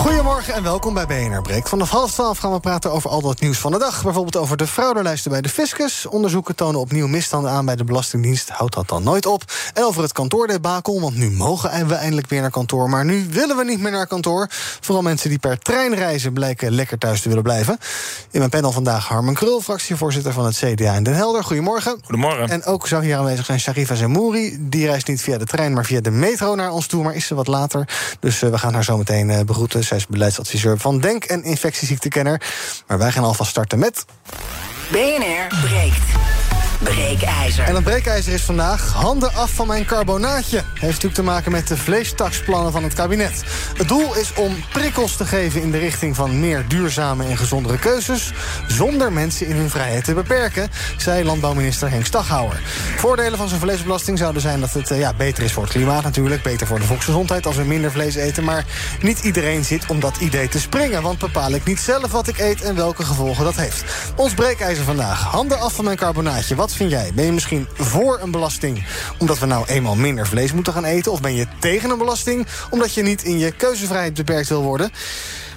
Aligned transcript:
Goedemorgen 0.00 0.54
en 0.54 0.62
welkom 0.62 0.94
bij 0.94 1.06
BNR 1.06 1.42
Breek. 1.42 1.68
Vanaf 1.68 1.90
half 1.90 2.12
twaalf 2.12 2.38
gaan 2.38 2.52
we 2.52 2.60
praten 2.60 2.92
over 2.92 3.10
al 3.10 3.20
dat 3.20 3.40
nieuws 3.40 3.58
van 3.58 3.72
de 3.72 3.78
dag. 3.78 4.02
Bijvoorbeeld 4.02 4.36
over 4.36 4.56
de 4.56 4.66
fraudelijsten 4.66 5.30
bij 5.30 5.40
de 5.40 5.48
fiscus. 5.48 6.06
Onderzoeken 6.06 6.54
tonen 6.54 6.80
opnieuw 6.80 7.06
misstanden 7.06 7.50
aan 7.50 7.64
bij 7.64 7.76
de 7.76 7.84
Belastingdienst. 7.84 8.48
Houdt 8.48 8.74
dat 8.74 8.88
dan 8.88 9.02
nooit 9.02 9.26
op? 9.26 9.44
En 9.74 9.84
over 9.84 10.02
het 10.02 10.12
kantoordebakel, 10.12 11.00
want 11.00 11.16
nu 11.16 11.30
mogen 11.30 11.88
we 11.88 11.94
eindelijk 11.94 12.28
weer 12.28 12.40
naar 12.40 12.50
kantoor... 12.50 12.88
maar 12.88 13.04
nu 13.04 13.26
willen 13.30 13.56
we 13.56 13.64
niet 13.64 13.80
meer 13.80 13.90
naar 13.90 14.06
kantoor. 14.06 14.46
Vooral 14.80 15.02
mensen 15.02 15.28
die 15.28 15.38
per 15.38 15.58
trein 15.58 15.94
reizen 15.94 16.32
blijken 16.32 16.72
lekker 16.72 16.98
thuis 16.98 17.20
te 17.20 17.28
willen 17.28 17.44
blijven. 17.44 17.78
In 18.30 18.38
mijn 18.38 18.50
panel 18.50 18.72
vandaag 18.72 19.06
Harmen 19.08 19.34
Krul, 19.34 19.60
fractievoorzitter 19.60 20.32
van 20.32 20.44
het 20.44 20.56
CDA 20.56 20.94
in 20.94 21.02
Den 21.02 21.14
Helder. 21.14 21.44
Goedemorgen. 21.44 21.98
Goedemorgen. 22.04 22.48
En 22.48 22.64
ook 22.64 22.86
zou 22.86 23.04
hier 23.04 23.16
aanwezig 23.16 23.44
zijn 23.44 23.60
Sharifa 23.60 23.94
Zemouri. 23.94 24.56
Die 24.60 24.86
reist 24.86 25.08
niet 25.08 25.22
via 25.22 25.38
de 25.38 25.46
trein, 25.46 25.72
maar 25.72 25.84
via 25.84 26.00
de 26.00 26.10
metro 26.10 26.54
naar 26.54 26.70
ons 26.70 26.86
toe... 26.86 27.02
maar 27.02 27.14
is 27.14 27.26
ze 27.26 27.34
wat 27.34 27.46
later. 27.46 27.88
Dus 28.20 28.42
uh, 28.42 28.50
we 28.50 28.58
gaan 28.58 28.74
haar 28.74 28.84
zo 28.84 28.96
meteen 28.96 29.28
uh, 29.28 29.40
begroeten. 29.40 29.84
Zij 29.90 29.98
is 29.98 30.06
beleidsadviseur 30.06 30.78
van 30.78 31.00
Denk 31.00 31.24
en 31.24 31.42
infectieziektekenner. 31.44 32.42
Maar 32.86 32.98
wij 32.98 33.10
gaan 33.10 33.24
alvast 33.24 33.50
starten 33.50 33.78
met... 33.78 34.04
BNR 34.90 35.58
breekt. 35.62 36.49
Breekijzer. 36.82 37.64
En 37.64 37.74
dat 37.74 37.82
breekijzer 37.82 38.32
is 38.32 38.42
vandaag 38.42 38.92
handen 38.92 39.34
af 39.34 39.50
van 39.50 39.66
mijn 39.66 39.84
carbonaatje. 39.84 40.56
Heeft 40.56 40.80
natuurlijk 40.80 41.14
te 41.14 41.22
maken 41.22 41.52
met 41.52 41.68
de 41.68 41.76
vleestaksplannen 41.76 42.72
van 42.72 42.82
het 42.82 42.94
kabinet. 42.94 43.42
Het 43.76 43.88
doel 43.88 44.16
is 44.16 44.32
om 44.34 44.56
prikkels 44.72 45.16
te 45.16 45.26
geven 45.26 45.62
in 45.62 45.70
de 45.70 45.78
richting 45.78 46.16
van 46.16 46.40
meer 46.40 46.64
duurzame 46.68 47.24
en 47.24 47.36
gezondere 47.36 47.78
keuzes... 47.78 48.32
zonder 48.68 49.12
mensen 49.12 49.46
in 49.46 49.56
hun 49.56 49.70
vrijheid 49.70 50.04
te 50.04 50.14
beperken, 50.14 50.68
zei 50.96 51.24
landbouwminister 51.24 51.90
Henk 51.90 52.06
Staghouwer. 52.06 52.60
Voordelen 52.96 53.38
van 53.38 53.48
zo'n 53.48 53.58
vleesbelasting 53.58 54.18
zouden 54.18 54.42
zijn 54.42 54.60
dat 54.60 54.72
het 54.72 54.88
ja, 54.88 55.14
beter 55.14 55.44
is 55.44 55.52
voor 55.52 55.62
het 55.62 55.72
klimaat 55.72 56.02
natuurlijk... 56.02 56.42
beter 56.42 56.66
voor 56.66 56.78
de 56.78 56.84
volksgezondheid 56.84 57.46
als 57.46 57.56
we 57.56 57.64
minder 57.64 57.90
vlees 57.90 58.14
eten... 58.14 58.44
maar 58.44 58.64
niet 59.02 59.18
iedereen 59.18 59.64
zit 59.64 59.86
om 59.86 60.00
dat 60.00 60.16
idee 60.16 60.48
te 60.48 60.60
springen... 60.60 61.02
want 61.02 61.18
bepaal 61.18 61.50
ik 61.50 61.64
niet 61.64 61.80
zelf 61.80 62.10
wat 62.10 62.28
ik 62.28 62.38
eet 62.38 62.62
en 62.62 62.74
welke 62.74 63.04
gevolgen 63.04 63.44
dat 63.44 63.56
heeft. 63.56 63.84
Ons 64.16 64.34
breekijzer 64.34 64.84
vandaag, 64.84 65.22
handen 65.22 65.60
af 65.60 65.74
van 65.74 65.84
mijn 65.84 65.96
carbonaatje... 65.96 66.54
Wat 66.54 66.69
wat 66.70 66.78
vind 66.78 66.90
jij? 66.90 67.10
Ben 67.14 67.24
je 67.24 67.32
misschien 67.32 67.66
voor 67.74 68.18
een 68.22 68.30
belasting 68.30 68.86
omdat 69.18 69.38
we 69.38 69.46
nou 69.46 69.66
eenmaal 69.66 69.96
minder 69.96 70.26
vlees 70.26 70.52
moeten 70.52 70.72
gaan 70.72 70.84
eten? 70.84 71.12
Of 71.12 71.20
ben 71.20 71.34
je 71.34 71.46
tegen 71.58 71.90
een 71.90 71.98
belasting 71.98 72.46
omdat 72.70 72.94
je 72.94 73.02
niet 73.02 73.22
in 73.22 73.38
je 73.38 73.52
keuzevrijheid 73.52 74.14
beperkt 74.14 74.48
wil 74.48 74.62
worden? 74.62 74.90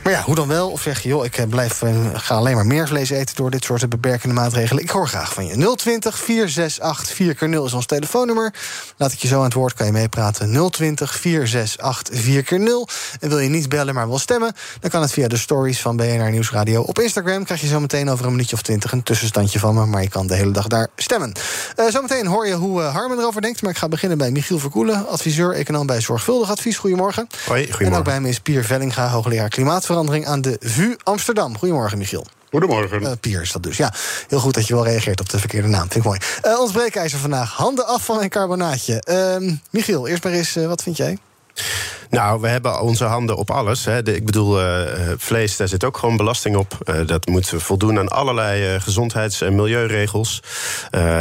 Maar 0.04 0.14
ja, 0.14 0.22
hoe 0.22 0.36
dan 0.36 0.48
wel? 0.48 0.70
Of 0.70 0.82
zeg 0.82 1.00
je, 1.00 1.10
joh, 1.10 1.26
ik 1.26 1.50
blijf, 1.50 1.82
ga 2.14 2.36
alleen 2.36 2.56
maar 2.56 2.66
meer 2.66 2.88
vlees 2.88 3.10
eten... 3.10 3.36
door 3.36 3.52
dit 3.52 3.64
soort 3.64 3.90
beperkende 3.90 4.36
maatregelen? 4.36 4.84
Ik 4.84 4.90
hoor 4.90 5.08
graag 5.08 5.34
van 5.34 5.46
je. 5.46 5.76
020 5.76 6.18
468 6.18 7.16
4 7.16 7.36
keer 7.36 7.50
0 7.50 7.66
is 7.66 7.74
ons 7.74 7.86
telefoonnummer. 7.86 8.54
Laat 8.98 9.12
ik 9.12 9.20
je 9.20 9.28
zo 9.28 9.38
aan 9.38 9.44
het 9.44 9.54
woord, 9.54 9.74
kan 9.74 9.86
je 9.86 9.92
meepraten. 9.92 10.70
020 10.72 11.16
468 11.16 12.20
4 12.20 12.44
keer 12.44 12.60
0 12.60 12.88
En 13.20 13.30
wil 13.30 13.40
je 13.40 13.50
niet 13.50 13.70
bellen, 13.70 13.94
maar 13.94 14.08
wil 14.08 14.20
stemmen... 14.20 14.54
dan 14.80 14.90
kan 14.90 15.02
het 15.02 15.12
via 15.12 15.28
de 15.28 15.38
stories 15.38 15.82
van 15.82 15.96
BNR 15.96 16.32
Nieuwsradio. 16.32 16.82
Op 16.82 17.00
Instagram 17.00 17.44
krijg 17.44 17.62
je 17.62 17.68
zo 17.68 17.80
meteen 17.80 18.10
over 18.10 18.26
een 18.26 18.32
minuutje 18.32 18.56
of 18.56 18.62
twintig... 18.62 18.92
een 18.92 19.04
tussenstandje 19.04 19.60
van 19.60 19.76
me, 19.76 19.86
maar 19.86 20.02
je 20.02 20.10
kan 20.10 20.28
de 20.28 20.36
hele 20.36 20.52
dag 20.52 20.68
daar 20.68 20.88
stemmen. 20.96 21.32
Uh, 21.80 21.90
zometeen 21.90 22.26
hoor 22.26 22.48
je 22.48 22.54
hoe 22.54 22.82
Harmen 22.82 23.20
erover 23.20 23.42
denkt... 23.42 23.62
maar 23.62 23.72
ik 23.72 23.78
ga 23.78 23.88
beginnen 23.88 24.18
bij 24.18 24.32
Michiel 24.32 24.60
Verkoelen... 24.60 25.08
adviseur 25.08 25.54
econoom 25.54 25.86
bij 25.86 26.02
Zorgvuldig 26.02 26.50
Advies. 26.50 26.78
Goedemorgen. 26.78 27.28
Hoi, 27.46 27.62
goedemorgen. 27.62 27.92
En 27.92 27.98
ook 27.98 28.04
bij 28.04 28.14
hem 28.14 28.26
is 28.26 28.40
Pier 28.40 28.64
Vellinga, 28.64 29.10
hoogleraar 29.10 29.50
klimaat 29.50 29.86
verandering 29.94 30.26
aan 30.26 30.42
de 30.42 30.58
VU 30.60 30.96
Amsterdam. 31.04 31.58
Goedemorgen, 31.58 31.98
Michiel. 31.98 32.26
Goedemorgen. 32.50 33.02
Uh, 33.02 33.12
Pier 33.20 33.42
is 33.42 33.52
dat 33.52 33.64
dus. 33.64 33.78
Ja, 33.78 33.94
heel 34.28 34.40
goed 34.40 34.54
dat 34.54 34.68
je 34.68 34.74
wel 34.74 34.84
reageert 34.84 35.20
op 35.20 35.30
de 35.30 35.40
verkeerde 35.40 35.68
naam. 35.68 35.92
Vind 35.92 35.96
ik 35.96 36.04
mooi. 36.04 36.20
Uh, 36.46 36.60
ons 36.60 36.72
breekijzer 36.72 37.20
vandaag. 37.20 37.54
Handen 37.54 37.88
af 37.88 38.06
van 38.06 38.22
een 38.22 38.30
carbonaatje. 38.30 39.04
Uh, 39.42 39.52
Michiel, 39.70 40.08
eerst 40.08 40.24
maar 40.24 40.34
eens, 40.34 40.54
wat 40.54 40.84
vind 40.84 40.98
jij? 40.98 41.18
Nou, 42.14 42.42
we 42.42 42.48
hebben 42.48 42.82
onze 42.82 43.04
handen 43.04 43.36
op 43.36 43.52
alles. 43.52 43.86
Hè. 43.86 44.04
De, 44.04 44.16
ik 44.16 44.26
bedoel, 44.26 44.62
uh, 44.62 44.82
vlees, 45.18 45.58
daar 45.58 45.68
zit 45.68 45.84
ook 45.84 45.98
gewoon 45.98 46.18
belasting 46.18 46.56
op. 46.56 46.78
Uh, 46.86 47.08
dat 47.08 47.28
moet 47.28 47.54
voldoen 47.58 48.00
aan 48.00 48.08
allerlei 48.08 48.74
uh, 48.74 48.82
gezondheids- 48.82 49.42
en 49.42 49.56
milieuregels. 49.56 50.42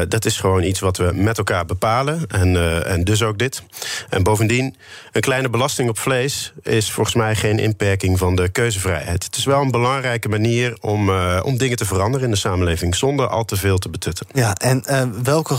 dat 0.08 0.24
is 0.24 0.36
gewoon 0.36 0.62
iets 0.62 0.80
wat 0.80 0.96
we 0.96 1.10
met 1.14 1.38
elkaar 1.38 1.64
bepalen. 1.64 2.26
En, 2.28 2.84
en 2.86 3.04
dus 3.04 3.22
ook 3.22 3.38
dit. 3.38 3.62
En 4.08 4.22
bovendien, 4.22 4.76
een 5.12 5.20
kleine 5.20 5.50
belasting 5.50 5.88
op 5.88 5.98
vlees 5.98 6.52
is 6.62 6.90
volgens 6.90 7.16
mij 7.16 7.34
geen 7.34 7.58
inperking 7.58 8.18
van 8.18 8.36
de 8.36 8.48
keuzevrijheid. 8.48 9.24
Het 9.24 9.36
is 9.36 9.44
wel 9.44 9.60
een 9.60 9.70
belangrijke 9.70 10.28
manier 10.28 10.76
om, 10.80 11.10
om 11.42 11.58
dingen 11.58 11.76
te 11.76 11.84
veranderen 11.84 12.26
in 12.26 12.32
de 12.32 12.38
samenleving 12.38 12.94
zonder 12.94 13.28
al 13.28 13.44
te 13.44 13.56
veel 13.56 13.78
te 13.78 13.88
betutten. 13.88 14.26
Ja, 14.32 14.54
en 14.54 14.84
welke 15.22 15.56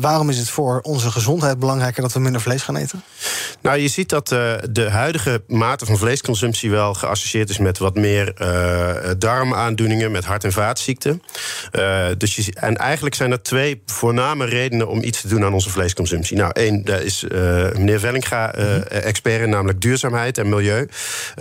waarom 0.00 0.28
is 0.28 0.38
het 0.38 0.50
voor 0.50 0.80
onze 0.82 1.10
gezondheid 1.10 1.58
belangrijker 1.58 2.02
dat 2.02 2.12
we 2.12 2.20
minder 2.20 2.40
vlees 2.40 2.62
gaan 2.62 2.76
eten? 2.76 3.02
Nou, 3.60 3.78
je 3.78 3.87
ziet 3.88 4.08
dat 4.08 4.28
de 4.70 4.86
huidige 4.90 5.42
mate 5.46 5.86
van 5.86 5.98
vleesconsumptie 5.98 6.70
wel 6.70 6.94
geassocieerd 6.94 7.50
is 7.50 7.58
met 7.58 7.78
wat 7.78 7.94
meer 7.94 8.34
uh, 8.42 9.10
darmaandoeningen, 9.18 10.10
met 10.10 10.24
hart- 10.24 10.44
en 10.44 10.52
vaatziekten. 10.52 11.22
Uh, 11.72 12.06
dus 12.18 12.36
je, 12.36 12.52
en 12.54 12.76
eigenlijk 12.76 13.14
zijn 13.14 13.30
er 13.30 13.42
twee 13.42 13.82
voorname 13.86 14.44
redenen 14.44 14.88
om 14.88 15.02
iets 15.02 15.20
te 15.20 15.28
doen 15.28 15.44
aan 15.44 15.52
onze 15.52 15.70
vleesconsumptie. 15.70 16.36
Nou, 16.36 16.50
één, 16.52 16.84
daar 16.84 17.02
is 17.02 17.24
meneer 17.72 18.00
Vellinga 18.00 18.54
expert 18.88 19.42
in, 19.42 19.50
namelijk 19.50 19.80
duurzaamheid 19.80 20.38
en 20.38 20.48
milieu. 20.48 20.88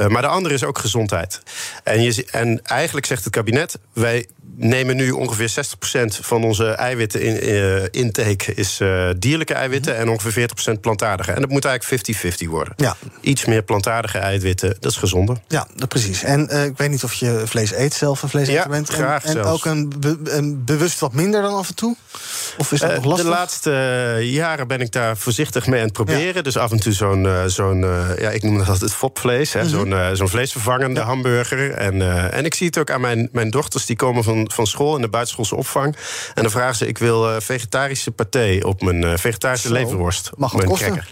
maar 0.07 0.21
de 0.21 0.27
andere 0.27 0.53
is 0.53 0.63
ook 0.63 0.77
gezondheid. 0.77 1.41
En, 1.83 2.01
je, 2.01 2.25
en 2.31 2.61
eigenlijk 2.63 3.05
zegt 3.05 3.23
het 3.23 3.33
kabinet: 3.33 3.79
wij 3.93 4.25
nemen 4.55 4.95
nu 4.95 5.11
ongeveer 5.11 5.49
60% 5.49 5.53
van 6.21 6.43
onze 6.43 6.69
eiwitten 6.69 7.21
in, 7.21 7.91
intake 7.91 8.53
is 8.53 8.81
dierlijke 9.17 9.53
eiwitten 9.53 9.97
en 9.97 10.09
ongeveer 10.09 10.49
40% 10.75 10.79
plantaardige. 10.81 11.31
En 11.31 11.41
dat 11.41 11.49
moet 11.49 11.65
eigenlijk 11.65 12.07
50-50 12.36 12.36
worden. 12.45 12.73
Ja. 12.77 12.95
Iets 13.21 13.45
meer 13.45 13.63
plantaardige 13.63 14.17
eiwitten, 14.17 14.77
dat 14.79 14.91
is 14.91 14.97
gezonder. 14.97 15.37
Ja, 15.47 15.67
dat 15.75 15.89
precies. 15.89 16.23
En 16.23 16.47
uh, 16.51 16.65
ik 16.65 16.77
weet 16.77 16.89
niet 16.89 17.03
of 17.03 17.13
je 17.13 17.41
vlees 17.45 17.73
eet 17.73 17.93
zelf, 17.93 18.23
een 18.23 18.29
vlees 18.29 18.47
ja, 18.47 18.67
bent. 18.67 18.89
Graag 18.89 19.23
en, 19.23 19.37
en 19.37 19.43
ook 19.43 19.65
een, 19.65 19.93
be, 19.99 20.17
een, 20.23 20.63
bewust 20.63 20.99
wat 20.99 21.13
minder 21.13 21.41
dan 21.41 21.53
af 21.53 21.69
en 21.69 21.75
toe? 21.75 21.95
Of 22.57 22.71
is 22.71 22.79
dat 22.79 22.95
nog 22.95 23.03
lastig? 23.05 23.25
De 23.25 23.31
laatste 23.31 23.71
jaren 24.21 24.67
ben 24.67 24.81
ik 24.81 24.91
daar 24.91 25.17
voorzichtig 25.17 25.67
mee 25.67 25.79
aan 25.79 25.85
het 25.85 25.93
proberen. 25.93 26.35
Ja. 26.35 26.41
Dus 26.41 26.57
af 26.57 26.71
en 26.71 26.79
toe 26.79 26.93
zo'n, 26.93 27.27
zo'n 27.47 27.79
ja, 28.19 28.29
ik 28.29 28.43
noem 28.43 28.65
dat 28.65 28.81
het 28.81 28.93
fopvlees, 28.93 29.53
hè, 29.53 29.63
mm 29.63 29.69
-hmm. 29.69 29.91
zo'n, 29.91 30.15
zo'n 30.15 30.29
vleesvervangende 30.29 30.99
ja. 30.99 31.05
hamburger. 31.05 31.71
En, 31.71 32.31
en 32.31 32.45
ik 32.45 32.53
zie 32.53 32.67
het 32.67 32.77
ook 32.77 32.91
aan 32.91 33.01
mijn, 33.01 33.29
mijn 33.31 33.49
dochters, 33.49 33.85
die 33.85 33.95
komen 33.95 34.23
van 34.23 34.51
van 34.53 34.67
school 34.67 34.95
in 34.95 35.01
de 35.01 35.09
buitenschoolse 35.09 35.55
opvang. 35.55 35.95
En 36.33 36.41
dan 36.41 36.51
vragen 36.51 36.75
ze: 36.75 36.87
ik 36.87 36.97
wil 36.97 37.41
vegetarische 37.41 38.11
paté 38.11 38.59
op 38.61 38.81
mijn 38.81 39.19
vegetarische 39.19 39.67
Zo. 39.67 39.73
leverworst. 39.73 40.31
Mag 40.35 40.53
op 40.53 40.59
het 40.59 40.69
kosten? 40.69 40.91
cracker. 40.91 41.11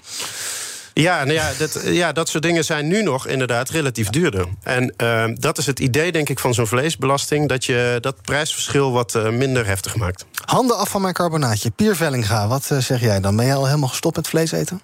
Ja, 1.01 1.23
nou 1.23 1.33
ja, 1.33 1.51
dat, 1.57 1.81
ja, 1.83 2.11
dat 2.11 2.29
soort 2.29 2.43
dingen 2.43 2.65
zijn 2.65 2.87
nu 2.87 3.03
nog 3.03 3.27
inderdaad 3.27 3.69
relatief 3.69 4.09
duurder. 4.09 4.45
En 4.63 4.93
uh, 5.03 5.25
dat 5.33 5.57
is 5.57 5.65
het 5.65 5.79
idee, 5.79 6.11
denk 6.11 6.29
ik, 6.29 6.39
van 6.39 6.53
zo'n 6.53 6.67
vleesbelasting... 6.67 7.49
dat 7.49 7.65
je 7.65 7.97
dat 8.01 8.21
prijsverschil 8.21 8.91
wat 8.91 9.15
uh, 9.15 9.29
minder 9.29 9.65
heftig 9.65 9.95
maakt. 9.95 10.25
Handen 10.45 10.77
af 10.77 10.89
van 10.89 11.01
mijn 11.01 11.13
carbonaatje. 11.13 11.71
Pier 11.71 11.95
Vellinga, 11.95 12.47
wat 12.47 12.69
uh, 12.71 12.77
zeg 12.77 13.01
jij 13.01 13.19
dan? 13.19 13.35
Ben 13.35 13.45
jij 13.45 13.55
al 13.55 13.65
helemaal 13.65 13.89
gestopt 13.89 14.15
met 14.15 14.27
vlees 14.27 14.51
eten? 14.51 14.81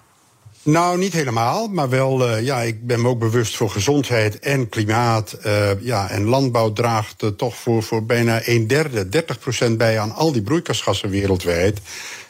Nou, 0.64 0.98
niet 0.98 1.12
helemaal, 1.12 1.68
maar 1.68 1.88
wel, 1.88 2.28
uh, 2.28 2.42
ja, 2.42 2.60
ik 2.60 2.86
ben 2.86 3.00
me 3.00 3.08
ook 3.08 3.18
bewust 3.18 3.56
voor 3.56 3.70
gezondheid 3.70 4.38
en 4.38 4.68
klimaat. 4.68 5.36
Uh, 5.46 5.70
ja, 5.80 6.10
en 6.10 6.24
landbouw 6.24 6.72
draagt 6.72 7.22
uh, 7.22 7.30
toch 7.30 7.56
voor, 7.56 7.82
voor 7.82 8.04
bijna 8.04 8.40
een 8.44 8.66
derde, 8.66 9.08
30 9.08 9.38
procent 9.38 9.78
bij 9.78 9.98
aan 9.98 10.12
al 10.12 10.32
die 10.32 10.42
broeikasgassen 10.42 11.10
wereldwijd. 11.10 11.80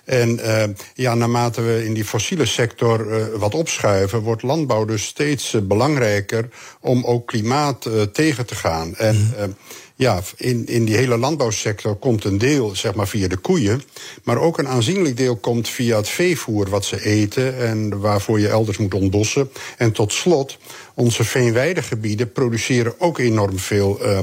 En 0.05 0.38
uh, 0.38 0.62
ja, 0.94 1.14
naarmate 1.14 1.61
we 1.61 1.84
in 1.84 1.94
die 1.94 2.05
fossiele 2.05 2.46
sector 2.46 3.31
wat 3.38 3.55
opschuiven, 3.55 4.20
wordt 4.20 4.43
landbouw 4.43 4.84
dus 4.84 5.05
steeds 5.05 5.56
belangrijker 5.62 6.49
om 6.81 7.05
ook 7.05 7.26
klimaat 7.26 7.88
tegen 8.12 8.46
te 8.46 8.55
gaan. 8.55 8.96
En 8.96 9.17
mm 9.17 9.56
ja, 10.02 10.20
in, 10.37 10.66
in 10.66 10.84
die 10.84 10.96
hele 10.96 11.16
landbouwsector 11.16 11.94
komt 11.96 12.25
een 12.25 12.38
deel 12.38 12.76
zeg 12.76 12.94
maar, 12.94 13.08
via 13.08 13.28
de 13.28 13.37
koeien. 13.37 13.82
Maar 14.22 14.38
ook 14.38 14.58
een 14.58 14.69
aanzienlijk 14.69 15.16
deel 15.16 15.37
komt 15.37 15.69
via 15.69 15.96
het 15.96 16.08
veevoer 16.08 16.69
wat 16.69 16.84
ze 16.84 17.04
eten. 17.04 17.58
En 17.58 18.00
waarvoor 18.00 18.40
je 18.40 18.49
elders 18.49 18.78
moet 18.78 18.94
ontbossen. 18.94 19.50
En 19.76 19.93
tot 19.93 20.12
slot, 20.12 20.58
onze 20.94 21.25
veenweidegebieden 21.25 22.32
produceren 22.32 22.94
ook 22.99 23.19
enorm 23.19 23.58
veel 23.58 23.99
uh, 24.02 24.19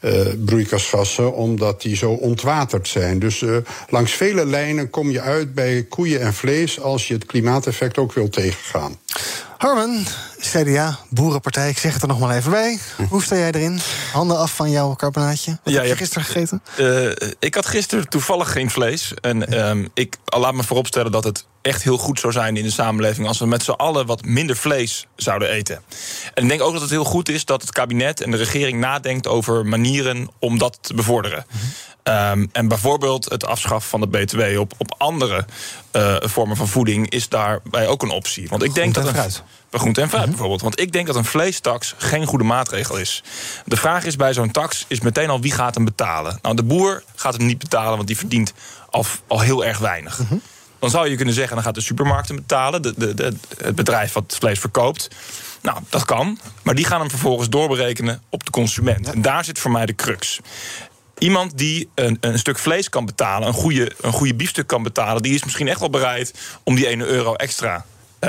uh, 0.00 0.26
broeikasgassen. 0.44 1.34
Omdat 1.34 1.82
die 1.82 1.96
zo 1.96 2.10
ontwaterd 2.10 2.88
zijn. 2.88 3.18
Dus 3.18 3.40
uh, 3.40 3.56
langs 3.88 4.12
vele 4.12 4.46
lijnen 4.46 4.90
kom 4.90 5.10
je 5.10 5.20
uit 5.20 5.54
bij 5.54 5.86
koeien 5.88 6.20
en 6.20 6.34
vlees. 6.34 6.80
als 6.80 7.08
je 7.08 7.14
het 7.14 7.26
klimaateffect 7.26 7.98
ook 7.98 8.12
wil 8.12 8.28
tegengaan. 8.28 8.98
Harman, 9.58 10.06
CDA, 10.40 10.98
Boerenpartij, 11.08 11.68
ik 11.68 11.78
zeg 11.78 11.92
het 11.92 12.02
er 12.02 12.08
nog 12.08 12.18
maar 12.18 12.36
even 12.36 12.50
bij. 12.50 12.78
Hoe 13.08 13.22
sta 13.22 13.36
jij 13.36 13.52
erin? 13.52 13.80
Handen 14.12 14.38
af 14.38 14.54
van 14.54 14.70
jouw 14.70 14.94
carbonaatje. 14.94 15.58
Wat 15.62 15.74
Ja, 15.74 15.80
heb 15.80 15.88
je 15.88 15.96
gisteren 15.96 16.24
gegeten? 16.24 16.62
Eh, 16.76 17.28
ik 17.38 17.54
had 17.54 17.66
gisteren 17.66 18.08
toevallig 18.08 18.52
geen 18.52 18.70
vlees. 18.70 19.14
En 19.20 19.48
ehm, 19.48 19.86
ik 19.94 20.16
laat 20.24 20.54
me 20.54 20.62
vooropstellen 20.62 21.12
dat 21.12 21.24
het 21.24 21.46
echt 21.62 21.82
heel 21.82 21.98
goed 21.98 22.20
zou 22.20 22.32
zijn 22.32 22.56
in 22.56 22.62
de 22.62 22.70
samenleving 22.70 23.26
als 23.26 23.38
we 23.38 23.46
met 23.46 23.62
z'n 23.62 23.70
allen 23.70 24.06
wat 24.06 24.24
minder 24.24 24.56
vlees 24.56 25.06
zouden 25.16 25.48
eten. 25.48 25.82
En 26.34 26.42
ik 26.42 26.48
denk 26.48 26.62
ook 26.62 26.72
dat 26.72 26.80
het 26.80 26.90
heel 26.90 27.04
goed 27.04 27.28
is 27.28 27.44
dat 27.44 27.60
het 27.60 27.72
kabinet 27.72 28.20
en 28.20 28.30
de 28.30 28.36
regering 28.36 28.80
nadenkt 28.80 29.26
over 29.26 29.66
manieren 29.66 30.28
om 30.38 30.58
dat 30.58 30.78
te 30.80 30.94
bevorderen. 30.94 31.46
Ehm, 32.02 32.46
en 32.52 32.68
bijvoorbeeld 32.68 33.24
het 33.30 33.44
afschaffen 33.44 33.90
van 33.90 34.00
de 34.00 34.06
BTW 34.06 34.58
op, 34.58 34.72
op 34.78 34.94
andere 34.98 35.44
eh, 35.90 36.16
vormen 36.20 36.56
van 36.56 36.68
voeding 36.68 37.10
is 37.10 37.28
daarbij 37.28 37.86
ook 37.86 38.02
een 38.02 38.10
optie. 38.10 38.48
Want 38.48 38.62
ik 38.62 38.74
denk 38.74 38.94
dat 38.94 39.08
en 39.08 39.16
een. 39.16 39.32
Bij 39.70 39.80
groente 39.80 40.00
en 40.00 40.08
fruit 40.08 40.28
bijvoorbeeld. 40.28 40.60
Want 40.60 40.80
ik 40.80 40.92
denk 40.92 41.06
dat 41.06 41.16
een 41.16 41.24
vleestaks 41.24 41.94
geen 41.98 42.26
goede 42.26 42.44
maatregel 42.44 42.96
is. 42.96 43.22
De 43.64 43.76
vraag 43.76 44.04
is 44.04 44.16
bij 44.16 44.32
zo'n 44.32 44.50
tax 44.50 44.84
is 44.88 45.00
meteen 45.00 45.30
al 45.30 45.40
wie 45.40 45.52
gaat 45.52 45.74
hem 45.74 45.84
betalen. 45.84 46.38
Nou, 46.42 46.56
de 46.56 46.62
boer 46.62 47.02
gaat 47.14 47.36
hem 47.36 47.46
niet 47.46 47.58
betalen, 47.58 47.94
want 47.96 48.06
die 48.06 48.16
verdient 48.18 48.52
al, 48.90 49.04
al 49.26 49.40
heel 49.40 49.64
erg 49.64 49.78
weinig. 49.78 50.20
Dan 50.78 50.90
zou 50.90 51.08
je 51.08 51.16
kunnen 51.16 51.34
zeggen, 51.34 51.54
dan 51.54 51.64
gaat 51.64 51.74
de 51.74 51.80
supermarkt 51.80 52.28
hem 52.28 52.36
betalen. 52.36 52.82
De, 52.82 52.94
de, 52.96 53.14
de- 53.14 53.34
het 53.64 53.74
bedrijf 53.74 54.12
wat 54.12 54.22
het 54.22 54.36
vlees 54.36 54.58
verkoopt. 54.58 55.08
Nou, 55.62 55.78
dat 55.88 56.04
kan. 56.04 56.38
Maar 56.62 56.74
die 56.74 56.84
gaan 56.84 57.00
hem 57.00 57.10
vervolgens 57.10 57.48
doorberekenen 57.48 58.22
op 58.28 58.44
de 58.44 58.50
consument. 58.50 59.12
En 59.12 59.22
daar 59.22 59.44
zit 59.44 59.58
voor 59.58 59.70
mij 59.70 59.86
de 59.86 59.94
crux. 59.94 60.40
Iemand 61.18 61.58
die 61.58 61.88
een, 61.94 62.16
een 62.20 62.38
stuk 62.38 62.58
vlees 62.58 62.88
kan 62.88 63.06
betalen, 63.06 63.48
een 63.48 63.54
goede, 63.54 63.92
een 64.00 64.12
goede 64.12 64.34
biefstuk 64.34 64.66
kan 64.66 64.82
betalen, 64.82 65.22
die 65.22 65.34
is 65.34 65.44
misschien 65.44 65.68
echt 65.68 65.80
wel 65.80 65.90
bereid 65.90 66.34
om 66.62 66.74
die 66.74 66.86
1 66.86 67.00
euro 67.00 67.34
extra 67.34 67.84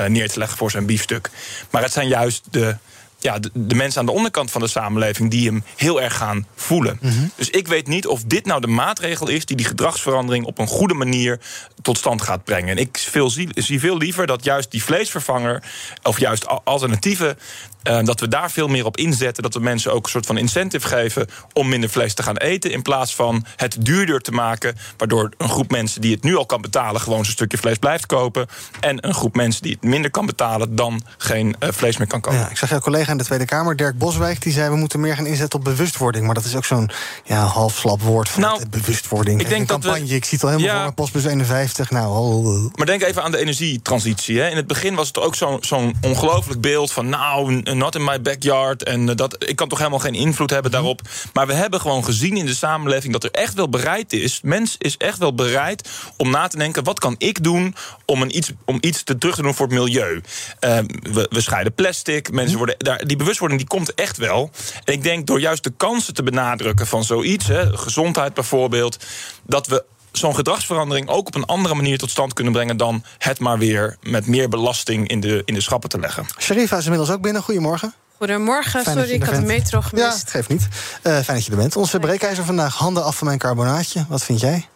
neer 0.06 0.28
te 0.28 0.38
leggen 0.38 0.58
voor 0.58 0.70
zijn 0.70 0.86
biefstuk. 0.86 1.30
Maar 1.70 1.82
het 1.82 1.92
zijn 1.92 2.08
juist 2.08 2.42
de, 2.50 2.76
ja, 3.18 3.38
de, 3.38 3.50
de 3.52 3.74
mensen 3.74 4.00
aan 4.00 4.06
de 4.06 4.12
onderkant 4.12 4.50
van 4.50 4.60
de 4.60 4.68
samenleving 4.68 5.30
die 5.30 5.46
hem 5.46 5.64
heel 5.76 6.02
erg 6.02 6.16
gaan 6.16 6.46
voelen. 6.54 6.98
Dus 7.36 7.50
ik 7.50 7.68
weet 7.68 7.86
niet 7.86 8.06
of 8.06 8.22
dit 8.22 8.46
nou 8.46 8.60
de 8.60 8.66
maatregel 8.66 9.28
is 9.28 9.44
die 9.44 9.56
die 9.56 9.66
gedragsverandering 9.66 10.44
op 10.44 10.58
een 10.58 10.66
goede 10.66 10.94
manier 10.94 11.40
tot 11.82 11.98
stand 11.98 12.22
gaat 12.22 12.44
brengen. 12.44 12.68
En 12.68 12.78
ik 12.78 12.98
veel, 13.10 13.30
zie, 13.30 13.48
zie 13.54 13.80
veel 13.80 13.96
liever 13.96 14.26
dat 14.26 14.44
juist 14.44 14.70
die 14.70 14.82
vleesvervanger, 14.82 15.62
of 16.02 16.18
juist 16.18 16.46
al- 16.46 16.60
alternatieven, 16.64 17.38
eh, 17.82 18.02
dat 18.04 18.20
we 18.20 18.28
daar 18.28 18.50
veel 18.50 18.68
meer 18.68 18.84
op 18.84 18.96
inzetten. 18.96 19.42
Dat 19.42 19.54
we 19.54 19.60
mensen 19.60 19.92
ook 19.92 20.04
een 20.04 20.10
soort 20.10 20.26
van 20.26 20.38
incentive 20.38 20.86
geven 20.86 21.26
om 21.52 21.68
minder 21.68 21.90
vlees 21.90 22.14
te 22.14 22.22
gaan 22.22 22.36
eten. 22.36 22.70
In 22.72 22.82
plaats 22.82 23.14
van 23.14 23.44
het 23.56 23.76
duurder 23.80 24.20
te 24.20 24.30
maken. 24.32 24.76
Waardoor 24.96 25.30
een 25.38 25.48
groep 25.48 25.70
mensen 25.70 26.00
die 26.00 26.14
het 26.14 26.22
nu 26.22 26.36
al 26.36 26.46
kan 26.46 26.60
betalen. 26.60 27.00
gewoon 27.00 27.24
zo'n 27.24 27.32
stukje 27.32 27.58
vlees 27.58 27.76
blijft 27.78 28.06
kopen. 28.06 28.46
En 28.80 29.06
een 29.06 29.14
groep 29.14 29.34
mensen 29.36 29.62
die 29.62 29.72
het 29.72 29.82
minder 29.82 30.10
kan 30.10 30.26
betalen. 30.26 30.76
dan 30.76 31.02
geen 31.18 31.56
eh, 31.58 31.68
vlees 31.72 31.96
meer 31.96 32.06
kan 32.06 32.20
kopen. 32.20 32.38
Ja, 32.38 32.48
ik 32.50 32.56
zag 32.56 32.68
jouw 32.70 32.78
collega 32.80 33.10
in 33.12 33.18
de 33.18 33.24
Tweede 33.24 33.44
Kamer, 33.44 33.76
Dirk 33.76 33.98
Boswijk, 33.98 34.42
die 34.42 34.52
zei 34.52 34.70
we 34.70 34.76
moeten 34.76 35.00
meer 35.00 35.14
gaan 35.16 35.26
inzetten 35.26 35.58
op 35.58 35.64
bewustwording. 35.64 36.24
Maar 36.26 36.34
dat 36.34 36.44
is 36.44 36.56
ook 36.56 36.64
zo'n 36.64 36.90
ja, 37.24 37.44
half 37.44 37.76
slap 37.76 38.02
woord 38.02 38.28
van 38.28 38.40
Nou, 38.42 38.58
het- 38.58 38.70
bewustwording. 38.70 39.40
ik 39.40 39.48
denk 39.48 39.68
dat 39.68 39.82
we- 39.82 39.88
campagne, 39.90 40.14
ik 40.14 40.24
zie 40.24 40.38
het 40.38 40.42
al 40.46 40.50
helemaal 40.50 40.76
Ja. 40.76 40.82
voor 40.84 40.92
Postbus 40.92 41.24
51. 41.24 41.90
Nou, 41.90 42.18
oh. 42.18 42.74
Maar 42.74 42.86
denk 42.86 43.02
even 43.02 43.22
aan 43.22 43.30
de 43.30 43.38
energietransitie. 43.38 44.38
Hè. 44.40 44.48
In 44.48 44.56
het 44.56 44.66
begin 44.66 44.94
was 44.94 45.06
het 45.06 45.18
ook 45.18 45.34
zo'n 45.34 45.58
zo'n 45.60 45.94
ongelooflijk 46.00 46.60
beeld 46.60 46.92
van... 46.92 47.08
nou, 47.08 47.60
not 47.76 47.94
in 47.94 48.04
my 48.04 48.20
backyard. 48.20 48.82
En 48.82 49.08
eh, 49.08 49.16
dat, 49.16 49.48
ik 49.48 49.56
kan 49.56 49.68
toch 49.68 49.78
helemaal 49.78 49.98
geen 49.98 50.14
invloed 50.14 50.50
hebben 50.50 50.70
daarop. 50.70 51.00
Maar 51.32 51.46
we 51.46 51.52
hebben 51.52 51.80
gewoon 51.80 52.04
gezien 52.04 52.36
in 52.36 52.46
de 52.46 52.54
samenleving... 52.54 53.12
dat 53.12 53.24
er 53.24 53.30
echt 53.30 53.54
wel 53.54 53.68
bereid 53.68 54.12
is... 54.12 54.40
mens 54.42 54.76
is 54.78 54.96
echt 54.96 55.18
wel 55.18 55.34
bereid 55.34 55.88
om 56.16 56.30
na 56.30 56.48
te 56.48 56.56
denken... 56.56 56.84
wat 56.84 56.98
kan 56.98 57.14
ik 57.18 57.42
doen 57.42 57.74
om, 58.04 58.22
een 58.22 58.36
iets, 58.36 58.52
om 58.64 58.78
iets 58.80 59.02
te 59.02 59.18
terug 59.18 59.34
te 59.34 59.42
doen 59.42 59.54
voor 59.54 59.66
het 59.66 59.74
milieu? 59.74 60.20
Eh, 60.60 60.78
we, 61.12 61.26
we 61.30 61.40
scheiden 61.40 61.74
plastic. 61.74 62.32
Mensen 62.32 62.56
worden, 62.56 62.74
daar, 62.78 63.06
die 63.06 63.16
bewustwording 63.16 63.60
die 63.60 63.68
komt 63.68 63.94
echt 63.94 64.16
wel. 64.16 64.50
En 64.84 64.92
ik 64.92 65.02
denk 65.02 65.26
door 65.26 65.40
juist 65.40 65.64
de 65.64 65.72
kansen 65.76 66.14
te 66.14 66.22
benadrukken 66.22 66.86
van 66.86 67.04
zoiets... 67.04 67.46
Hè, 67.46 67.76
gezondheid 67.76 68.34
bijvoorbeeld... 68.34 68.98
dat 69.46 69.66
we 69.66 69.84
zo'n 70.12 70.34
gedragsverandering 70.34 71.08
ook 71.08 71.26
op 71.26 71.34
een 71.34 71.44
andere 71.44 71.74
manier 71.74 71.98
tot 71.98 72.10
stand 72.10 72.32
kunnen 72.32 72.52
brengen 72.52 72.76
dan 72.76 73.04
het 73.18 73.38
maar 73.38 73.58
weer 73.58 73.96
met 74.02 74.26
meer 74.26 74.48
belasting 74.48 75.08
in 75.08 75.20
de, 75.20 75.42
in 75.44 75.54
de 75.54 75.60
schappen 75.60 75.88
te 75.88 75.98
leggen. 75.98 76.26
Sharifa 76.38 76.76
is 76.76 76.84
inmiddels 76.84 77.10
ook 77.10 77.20
binnen. 77.22 77.42
Goedemorgen. 77.42 77.94
Goedemorgen, 78.16 78.82
Fijn 78.82 78.96
sorry, 78.96 79.10
ik 79.12 79.22
had 79.22 79.34
de 79.34 79.40
metro 79.40 79.78
Ja, 79.78 79.86
gemist. 79.88 80.20
het 80.20 80.30
geeft 80.30 80.48
niet. 80.48 80.68
Eh, 81.02 81.12
fijn 81.12 81.24
dat 81.36 81.44
je 81.44 81.50
er 81.50 81.56
bent. 81.56 81.76
Onze 81.76 81.98
breekijzer 81.98 82.44
vandaag, 82.44 82.74
handen 82.74 83.04
af 83.04 83.16
van 83.16 83.26
mijn 83.26 83.38
carbonaatje. 83.38 84.04
Wat 84.08 84.22
vind 84.24 84.40
jij? 84.40 84.68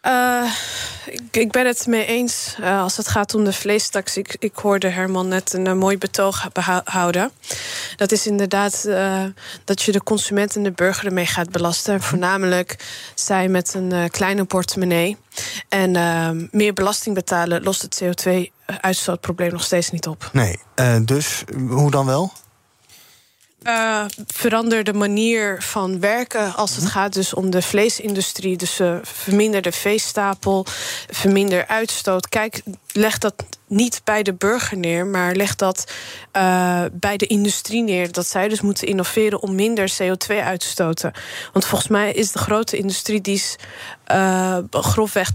Eh, 0.00 0.52
ik, 1.30 1.50
ben 1.50 1.66
het 1.66 1.86
mee 1.86 2.06
eens 2.06 2.56
eh, 2.60 2.82
als 2.82 2.96
het 2.96 3.08
gaat 3.08 3.34
om 3.34 3.44
de 3.44 3.52
vleestaks. 3.52 4.16
Ik, 4.16 4.36
ik 4.38 4.56
hoorde 4.56 4.88
Herman 4.88 5.28
net 5.28 5.52
een 5.52 5.66
eh, 5.66 5.74
mooi 5.74 5.98
betoog 5.98 6.48
houden. 6.84 7.30
Dat 7.96 8.12
is 8.12 8.26
inderdaad 8.26 8.88
dat 9.64 9.82
je 9.82 9.92
de 9.92 10.02
consument 10.02 10.56
en 10.56 10.62
de 10.62 10.72
burger 10.72 11.06
ermee 11.06 11.26
gaat 11.26 11.50
belasten. 11.50 11.94
En 11.94 12.02
voornamelijk 12.02 12.76
zij 13.14 13.48
met 13.48 13.74
een 13.74 14.10
kleine 14.10 14.44
portemonnee. 14.44 15.16
En 15.68 15.90
meer 16.50 16.72
belasting 16.72 17.14
betalen 17.14 17.62
lost 17.62 17.82
het 17.82 18.02
CO2-uitstootprobleem 18.02 19.52
nog 19.52 19.64
steeds 19.64 19.90
niet 19.90 20.06
op. 20.06 20.30
Nee, 20.32 20.58
dus 21.04 21.44
hoe 21.68 21.90
dan 21.90 22.06
wel? 22.06 22.32
Eh, 23.62 24.04
verander 24.26 24.84
de 24.84 24.92
manier 24.92 25.62
van 25.62 26.00
werken 26.00 26.54
als 26.54 26.70
Mhm. 26.70 26.80
het 26.80 26.90
gaat 26.90 27.12
dus 27.12 27.34
om 27.34 27.50
de 27.50 27.62
vleesindustrie. 27.62 28.56
Dus 28.56 28.80
eh, 28.80 28.96
verminder 29.02 29.62
de 29.62 29.72
veestapel, 29.72 30.66
verminder 31.10 31.66
uitstoot. 31.66 32.28
Kijk, 32.28 32.62
leg 32.92 33.18
dat 33.18 33.34
niet 33.66 34.00
bij 34.04 34.22
de 34.22 34.34
burger 34.34 34.76
neer, 34.76 35.06
maar 35.06 35.34
leg 35.34 35.56
dat 35.56 35.92
eh, 36.32 36.84
bij 36.92 37.16
de 37.16 37.26
industrie 37.26 37.82
neer. 37.82 38.12
Dat 38.12 38.26
zij 38.26 38.48
dus 38.48 38.60
moeten 38.60 38.86
innoveren 38.86 39.40
om 39.40 39.54
minder 39.54 39.92
CO2 40.02 40.36
uit 40.36 40.60
te 40.60 40.66
stoten. 40.66 41.12
Want 41.52 41.66
volgens 41.66 41.90
mij 41.90 42.12
is 42.12 42.32
de 42.32 42.38
grote 42.38 42.76
industrie 42.76 43.20
die 43.20 43.34
is 43.34 43.56
eh, 44.04 44.58
grofweg 44.70 45.30
80% 45.30 45.34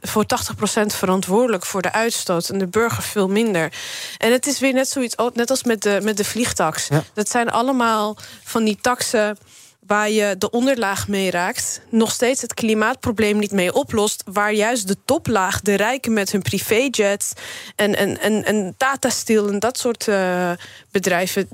voor 0.00 0.24
80% 0.24 0.86
verantwoordelijk 0.86 1.66
voor 1.66 1.82
de 1.82 1.92
uitstoot 1.92 2.48
en 2.48 2.58
de 2.58 2.66
burger 2.66 3.02
veel 3.02 3.28
minder. 3.28 3.72
En 4.18 4.32
het 4.32 4.46
is 4.46 4.60
weer 4.60 4.72
net 4.72 4.88
zoiets, 4.88 5.14
net 5.32 5.50
als 5.50 5.64
met 5.64 5.82
de, 5.82 6.00
met 6.02 6.16
de 6.16 6.24
vliegtax. 6.24 6.86
Ja. 6.88 7.02
Dat 7.14 7.28
zijn 7.28 7.50
allemaal 7.50 8.16
van 8.44 8.64
die 8.64 8.78
taxen 8.80 9.38
waar 9.86 10.10
je 10.10 10.34
de 10.38 10.50
onderlaag 10.50 11.08
mee 11.08 11.30
raakt, 11.30 11.80
nog 11.88 12.12
steeds 12.12 12.42
het 12.42 12.54
klimaatprobleem 12.54 13.38
niet 13.38 13.52
mee 13.52 13.74
oplost, 13.74 14.22
waar 14.26 14.52
juist 14.52 14.88
de 14.88 14.96
toplaag, 15.04 15.60
de 15.60 15.74
rijken 15.74 16.12
met 16.12 16.32
hun 16.32 16.42
privéjets 16.42 17.32
en, 17.76 17.96
en, 17.96 18.20
en, 18.20 18.44
en 18.44 18.74
Tata 18.76 19.08
Steel 19.08 19.48
en 19.48 19.58
dat 19.58 19.78
soort 19.78 20.08
eh, 20.08 20.52
bedrijven, 20.90 21.48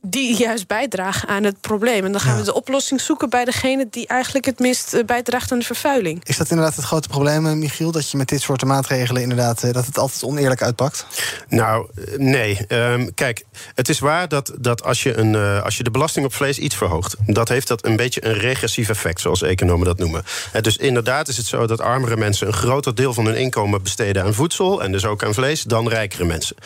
die 0.00 0.36
juist 0.36 0.66
bijdragen 0.66 1.28
aan 1.28 1.44
het 1.44 1.60
probleem. 1.60 2.04
En 2.04 2.12
dan 2.12 2.20
gaan 2.20 2.32
Ja. 2.32 2.38
we 2.38 2.44
de 2.44 2.54
oplossing 2.54 3.00
zoeken 3.00 3.30
bij 3.30 3.44
degene 3.44 3.86
die 3.90 4.06
eigenlijk 4.06 4.44
het 4.46 4.58
minst 4.58 4.94
eh, 4.94 5.04
bijdraagt 5.04 5.52
aan 5.52 5.58
de 5.58 5.64
vervuiling. 5.64 6.24
Is 6.24 6.36
dat 6.36 6.50
inderdaad 6.50 6.76
het 6.76 6.84
grote 6.84 7.08
probleem, 7.08 7.46
eh, 7.46 7.52
Michiel? 7.52 7.92
Dat 7.92 8.10
je 8.10 8.16
met 8.16 8.28
dit 8.28 8.40
soort 8.40 8.64
maatregelen 8.64 9.22
inderdaad 9.22 9.62
eh, 9.62 9.72
dat 9.72 9.86
het 9.86 9.98
altijd 9.98 10.22
oneerlijk 10.24 10.62
uitpakt? 10.62 11.06
Nou, 11.48 11.86
nee. 12.16 12.66
Ehm, 12.68 13.08
kijk, 13.14 13.44
het 13.74 13.88
is 13.88 13.98
waar 13.98 14.28
dat, 14.28 14.52
dat 14.58 14.84
als, 14.84 15.02
je 15.02 15.16
een, 15.16 15.34
eh, 15.34 15.62
als 15.62 15.76
je 15.76 15.82
de 15.82 15.90
belasting 15.90 16.24
op 16.24 16.34
vlees 16.34 16.58
iets 16.58 16.74
verhoogt, 16.76 17.14
dat 17.26 17.48
heeft 17.48 17.68
dat 17.68 17.84
een 17.86 17.96
beetje 17.96 18.24
een 18.26 18.34
regressief 18.38 18.88
effect, 18.88 19.20
zoals 19.20 19.42
economen 19.42 19.86
dat 19.86 19.98
noemen. 19.98 20.22
Dus 20.60 20.76
inderdaad 20.76 21.28
is 21.28 21.36
het 21.36 21.46
zo 21.46 21.66
dat 21.66 21.80
armere 21.80 22.16
mensen 22.16 22.46
een 22.46 22.52
groter 22.52 22.94
deel 22.94 23.14
van 23.14 23.24
hun 23.26 23.36
inkomen 23.36 23.82
besteden 23.82 24.24
aan 24.24 24.34
voedsel 24.34 24.82
en 24.82 24.92
dus 24.92 25.04
ook 25.04 25.24
aan 25.24 25.34
vlees 25.34 25.62
dan 25.62 25.88
rijkere 25.88 26.24
mensen. 26.24 26.56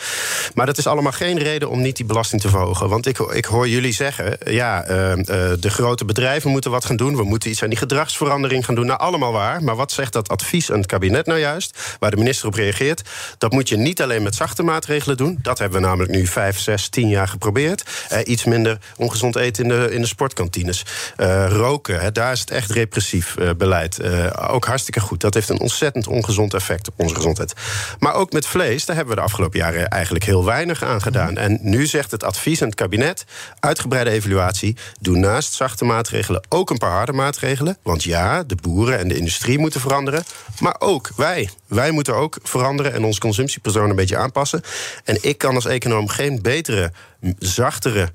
Maar 0.53 0.65
dat 0.65 0.77
is 0.77 0.87
allemaal 0.87 1.11
geen 1.11 1.37
reden 1.37 1.69
om 1.69 1.81
niet 1.81 1.95
die 1.95 2.05
belasting 2.05 2.41
te 2.41 2.49
verhogen. 2.49 2.89
Want 2.89 3.05
ik, 3.05 3.22
ik 3.31 3.45
hoor 3.45 3.67
jullie 3.67 3.93
zeggen, 3.93 4.37
ja, 4.45 4.83
eh, 4.83 5.11
eh, 5.11 5.59
de 5.59 5.69
grote 5.69 6.05
bedrijven 6.05 6.49
moeten 6.49 6.71
wat 6.71 6.85
gaan 6.85 6.95
doen. 6.95 7.15
We 7.15 7.23
moeten 7.23 7.49
iets 7.49 7.63
aan 7.63 7.69
die 7.69 7.77
gedragsverandering 7.77 8.65
gaan 8.65 8.75
doen. 8.75 8.85
Nou, 8.85 8.99
allemaal 8.99 9.31
waar. 9.31 9.63
Maar 9.63 9.75
wat 9.75 9.91
zegt 9.91 10.13
dat 10.13 10.29
advies 10.29 10.71
aan 10.71 10.77
het 10.77 10.85
kabinet 10.85 11.25
nou 11.25 11.39
juist? 11.39 11.95
Waar 11.99 12.11
de 12.11 12.17
minister 12.17 12.47
op 12.47 12.53
reageert. 12.53 13.01
Dat 13.37 13.51
moet 13.51 13.69
je 13.69 13.77
niet 13.77 14.01
alleen 14.01 14.23
met 14.23 14.35
zachte 14.35 14.63
maatregelen 14.63 15.17
doen. 15.17 15.39
Dat 15.41 15.59
hebben 15.59 15.81
we 15.81 15.87
namelijk 15.87 16.11
nu 16.11 16.27
vijf, 16.27 16.59
zes, 16.59 16.89
tien 16.89 17.07
jaar 17.07 17.27
geprobeerd. 17.27 17.83
Eh, 18.09 18.19
iets 18.23 18.43
minder 18.43 18.77
ongezond 18.95 19.35
eten 19.35 19.63
in 19.63 19.69
de, 19.69 19.87
in 19.91 20.01
de 20.01 20.07
sportkantines. 20.07 20.85
Eh, 21.15 21.45
roken, 21.47 21.99
hè, 21.99 22.11
daar 22.11 22.31
is 22.31 22.39
het 22.39 22.51
echt 22.51 22.71
repressief 22.71 23.35
beleid. 23.57 23.99
Ook 24.37 24.65
hartstikke 24.65 24.99
goed. 24.99 25.21
Dat 25.21 25.33
heeft 25.33 25.49
een 25.49 25.59
ontzettend 25.59 26.07
ongezond 26.07 26.53
effect 26.53 26.87
op 26.87 26.93
onze 26.97 27.15
gezondheid. 27.15 27.53
Maar 27.99 28.13
ook 28.13 28.31
met 28.31 28.45
vlees, 28.45 28.85
daar 28.85 28.95
hebben 28.95 29.15
we 29.15 29.21
de 29.21 29.27
afgelopen 29.27 29.59
jaren 29.59 29.89
eigenlijk 29.89 30.25
heel 30.25 30.45
weinig 30.45 30.83
aan 30.83 31.01
gedaan. 31.01 31.37
En 31.37 31.59
nu 31.61 31.85
zegt 31.85 32.11
het 32.11 32.23
advies 32.23 32.61
aan 32.61 32.67
het 32.67 32.77
kabinet: 32.77 33.12
uitgebreide 33.59 34.09
evaluatie. 34.09 34.75
Doe 34.99 35.17
naast 35.17 35.53
zachte 35.53 35.85
maatregelen 35.85 36.43
ook 36.49 36.69
een 36.69 36.77
paar 36.77 36.91
harde 36.91 37.13
maatregelen. 37.13 37.77
Want 37.81 38.03
ja, 38.03 38.43
de 38.43 38.55
boeren 38.55 38.99
en 38.99 39.07
de 39.07 39.17
industrie 39.17 39.59
moeten 39.59 39.81
veranderen. 39.81 40.23
Maar 40.59 40.75
ook 40.79 41.09
wij. 41.15 41.49
Wij 41.67 41.91
moeten 41.91 42.15
ook 42.15 42.37
veranderen 42.43 42.93
en 42.93 43.03
ons 43.03 43.19
consumptiepatroon 43.19 43.89
een 43.89 43.95
beetje 43.95 44.17
aanpassen. 44.17 44.61
En 45.03 45.17
ik 45.21 45.37
kan 45.37 45.55
als 45.55 45.65
econoom 45.65 46.07
geen 46.07 46.41
betere, 46.41 46.91
zachtere 47.39 48.11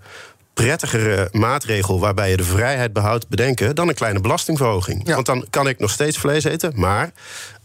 prettigere 0.55 1.29
maatregel 1.33 2.01
waarbij 2.01 2.31
je 2.31 2.37
de 2.37 2.45
vrijheid 2.45 2.93
behoudt 2.93 3.29
bedenken 3.29 3.75
dan 3.75 3.89
een 3.89 3.95
kleine 3.95 4.21
belastingverhoging. 4.21 5.07
Ja. 5.07 5.15
Want 5.15 5.27
dan 5.27 5.47
kan 5.51 5.69
ik 5.69 5.79
nog 5.79 5.91
steeds 5.91 6.19
vlees 6.19 6.45
eten, 6.45 6.73
maar 6.75 7.13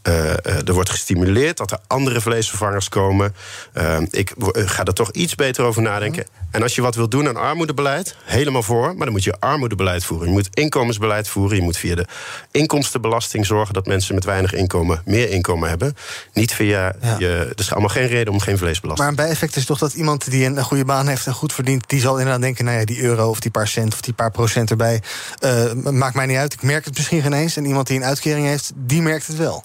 eh, 0.01 0.31
eh, 0.31 0.67
er 0.67 0.73
wordt 0.73 0.89
gestimuleerd 0.89 1.57
dat 1.57 1.71
er 1.71 1.79
andere 1.87 2.21
vleesvervangers 2.21 2.89
komen. 2.89 3.35
Uh, 3.77 3.97
ik 4.09 4.33
ga 4.53 4.83
er 4.83 4.93
toch 4.93 5.11
iets 5.11 5.35
beter 5.35 5.63
over 5.63 5.81
nadenken. 5.81 6.25
En 6.53 6.61
als 6.61 6.75
je 6.75 6.81
wat 6.81 6.95
wilt 6.95 7.11
doen 7.11 7.27
aan 7.27 7.35
armoedebeleid, 7.35 8.15
helemaal 8.23 8.63
voor. 8.63 8.87
Maar 8.87 9.05
dan 9.05 9.11
moet 9.11 9.23
je 9.23 9.39
armoedebeleid 9.39 10.05
voeren. 10.05 10.27
Je 10.27 10.33
moet 10.33 10.49
inkomensbeleid 10.53 11.27
voeren. 11.27 11.57
Je 11.57 11.63
moet 11.63 11.77
via 11.77 11.95
de 11.95 12.05
inkomstenbelasting 12.51 13.45
zorgen 13.45 13.73
dat 13.73 13.85
mensen 13.85 14.15
met 14.15 14.23
weinig 14.23 14.53
inkomen 14.53 15.01
meer 15.05 15.29
inkomen 15.29 15.69
hebben. 15.69 15.95
Niet 16.33 16.53
via. 16.53 16.95
Je, 17.19 17.27
er 17.27 17.59
is 17.59 17.71
allemaal 17.71 17.89
geen 17.89 18.07
reden 18.07 18.33
om 18.33 18.39
geen 18.39 18.57
vleesbelasting. 18.57 18.97
Maar 18.97 19.07
een 19.07 19.25
bijeffect 19.25 19.55
is 19.55 19.65
toch 19.65 19.77
dat 19.77 19.93
iemand 19.93 20.31
die 20.31 20.45
een 20.45 20.63
goede 20.63 20.85
baan 20.85 21.07
heeft 21.07 21.27
en 21.27 21.33
goed 21.33 21.53
verdient, 21.53 21.89
die 21.89 21.99
zal 21.99 22.17
inderdaad 22.17 22.41
denken: 22.41 22.65
nou 22.65 22.79
ja, 22.79 22.85
die 22.85 23.01
euro 23.01 23.29
of 23.29 23.39
die 23.39 23.51
paar 23.51 23.67
cent 23.67 23.93
of 23.93 24.01
die 24.01 24.13
paar 24.13 24.31
procent 24.31 24.69
erbij. 24.69 25.01
Uh, 25.39 25.73
maakt 25.73 26.15
mij 26.15 26.25
niet 26.25 26.37
uit. 26.37 26.53
Ik 26.53 26.61
merk 26.61 26.85
het 26.85 26.95
misschien 26.97 27.21
geen 27.21 27.33
eens. 27.33 27.57
En 27.57 27.65
iemand 27.65 27.87
die 27.87 27.97
een 27.97 28.05
uitkering 28.05 28.45
heeft, 28.45 28.71
die 28.75 29.01
merkt 29.01 29.27
het 29.27 29.37
wel. 29.37 29.63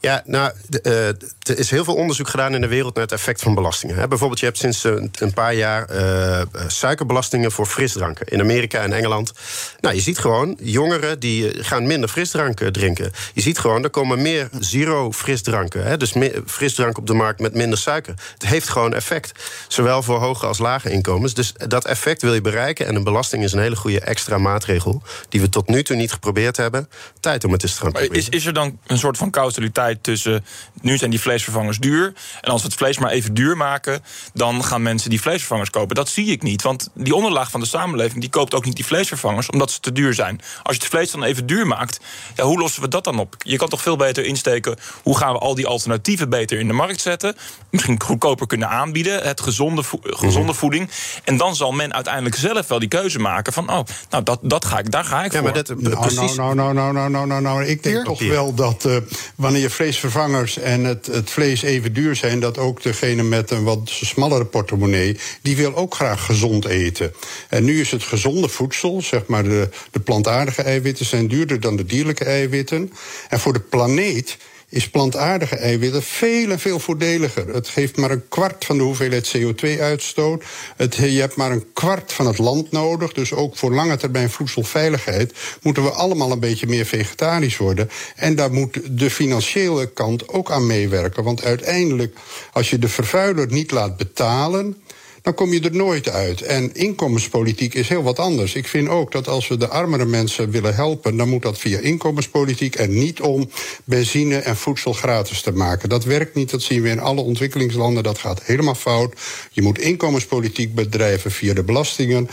Ja, 0.00 0.22
nou, 0.24 0.52
uh, 0.82 1.06
er 1.08 1.58
is 1.58 1.70
heel 1.70 1.84
veel 1.84 1.94
onderzoek 1.94 2.28
gedaan 2.28 2.54
in 2.54 2.60
de 2.60 2.66
wereld 2.66 2.94
naar 2.94 3.04
het 3.04 3.12
effect 3.12 3.42
van 3.42 3.54
belastingen. 3.54 4.08
bijvoorbeeld, 4.08 4.40
je 4.40 4.46
hebt 4.46 4.58
sinds 4.58 4.84
een 4.84 5.32
paar 5.34 5.54
jaar 5.54 5.90
uh, 5.90 6.42
suikerbelastingen 6.66 7.52
voor 7.52 7.66
frisdranken 7.66 8.26
in 8.26 8.40
Amerika 8.40 8.82
en 8.82 8.92
Engeland. 8.92 9.32
Nou, 9.80 9.94
je 9.94 10.00
ziet 10.00 10.18
gewoon, 10.18 10.56
jongeren 10.60 11.20
die 11.20 11.64
gaan 11.64 11.86
minder 11.86 12.08
frisdranken 12.08 12.72
drinken. 12.72 13.12
Je 13.32 13.40
ziet 13.40 13.58
gewoon, 13.58 13.84
er 13.84 13.90
komen 13.90 14.22
meer 14.22 14.48
zero 14.58 15.12
frisdranken. 15.12 15.98
Dus 15.98 16.12
meer 16.12 16.42
frisdrank 16.46 16.98
op 16.98 17.06
de 17.06 17.14
markt 17.14 17.40
met 17.40 17.54
minder 17.54 17.78
suiker. 17.78 18.14
Het 18.32 18.46
heeft 18.46 18.68
gewoon 18.68 18.94
effect. 18.94 19.32
Zowel 19.68 20.02
voor 20.02 20.18
hoge 20.18 20.46
als 20.46 20.58
lage 20.58 20.90
inkomens. 20.90 21.34
Dus 21.34 21.52
dat 21.66 21.84
effect 21.84 22.22
wil 22.22 22.34
je 22.34 22.40
bereiken. 22.40 22.86
En 22.86 22.94
een 22.94 23.04
belasting 23.04 23.44
is 23.44 23.52
een 23.52 23.60
hele 23.60 23.76
goede 23.76 24.00
extra 24.00 24.38
maatregel. 24.38 25.02
die 25.28 25.40
we 25.40 25.48
tot 25.48 25.68
nu 25.68 25.82
toe 25.82 25.96
niet 25.96 26.12
geprobeerd 26.12 26.56
hebben. 26.56 26.88
Tijd 27.20 27.44
om 27.44 27.52
het 27.52 27.62
eens 27.62 27.74
te 27.74 27.80
gaan 27.80 27.92
proberen. 27.92 28.16
Is, 28.16 28.28
is 28.28 28.46
er 28.46 28.52
dan 28.52 28.78
een 28.86 28.98
soort 28.98 29.16
van 29.16 29.30
causaliteit? 29.30 29.87
Tussen. 29.94 30.44
Nu 30.80 30.96
zijn 30.96 31.10
die 31.10 31.20
vleesvervangers 31.20 31.78
duur. 31.78 32.12
En 32.40 32.50
als 32.50 32.62
we 32.62 32.68
het 32.68 32.76
vlees 32.76 32.98
maar 32.98 33.10
even 33.10 33.34
duur 33.34 33.56
maken. 33.56 34.02
dan 34.34 34.64
gaan 34.64 34.82
mensen 34.82 35.10
die 35.10 35.20
vleesvervangers 35.20 35.70
kopen. 35.70 35.94
Dat 35.94 36.08
zie 36.08 36.26
ik 36.26 36.42
niet. 36.42 36.62
Want 36.62 36.90
die 36.94 37.14
onderlaag 37.14 37.50
van 37.50 37.60
de 37.60 37.66
samenleving. 37.66 38.20
die 38.20 38.30
koopt 38.30 38.54
ook 38.54 38.64
niet 38.64 38.76
die 38.76 38.84
vleesvervangers. 38.84 39.50
omdat 39.50 39.70
ze 39.70 39.80
te 39.80 39.92
duur 39.92 40.14
zijn. 40.14 40.40
Als 40.62 40.76
je 40.76 40.82
het 40.82 40.90
vlees 40.90 41.10
dan 41.10 41.22
even 41.22 41.46
duur 41.46 41.66
maakt. 41.66 42.00
Ja, 42.34 42.44
hoe 42.44 42.58
lossen 42.58 42.82
we 42.82 42.88
dat 42.88 43.04
dan 43.04 43.18
op? 43.18 43.34
Je 43.38 43.56
kan 43.56 43.68
toch 43.68 43.82
veel 43.82 43.96
beter 43.96 44.24
insteken. 44.24 44.76
hoe 45.02 45.16
gaan 45.16 45.32
we 45.32 45.38
al 45.38 45.54
die 45.54 45.66
alternatieven 45.66 46.28
beter 46.28 46.58
in 46.58 46.66
de 46.66 46.72
markt 46.72 47.00
zetten? 47.00 47.36
Misschien 47.70 48.02
goedkoper 48.02 48.46
kunnen 48.46 48.68
aanbieden. 48.68 49.22
Het 49.22 49.40
gezonde, 49.40 49.82
gezonde 50.02 50.48
mhm. 50.48 50.58
voeding. 50.58 50.90
En 51.24 51.36
dan 51.36 51.56
zal 51.56 51.72
men 51.72 51.94
uiteindelijk 51.94 52.36
zelf 52.36 52.68
wel 52.68 52.78
die 52.78 52.88
keuze 52.88 53.18
maken. 53.18 53.52
van 53.52 53.70
oh, 53.70 53.80
nou, 54.10 54.22
dat, 54.22 54.38
dat 54.42 54.64
ga 54.64 54.78
ik, 54.78 54.90
daar 54.90 55.04
ga 55.04 55.24
ik 55.24 55.32
ja, 55.32 55.38
voor. 55.38 55.48
Maar 55.52 55.62
dat, 55.64 55.80
nou, 55.80 55.96
precies. 56.00 56.36
Nou, 56.36 56.54
nou, 56.54 56.74
nou, 56.74 56.92
nou, 56.92 57.10
nou, 57.10 57.26
nou, 57.26 57.42
nou, 57.42 57.64
ik 57.64 57.82
denk 57.82 58.04
toch 58.04 58.22
wel 58.22 58.54
dat 58.54 58.84
uh, 58.84 58.96
wanneer 59.34 59.70
vleesvervangers 59.78 60.58
en 60.58 60.84
het, 60.84 61.06
het 61.06 61.30
vlees 61.30 61.62
even 61.62 61.92
duur 61.92 62.16
zijn, 62.16 62.40
dat 62.40 62.58
ook 62.58 62.82
degene 62.82 63.22
met 63.22 63.50
een 63.50 63.64
wat 63.64 63.80
smallere 63.84 64.44
portemonnee, 64.44 65.18
die 65.42 65.56
wil 65.56 65.74
ook 65.74 65.94
graag 65.94 66.24
gezond 66.24 66.64
eten. 66.64 67.12
En 67.48 67.64
nu 67.64 67.80
is 67.80 67.90
het 67.90 68.02
gezonde 68.02 68.48
voedsel, 68.48 69.02
zeg 69.02 69.26
maar 69.26 69.42
de, 69.42 69.68
de 69.90 70.00
plantaardige 70.00 70.62
eiwitten, 70.62 71.06
zijn 71.06 71.28
duurder 71.28 71.60
dan 71.60 71.76
de 71.76 71.84
dierlijke 71.84 72.24
eiwitten. 72.24 72.92
En 73.28 73.40
voor 73.40 73.52
de 73.52 73.60
planeet 73.60 74.36
is 74.70 74.90
plantaardige 74.90 75.56
eiwitten 75.56 76.02
veel 76.02 76.50
en 76.50 76.58
veel 76.58 76.78
voordeliger. 76.78 77.54
Het 77.54 77.68
geeft 77.68 77.96
maar 77.96 78.10
een 78.10 78.28
kwart 78.28 78.64
van 78.64 78.76
de 78.76 78.82
hoeveelheid 78.82 79.36
CO2-uitstoot. 79.36 80.44
Je 80.88 81.20
hebt 81.20 81.36
maar 81.36 81.50
een 81.50 81.72
kwart 81.72 82.12
van 82.12 82.26
het 82.26 82.38
land 82.38 82.70
nodig. 82.70 83.12
Dus 83.12 83.32
ook 83.32 83.56
voor 83.56 83.74
lange 83.74 83.96
termijn 83.96 84.30
voedselveiligheid 84.30 85.32
moeten 85.62 85.82
we 85.82 85.90
allemaal 85.90 86.32
een 86.32 86.40
beetje 86.40 86.66
meer 86.66 86.86
vegetarisch 86.86 87.56
worden. 87.56 87.90
En 88.16 88.34
daar 88.34 88.52
moet 88.52 88.98
de 88.98 89.10
financiële 89.10 89.86
kant 89.92 90.28
ook 90.28 90.50
aan 90.50 90.66
meewerken. 90.66 91.24
Want 91.24 91.44
uiteindelijk, 91.44 92.16
als 92.52 92.70
je 92.70 92.78
de 92.78 92.88
vervuiler 92.88 93.46
niet 93.50 93.70
laat 93.70 93.96
betalen 93.96 94.76
dan 95.22 95.34
kom 95.34 95.52
je 95.52 95.60
er 95.60 95.76
nooit 95.76 96.08
uit. 96.08 96.42
En 96.42 96.74
inkomenspolitiek 96.74 97.74
is 97.74 97.88
heel 97.88 98.02
wat 98.02 98.18
anders. 98.18 98.54
Ik 98.54 98.66
vind 98.66 98.88
ook 98.88 99.12
dat 99.12 99.28
als 99.28 99.48
we 99.48 99.56
de 99.56 99.68
armere 99.68 100.04
mensen 100.04 100.50
willen 100.50 100.74
helpen, 100.74 101.16
dan 101.16 101.28
moet 101.28 101.42
dat 101.42 101.58
via 101.58 101.78
inkomenspolitiek 101.78 102.74
en 102.74 102.98
niet 102.98 103.20
om 103.20 103.50
benzine 103.84 104.36
en 104.36 104.56
voedsel 104.56 104.92
gratis 104.92 105.42
te 105.42 105.52
maken. 105.52 105.88
Dat 105.88 106.04
werkt 106.04 106.34
niet, 106.34 106.50
dat 106.50 106.62
zien 106.62 106.82
we 106.82 106.88
in 106.88 107.00
alle 107.00 107.20
ontwikkelingslanden, 107.20 108.02
dat 108.02 108.18
gaat 108.18 108.42
helemaal 108.42 108.74
fout. 108.74 109.14
Je 109.50 109.62
moet 109.62 109.78
inkomenspolitiek 109.78 110.74
bedrijven 110.74 111.30
via 111.30 111.54
de 111.54 111.62
belastingen 111.62 112.28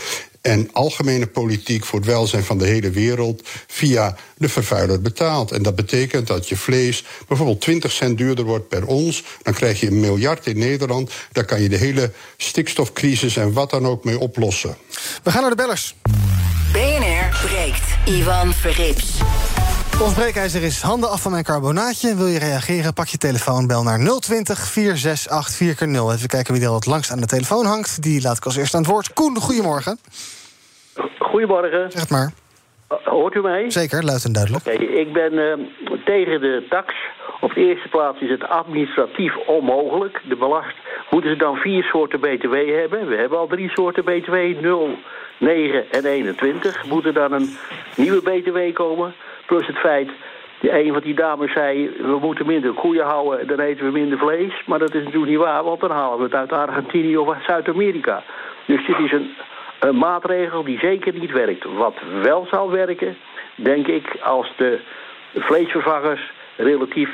en 0.45 0.69
algemene 0.71 1.27
politiek 1.27 1.85
voor 1.85 1.99
het 1.99 2.07
welzijn 2.07 2.43
van 2.43 2.57
de 2.57 2.65
hele 2.65 2.89
wereld 2.89 3.47
via 3.67 4.15
de 4.37 4.49
vervuiler 4.49 5.01
betaalt. 5.01 5.51
En 5.51 5.63
dat 5.63 5.75
betekent 5.75 6.27
dat 6.27 6.49
je 6.49 6.57
vlees 6.57 7.03
bijvoorbeeld 7.27 7.61
20 7.61 7.91
cent 7.91 8.17
duurder 8.17 8.45
wordt 8.45 8.67
per 8.67 8.85
ons. 8.85 9.23
Dan 9.41 9.53
krijg 9.53 9.79
je 9.79 9.87
een 9.87 9.99
miljard 9.99 10.47
in 10.47 10.57
Nederland. 10.57 11.11
Daar 11.31 11.45
kan 11.45 11.61
je 11.61 11.69
de 11.69 11.77
hele 11.77 12.11
stikstofcrisis 12.37 13.37
en 13.37 13.53
wat 13.53 13.69
dan 13.69 13.85
ook 13.85 14.03
mee 14.03 14.19
oplossen. 14.19 14.77
We 15.23 15.31
gaan 15.31 15.41
naar 15.41 15.49
de 15.49 15.55
bellers. 15.55 15.95
BNR 16.71 17.47
breekt. 17.47 17.83
Ivan 18.05 18.53
Verrips. 18.53 19.13
Ons 20.01 20.13
breekijzer 20.13 20.63
is 20.63 20.81
handen 20.81 21.09
af 21.09 21.21
van 21.21 21.31
mijn 21.31 21.43
carbonaatje. 21.43 22.15
Wil 22.15 22.27
je 22.27 22.39
reageren, 22.39 22.93
pak 22.93 23.07
je 23.07 23.17
telefoon, 23.17 23.67
bel 23.67 23.83
naar 23.83 23.99
020 24.19 24.59
468 24.59 25.87
4x0. 25.87 26.13
Even 26.15 26.27
kijken 26.27 26.53
wie 26.53 26.63
er 26.63 26.73
het 26.73 26.85
langst 26.85 27.11
aan 27.11 27.19
de 27.19 27.25
telefoon 27.25 27.65
hangt. 27.65 28.03
Die 28.03 28.21
laat 28.21 28.37
ik 28.37 28.45
als 28.45 28.55
eerste 28.57 28.77
aan 28.77 28.83
het 28.83 28.91
woord. 28.91 29.13
Koen, 29.13 29.37
goedemorgen. 29.37 29.97
Goedemorgen. 31.19 31.91
Zeg 31.91 32.01
het 32.01 32.09
maar. 32.09 32.31
Hoort 32.87 33.35
u 33.35 33.41
mij? 33.41 33.71
Zeker, 33.71 34.03
luid 34.03 34.25
en 34.25 34.33
duidelijk. 34.33 34.67
Oké, 34.67 34.83
ik 34.83 35.13
ben 35.13 35.33
uh, 35.33 35.53
tegen 36.05 36.41
de 36.41 36.65
tax. 36.69 36.93
Op 37.39 37.53
de 37.53 37.67
eerste 37.67 37.89
plaats 37.89 38.19
is 38.19 38.29
het 38.29 38.47
administratief 38.47 39.35
onmogelijk. 39.37 40.21
De 40.27 40.35
belast 40.35 40.75
moeten 41.09 41.29
ze 41.29 41.35
dan 41.35 41.55
vier 41.55 41.83
soorten 41.83 42.19
BTW 42.19 42.53
hebben. 42.53 43.07
We 43.07 43.15
hebben 43.15 43.37
al 43.37 43.47
drie 43.47 43.69
soorten 43.69 44.03
BTW, 44.03 44.61
0, 44.61 44.97
9 45.37 45.91
en 45.91 46.05
21. 46.05 46.85
Moet 46.85 47.05
er 47.05 47.13
dan 47.13 47.31
een 47.31 47.57
nieuwe 47.95 48.21
BTW 48.21 48.73
komen? 48.73 49.13
Plus 49.45 49.67
het 49.67 49.77
feit, 49.77 50.09
een 50.61 50.93
van 50.93 51.01
die 51.01 51.13
dames 51.13 51.51
zei... 51.51 51.89
we 51.97 52.17
moeten 52.21 52.45
minder 52.45 52.73
koeien 52.73 53.05
houden, 53.05 53.47
dan 53.47 53.59
eten 53.59 53.85
we 53.85 53.91
minder 53.91 54.17
vlees. 54.17 54.63
Maar 54.65 54.79
dat 54.79 54.93
is 54.93 55.03
natuurlijk 55.03 55.31
niet 55.31 55.39
waar, 55.39 55.63
want 55.63 55.79
dan 55.79 55.91
halen 55.91 56.17
we 56.17 56.23
het 56.23 56.33
uit 56.33 56.51
Argentinië 56.51 57.17
of 57.17 57.43
Zuid-Amerika. 57.47 58.23
Dus 58.65 58.85
dit 58.85 58.99
is 58.99 59.11
een, 59.11 59.35
een 59.79 59.97
maatregel 59.97 60.63
die 60.63 60.79
zeker 60.79 61.13
niet 61.13 61.31
werkt. 61.31 61.63
Wat 61.63 61.95
wel 62.21 62.47
zou 62.49 62.71
werken, 62.71 63.17
denk 63.55 63.87
ik, 63.87 64.17
als 64.21 64.53
de 64.57 64.79
vleesvervangers 65.33 66.31
relatief 66.57 67.09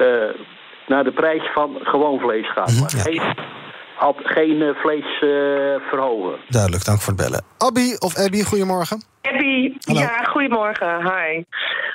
uh, 0.00 0.34
naar 0.86 1.04
de 1.04 1.12
prijs 1.12 1.50
van 1.54 1.78
gewoon 1.82 2.18
vlees 2.20 2.52
gaan. 2.52 2.72
Mhm, 2.72 2.80
maar 2.80 2.90
geen, 2.90 3.22
geen 4.22 4.56
uh, 4.56 4.74
vlees 4.74 5.20
uh, 5.22 5.88
verhogen. 5.88 6.38
Duidelijk, 6.48 6.84
dank 6.84 7.00
voor 7.00 7.12
het 7.12 7.22
bellen. 7.22 7.44
Abby 7.58 7.94
of 7.98 8.16
Abby, 8.16 8.42
goedemorgen. 8.42 9.02
Abby, 9.22 9.72
ja, 9.78 10.24
goedemorgen. 10.24 11.02
Hi. 11.02 11.42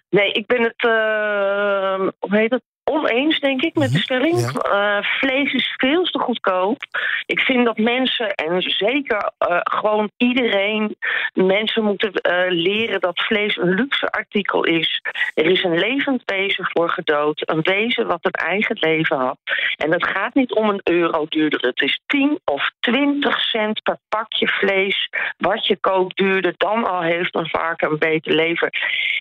Nee, 0.10 0.32
ik 0.32 0.46
ben 0.46 0.62
het, 0.62 0.84
uh, 0.86 2.10
hoe 2.20 2.38
heet 2.38 2.52
het, 2.52 2.64
oneens, 2.92 3.40
denk 3.40 3.62
ik, 3.62 3.76
met 3.76 3.92
de 3.92 3.98
mhm. 3.98 4.04
stelling. 4.04 4.38
Uh, 4.38 4.98
vlees 5.02 5.54
is 5.54 5.74
veel 5.78 6.04
te 6.04 6.20
goedkoop. 6.20 6.78
Ik 7.26 7.40
vind 7.40 7.66
dat 7.66 7.78
mensen, 7.78 8.36
en 8.36 8.62
zeker 8.62 9.32
uh, 9.50 9.60
gewoon 9.64 10.12
iedereen, 10.18 10.96
mensen 11.34 11.84
moeten 11.84 12.12
uh, 12.14 12.44
leren 12.50 13.00
dat 13.00 13.20
vlees 13.20 13.58
een 13.58 13.74
luxe 13.74 14.12
artikel 14.12 14.64
is. 14.64 15.02
Er 15.34 15.46
is 15.46 15.64
een 15.64 15.80
levend 15.80 16.22
wezen 16.26 16.66
voor 16.70 16.90
gedood. 16.90 17.50
Een 17.50 17.62
wezen 17.62 18.08
wat 18.08 18.20
een 18.22 18.32
eigen 18.32 18.78
leven 18.80 19.18
had. 19.18 19.38
En 19.78 19.92
het 19.92 20.08
gaat 20.08 20.34
niet 20.34 20.54
om 20.54 20.70
een 20.70 20.82
euro 20.84 21.26
duurder. 21.30 21.62
Het 21.62 21.82
is 21.82 22.02
10 22.06 22.40
of 22.46 22.70
20 22.80 23.40
cent 23.42 23.84
per 23.84 23.98
pakje 24.10 24.48
vlees. 24.48 25.10
Wat 25.38 25.68
je 25.68 25.78
koopt 25.78 26.18
duurder, 26.18 26.54
dan 26.58 26.90
al 26.90 27.02
heeft 27.02 27.36
een 27.36 27.50
varken 27.50 27.92
een 27.92 27.98
beter 27.98 28.34
leven. 28.34 28.70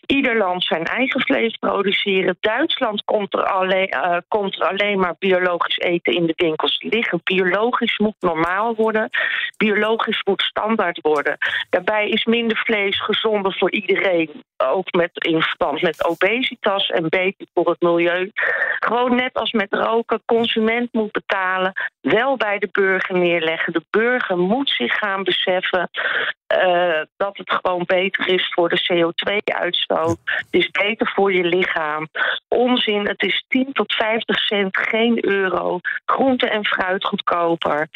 Ieder 0.06 0.36
land 0.36 0.64
zijn 0.64 0.84
eigen 0.84 1.20
vlees 1.20 1.56
produceren. 1.56 2.36
Duitsland 2.40 3.04
komt 3.04 3.34
er 3.34 3.44
alleen, 3.60 3.94
uh, 3.96 4.16
komt 4.28 4.60
er 4.60 4.68
alleen 4.68 4.98
maar 4.98 5.14
biologisch 5.18 5.78
eten 5.78 6.12
in 6.12 6.26
de 6.26 6.32
winkels 6.36 6.82
liggen. 6.82 7.20
Biologisch 7.24 7.98
moet 7.98 8.16
normaal 8.20 8.74
worden. 8.74 9.10
Biologisch 9.56 10.22
moet 10.24 10.42
standaard 10.42 11.00
worden. 11.00 11.36
Daarbij 11.70 12.08
is 12.08 12.24
minder 12.24 12.56
vlees 12.56 13.02
gezonder 13.02 13.56
voor 13.58 13.70
iedereen. 13.70 14.42
Ook 14.56 14.92
met, 14.92 15.10
in 15.12 15.42
verband 15.42 15.82
met 15.82 16.04
obesitas 16.04 16.88
en 16.88 17.08
beter 17.08 17.46
voor 17.54 17.68
het 17.68 17.80
milieu. 17.80 18.30
Gewoon 18.78 19.14
net 19.14 19.34
als 19.34 19.52
met 19.52 19.72
roken, 19.72 20.22
consument 20.24 20.92
moet 20.92 21.12
betalen. 21.12 21.72
Wel 22.00 22.36
bij 22.36 22.58
de 22.58 22.68
burger 22.72 23.18
neerleggen. 23.18 23.72
De 23.72 23.84
burger 23.90 24.38
moet 24.38 24.70
zich 24.70 24.94
gaan 24.94 25.22
beseffen 25.22 25.90
uh, 26.50 27.00
dat 27.16 27.36
het 27.36 27.52
gewoon 27.52 27.82
beter 27.86 28.28
is 28.28 28.52
voor 28.54 28.68
de 28.68 28.82
CO2-uitstoot. 28.92 30.18
Het 30.24 30.46
is 30.50 30.70
beter 30.70 31.12
voor 31.14 31.32
je 31.32 31.44
lichaam. 31.44 32.08
Onzin, 32.48 33.06
het 33.06 33.22
is 33.22 33.44
10 33.48 33.72
tot 33.72 33.94
50 33.94 34.38
cent, 34.38 34.76
geen 34.76 35.24
euro. 35.24 35.78
Groente 36.04 36.48
en 36.48 36.66
fruit 36.66 37.04
goedkoper. 37.04 37.88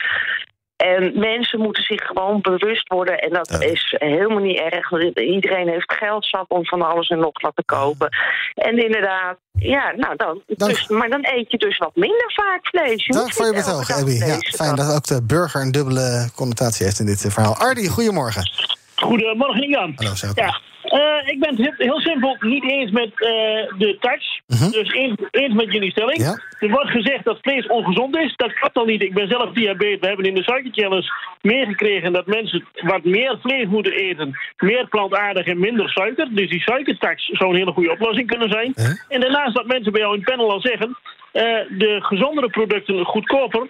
En 0.77 1.19
mensen 1.19 1.61
moeten 1.61 1.83
zich 1.83 2.03
gewoon 2.03 2.41
bewust 2.41 2.89
worden. 2.89 3.19
En 3.19 3.31
dat 3.31 3.63
is 3.63 3.95
helemaal 3.99 4.43
niet 4.43 4.59
erg. 4.59 4.93
Iedereen 5.15 5.69
heeft 5.69 5.93
geld 5.93 6.27
zat 6.27 6.45
om 6.49 6.67
van 6.67 6.83
alles 6.83 7.09
en 7.09 7.19
nog 7.19 7.41
wat 7.41 7.57
te 7.57 7.65
kopen. 7.65 8.09
En 8.55 8.85
inderdaad, 8.85 9.37
ja, 9.53 9.93
nou 9.97 10.17
dan. 10.17 10.43
Dus, 10.47 10.89
maar 10.89 11.09
dan 11.11 11.27
eet 11.27 11.51
je 11.51 11.59
dus 11.59 11.79
wat 11.79 11.97
minder 11.97 12.33
vaak 12.35 12.67
vlees. 12.67 13.07
Je 13.07 13.13
Dank 13.13 13.33
voor 13.33 13.47
je 13.47 13.53
betoog, 13.53 13.91
Abby. 13.91 14.13
Ja, 14.13 14.39
fijn 14.39 14.77
dat 14.77 14.95
ook 14.95 15.07
de 15.07 15.23
burger 15.23 15.61
een 15.61 15.73
dubbele 15.73 16.31
connotatie 16.35 16.85
heeft 16.85 16.99
in 16.99 17.07
dit 17.07 17.21
verhaal. 17.29 17.57
Ardi, 17.57 17.89
goedemorgen. 17.89 18.51
Goedemorgen, 18.97 19.69
Jan. 19.69 19.93
Hallo, 19.97 20.13
Ja, 20.35 20.61
eh, 20.83 21.33
ik 21.33 21.41
ben 21.41 21.57
het 21.57 21.75
heel, 21.77 22.01
simpel 22.01 22.37
niet 22.41 22.71
eens 22.71 22.91
met 22.91 23.09
eh, 23.09 23.31
de 23.79 23.97
tax. 24.01 24.41
Dus 24.47 24.93
eens, 24.93 25.15
eens 25.31 25.55
met 25.55 25.73
jullie 25.73 25.91
stelling. 25.91 26.19
Ja. 26.19 26.41
Er 26.59 26.71
wordt 26.71 26.91
gezegd 26.91 27.25
dat 27.25 27.39
vlees 27.43 27.67
ongezond 27.67 28.17
is. 28.17 28.37
Dat 28.37 28.53
klopt 28.53 28.77
al 28.77 28.85
niet. 28.85 29.03
Ik 29.03 29.15
ben 29.15 29.29
zelf 29.29 29.53
diabetes. 29.53 30.01
We 30.01 30.07
hebben 30.07 30.27
in 30.27 30.35
de 30.35 30.43
suikerchallenge 30.43 31.13
meegekregen 31.41 32.13
dat 32.13 32.27
mensen 32.27 32.65
wat 32.75 33.05
meer 33.05 33.39
vlees 33.43 33.67
moeten 33.67 33.93
eten. 33.93 34.39
Meer 34.57 34.89
plantaardig 34.89 35.47
en 35.47 35.59
minder 35.61 35.89
suiker. 35.91 36.29
Dus 36.31 36.51
die 36.51 36.61
suikertax 36.61 37.29
zou 37.33 37.51
een 37.51 37.57
hele 37.57 37.73
goede 37.73 37.91
oplossing 37.91 38.27
kunnen 38.27 38.49
zijn. 38.51 38.75
En 39.09 39.21
daarnaast 39.21 39.55
dat 39.55 39.67
mensen 39.67 39.93
bij 39.93 40.01
jou 40.01 40.15
in 40.15 40.21
het 40.21 40.31
panel 40.31 40.51
al 40.53 40.61
zeggen... 40.61 40.99
eh, 41.33 41.43
de 41.79 41.99
gezondere 42.01 42.49
producten 42.49 43.05
goedkoper, 43.05 43.69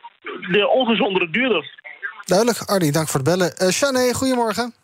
de 0.50 0.68
ongezondere 0.68 1.30
duurder. 1.30 1.82
Duidelijk, 2.24 2.60
Ardi, 2.60 2.90
dank 2.90 3.08
voor 3.08 3.20
het 3.20 3.28
bellen. 3.28 3.56
Eh 3.56 3.68
Shane, 3.68 4.14
goedemorgen. 4.14 4.74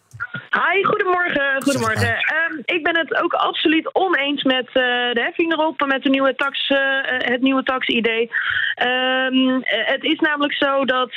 Hi, 0.51 0.85
goedemorgen. 0.85 1.63
goedemorgen. 1.63 2.17
Ehm, 2.17 2.59
ik 2.65 2.83
ben 2.83 2.97
het 2.97 3.23
ook 3.23 3.33
absoluut 3.33 3.95
oneens 3.95 4.43
met 4.43 4.67
eh, 4.67 4.73
de 5.13 5.21
heffing 5.23 5.53
erop, 5.53 5.87
met 5.87 6.03
de 6.03 6.09
nieuwe 6.09 6.35
tax, 6.35 6.69
eh, 6.69 6.79
het 7.07 7.41
nieuwe 7.41 7.63
tax-idee. 7.63 8.31
Ehm, 8.75 9.49
eh, 9.49 9.87
het 9.87 10.05
is 10.05 10.19
namelijk 10.19 10.55
zo 10.55 10.85
dat 10.85 11.13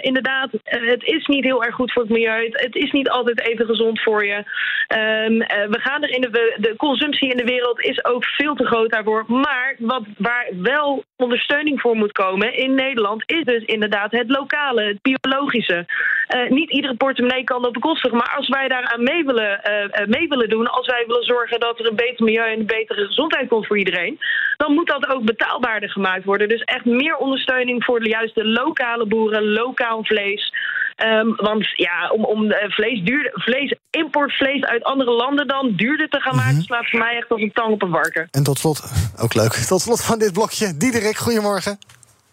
inderdaad, 0.00 0.50
het 0.64 1.02
is 1.02 1.26
niet 1.26 1.44
heel 1.44 1.64
erg 1.64 1.74
goed 1.74 1.92
voor 1.92 2.02
het 2.02 2.10
milieu. 2.10 2.44
Het, 2.44 2.60
het 2.60 2.74
is 2.74 2.90
niet 2.90 3.08
altijd 3.08 3.40
even 3.40 3.66
gezond 3.66 4.02
voor 4.02 4.24
je. 4.24 4.44
Ehm, 4.88 5.40
eh, 5.40 5.68
we 5.68 5.80
gaan 5.80 6.02
er 6.02 6.10
in 6.10 6.20
de, 6.20 6.56
de 6.56 6.76
consumptie 6.76 7.30
in 7.30 7.36
de 7.36 7.44
wereld 7.44 7.80
is 7.80 8.04
ook 8.04 8.24
veel 8.24 8.54
te 8.54 8.66
groot 8.66 8.90
daarvoor. 8.90 9.24
Maar 9.26 9.76
wat, 9.78 10.02
waar 10.18 10.48
wel 10.56 11.04
ondersteuning 11.18 11.80
voor 11.80 11.96
moet 11.96 12.12
komen 12.12 12.54
in 12.54 12.74
Nederland 12.74 13.22
is 13.26 13.44
dus 13.44 13.64
inderdaad 13.64 14.10
het 14.10 14.30
lokale, 14.30 14.82
het 14.82 15.02
biologische. 15.02 15.86
Eh, 16.26 16.50
niet 16.50 16.70
iedere 16.70 16.94
portemonnee 16.94 17.44
kan 17.44 17.62
dat 17.62 17.72
bekostigen, 17.72 18.16
maar 18.16 18.34
als 18.36 18.48
wij 18.48 18.68
daaraan 18.68 19.02
mee 19.02 19.24
willen, 19.24 19.62
eh, 19.62 19.84
eh, 19.84 20.06
mee 20.06 20.28
willen 20.28 20.48
doen, 20.48 20.66
als 20.66 20.86
wij 20.86 21.04
willen 21.06 21.24
zorgen 21.24 21.60
dat 21.60 21.78
er 21.78 21.86
een 21.86 21.96
beter 21.96 22.24
milieu 22.24 22.44
en 22.44 22.58
een 22.58 22.66
betere 22.66 23.06
gezondheid 23.06 23.48
komt 23.48 23.66
voor 23.66 23.78
iedereen, 23.78 24.18
dan 24.56 24.72
moet 24.72 24.86
dat 24.86 25.08
ook 25.08 25.24
betaalbaarder 25.24 25.90
gemaakt 25.90 26.24
worden. 26.24 26.48
Dus 26.48 26.62
echt 26.62 26.84
meer 26.84 27.16
ondersteuning 27.16 27.84
voor 27.84 28.00
de 28.00 28.08
juiste 28.08 28.44
lokale 28.44 29.06
boeren, 29.06 29.52
lokaal 29.52 30.04
vlees. 30.04 30.52
Ehm, 30.98 31.34
want 31.36 31.66
ja, 31.76 32.10
om, 32.10 32.24
om 32.24 32.50
eh, 32.50 32.70
vlees, 32.70 33.02
duur, 33.04 33.30
vlees, 33.34 33.74
importvlees 33.90 34.64
uit 34.64 34.84
andere 34.84 35.10
landen 35.10 35.46
dan 35.46 35.72
duurder 35.76 36.08
te 36.08 36.20
gaan 36.20 36.36
maken, 36.36 36.62
slaat 36.62 36.90
voor 36.90 36.98
mij 36.98 37.16
echt 37.16 37.28
als 37.30 37.40
een 37.40 37.52
tang 37.52 37.72
op 37.72 37.82
een 37.82 37.90
varken. 37.90 38.28
En 38.30 38.42
tot 38.42 38.58
slot, 38.58 38.82
ook 39.22 39.34
leuk, 39.34 39.52
tot 39.52 39.80
slot 39.80 40.04
van 40.04 40.18
dit 40.18 40.32
blokje, 40.32 40.76
Diederik, 40.76 41.16
goedemorgen. 41.16 41.78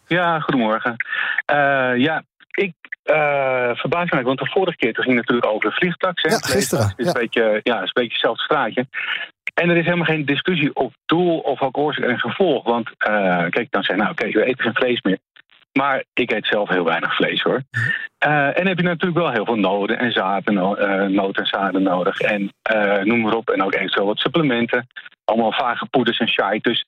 Ja, 0.07 0.39
goedemorgen. 0.39 0.95
Eh, 1.45 1.98
ja, 1.98 2.24
ik 2.51 2.74
eh 3.03 3.69
verbaas 3.74 4.10
me, 4.10 4.22
want 4.22 4.39
de 4.39 4.50
vorige 4.50 4.77
keer 4.77 4.93
toen 4.93 5.03
ging 5.03 5.17
het 5.17 5.27
natuurlijk 5.27 5.55
over 5.55 5.69
de 5.69 5.75
vliegtax. 5.75 6.22
hè. 6.22 6.29
Ja, 6.29 6.38
gisteren, 6.38 6.88
Het 6.88 7.00
is, 7.00 7.07
een 7.07 7.13
beetje, 7.13 7.60
ja, 7.63 7.75
is 7.75 7.81
een 7.81 7.89
beetje 7.93 8.12
hetzelfde 8.12 8.43
straatje. 8.43 8.88
En 9.53 9.69
er 9.69 9.77
is 9.77 9.84
helemaal 9.86 10.05
geen 10.05 10.25
discussie 10.25 10.75
op 10.75 10.93
doel 11.05 11.39
of 11.39 11.62
ook 11.62 11.77
oorzaak 11.77 12.05
en 12.05 12.19
gevolg. 12.19 12.63
Want 12.63 12.89
eh, 12.98 13.45
kijk, 13.50 13.67
dan 13.69 13.84
zeg 13.84 13.95
je, 13.95 14.01
nou 14.01 14.12
oké, 14.12 14.29
we 14.29 14.45
eten 14.45 14.63
geen 14.63 14.75
vlees 14.75 15.01
meer. 15.01 15.17
Maar 15.79 16.03
ik 16.13 16.32
eet 16.32 16.46
zelf 16.46 16.70
heel 16.70 16.84
weinig 16.84 17.15
vlees 17.15 17.41
hoor. 17.41 17.62
Eh, 18.17 18.60
en 18.60 18.67
heb 18.67 18.77
je 18.77 18.84
natuurlijk 18.84 19.22
wel 19.22 19.32
heel 19.32 19.46
veel 19.46 19.55
noden 19.55 20.00
en 20.00 20.12
zaden, 20.12 20.53
no- 20.53 20.75
eh, 20.75 21.08
noten 21.08 21.44
en 21.44 21.50
zaden 21.50 21.84
nodig. 21.84 22.20
En 22.20 22.53
eh, 22.62 23.03
noem 23.03 23.22
maar 23.22 23.34
op. 23.34 23.50
En 23.50 23.63
ook 23.63 23.74
eventueel 23.74 24.05
wat 24.05 24.20
supplementen. 24.20 24.88
Allemaal 25.24 25.51
vage 25.51 25.86
poeders 25.86 26.17
en 26.17 26.27
shite. 26.27 26.60
Dus 26.62 26.86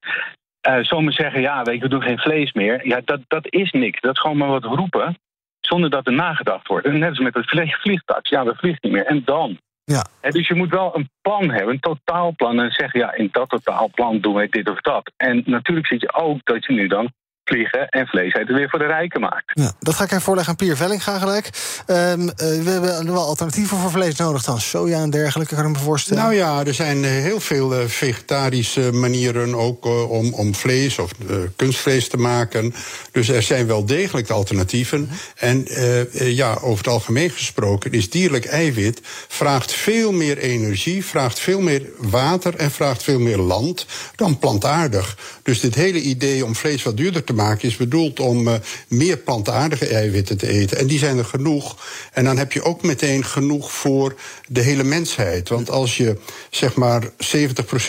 zomaar 0.88 1.14
zeggen, 1.14 1.42
ja, 1.42 1.64
weet 1.64 1.76
je, 1.76 1.82
we 1.82 1.90
doen 1.90 2.02
geen 2.02 2.20
vlees 2.20 2.54
meer. 2.54 2.88
Ja, 2.88 3.02
dat, 3.06 3.20
dat 3.28 3.46
is 3.50 3.72
niks. 3.72 4.02
Dat 4.02 4.14
is 4.14 4.20
gewoon 4.22 4.38
maar 4.38 4.48
wat 4.48 4.64
roepen. 4.64 5.18
Zonder 5.60 5.90
dat 5.90 6.08
er 6.08 6.14
nagedacht 6.14 6.68
wordt. 6.68 6.86
En 6.86 7.00
net 7.00 7.10
als 7.10 7.20
met 7.20 7.34
het 7.34 7.50
vlie- 7.50 7.76
vliegtax. 7.86 8.30
Ja, 8.30 8.46
we 8.46 8.56
vliegen 8.56 8.80
niet 8.82 8.92
meer. 8.92 9.06
En 9.06 9.22
dan? 9.26 9.58
Ja. 9.84 10.06
Dus 10.30 10.48
je 10.48 10.56
moet 10.56 10.70
wel 10.70 10.96
een 10.96 11.10
plan 11.22 11.50
hebben, 11.50 11.74
een 11.74 11.80
totaalplan. 11.80 12.62
En 12.62 12.72
zeggen, 12.72 13.00
ja, 13.00 13.14
in 13.14 13.30
dat 13.32 13.50
totaalplan 13.50 14.20
doen 14.20 14.34
wij 14.34 14.48
dit 14.50 14.70
of 14.70 14.82
dat. 14.82 15.12
En 15.18 15.44
natuurlijk 15.46 15.88
zie 15.88 16.00
je 16.00 16.14
ook 16.14 16.40
dat 16.44 16.66
je 16.66 16.74
nu 16.74 16.88
dan 16.88 17.12
vliegen 17.48 17.90
en 17.90 18.08
vlees 18.08 18.34
eten 18.34 18.56
weer 18.56 18.70
voor 18.70 18.80
de 18.80 18.86
rijken 18.86 19.22
maakt. 19.22 19.52
Ja, 19.54 19.72
dat 19.80 19.96
ga 19.96 20.04
ik 20.04 20.10
even 20.10 20.24
voorleggen 20.24 20.52
aan 20.52 20.66
Pier 20.66 20.78
Velling 20.78 21.04
gaan 21.04 21.20
gelijk. 21.20 21.50
Ehm, 21.86 22.28
eh, 22.28 22.36
we 22.38 22.70
hebben 22.70 23.14
wel 23.14 23.26
alternatieven 23.26 23.78
voor 23.78 23.92
vlees 23.92 24.16
nodig 24.16 24.44
dan. 24.44 24.60
Soja 24.60 25.02
en 25.02 25.10
dergelijke, 25.10 25.56
kan 25.56 25.66
ik 25.66 25.72
me 25.72 25.78
voorstellen. 25.78 26.24
Nou 26.24 26.36
ja, 26.36 26.66
er 26.66 26.74
zijn 26.74 27.04
eh, 27.04 27.10
heel 27.10 27.40
veel 27.40 27.74
eh, 27.74 27.86
vegetarische 27.86 28.92
manieren 28.92 29.56
ook 29.56 29.86
om, 30.10 30.34
om 30.34 30.56
vlees 30.56 31.00
of 31.00 31.12
kunstvlees 31.56 32.10
te 32.10 32.18
maken. 32.18 32.74
Dus 33.12 33.30
er 33.30 33.42
zijn 33.42 33.68
wel 33.68 33.86
degelijk 33.86 34.30
alternatieven. 34.30 35.10
En 35.36 35.68
ja, 36.12 36.58
over 36.62 36.78
het 36.78 36.94
algemeen 36.94 37.30
gesproken 37.30 37.92
is 37.92 38.10
dierlijk 38.10 38.46
eiwit 38.46 39.02
vraagt 39.28 39.72
veel 39.72 40.12
meer 40.12 40.38
energie, 40.38 41.06
vraagt 41.06 41.40
veel 41.40 41.62
meer 41.62 41.82
water 41.98 42.56
en 42.56 42.72
vraagt 42.72 43.04
veel 43.04 43.20
meer 43.20 43.38
land 43.38 43.86
dan 44.16 44.40
plantaardig. 44.40 45.18
Dus 45.44 45.60
dit 45.60 45.76
hele 45.76 46.02
idee 46.02 46.46
om 46.46 46.56
vlees 46.56 46.84
wat 46.84 46.98
duurder 46.98 47.24
te 47.24 47.34
maken 47.38 47.68
is 47.68 47.76
bedoeld 47.76 48.20
om 48.20 48.48
eh, 48.48 48.54
meer 48.88 49.18
plantaardige 49.18 49.88
eiwitten 49.88 50.38
te 50.38 50.48
eten. 50.48 50.78
En 50.78 50.88
die 50.88 51.00
zijn 51.00 51.18
er 51.18 51.26
genoeg. 51.26 51.86
En 52.14 52.24
dan 52.24 52.38
heb 52.38 52.52
je 52.52 52.64
ook 52.64 52.84
meteen 52.84 53.26
genoeg 53.26 53.72
voor 53.72 54.16
de 54.48 54.62
hele 54.62 54.84
mensheid. 54.84 55.50
Want 55.50 55.70
als 55.70 55.98
je 55.98 56.18
zeg 56.50 56.76
maar 56.76 57.04
70% 57.04 57.10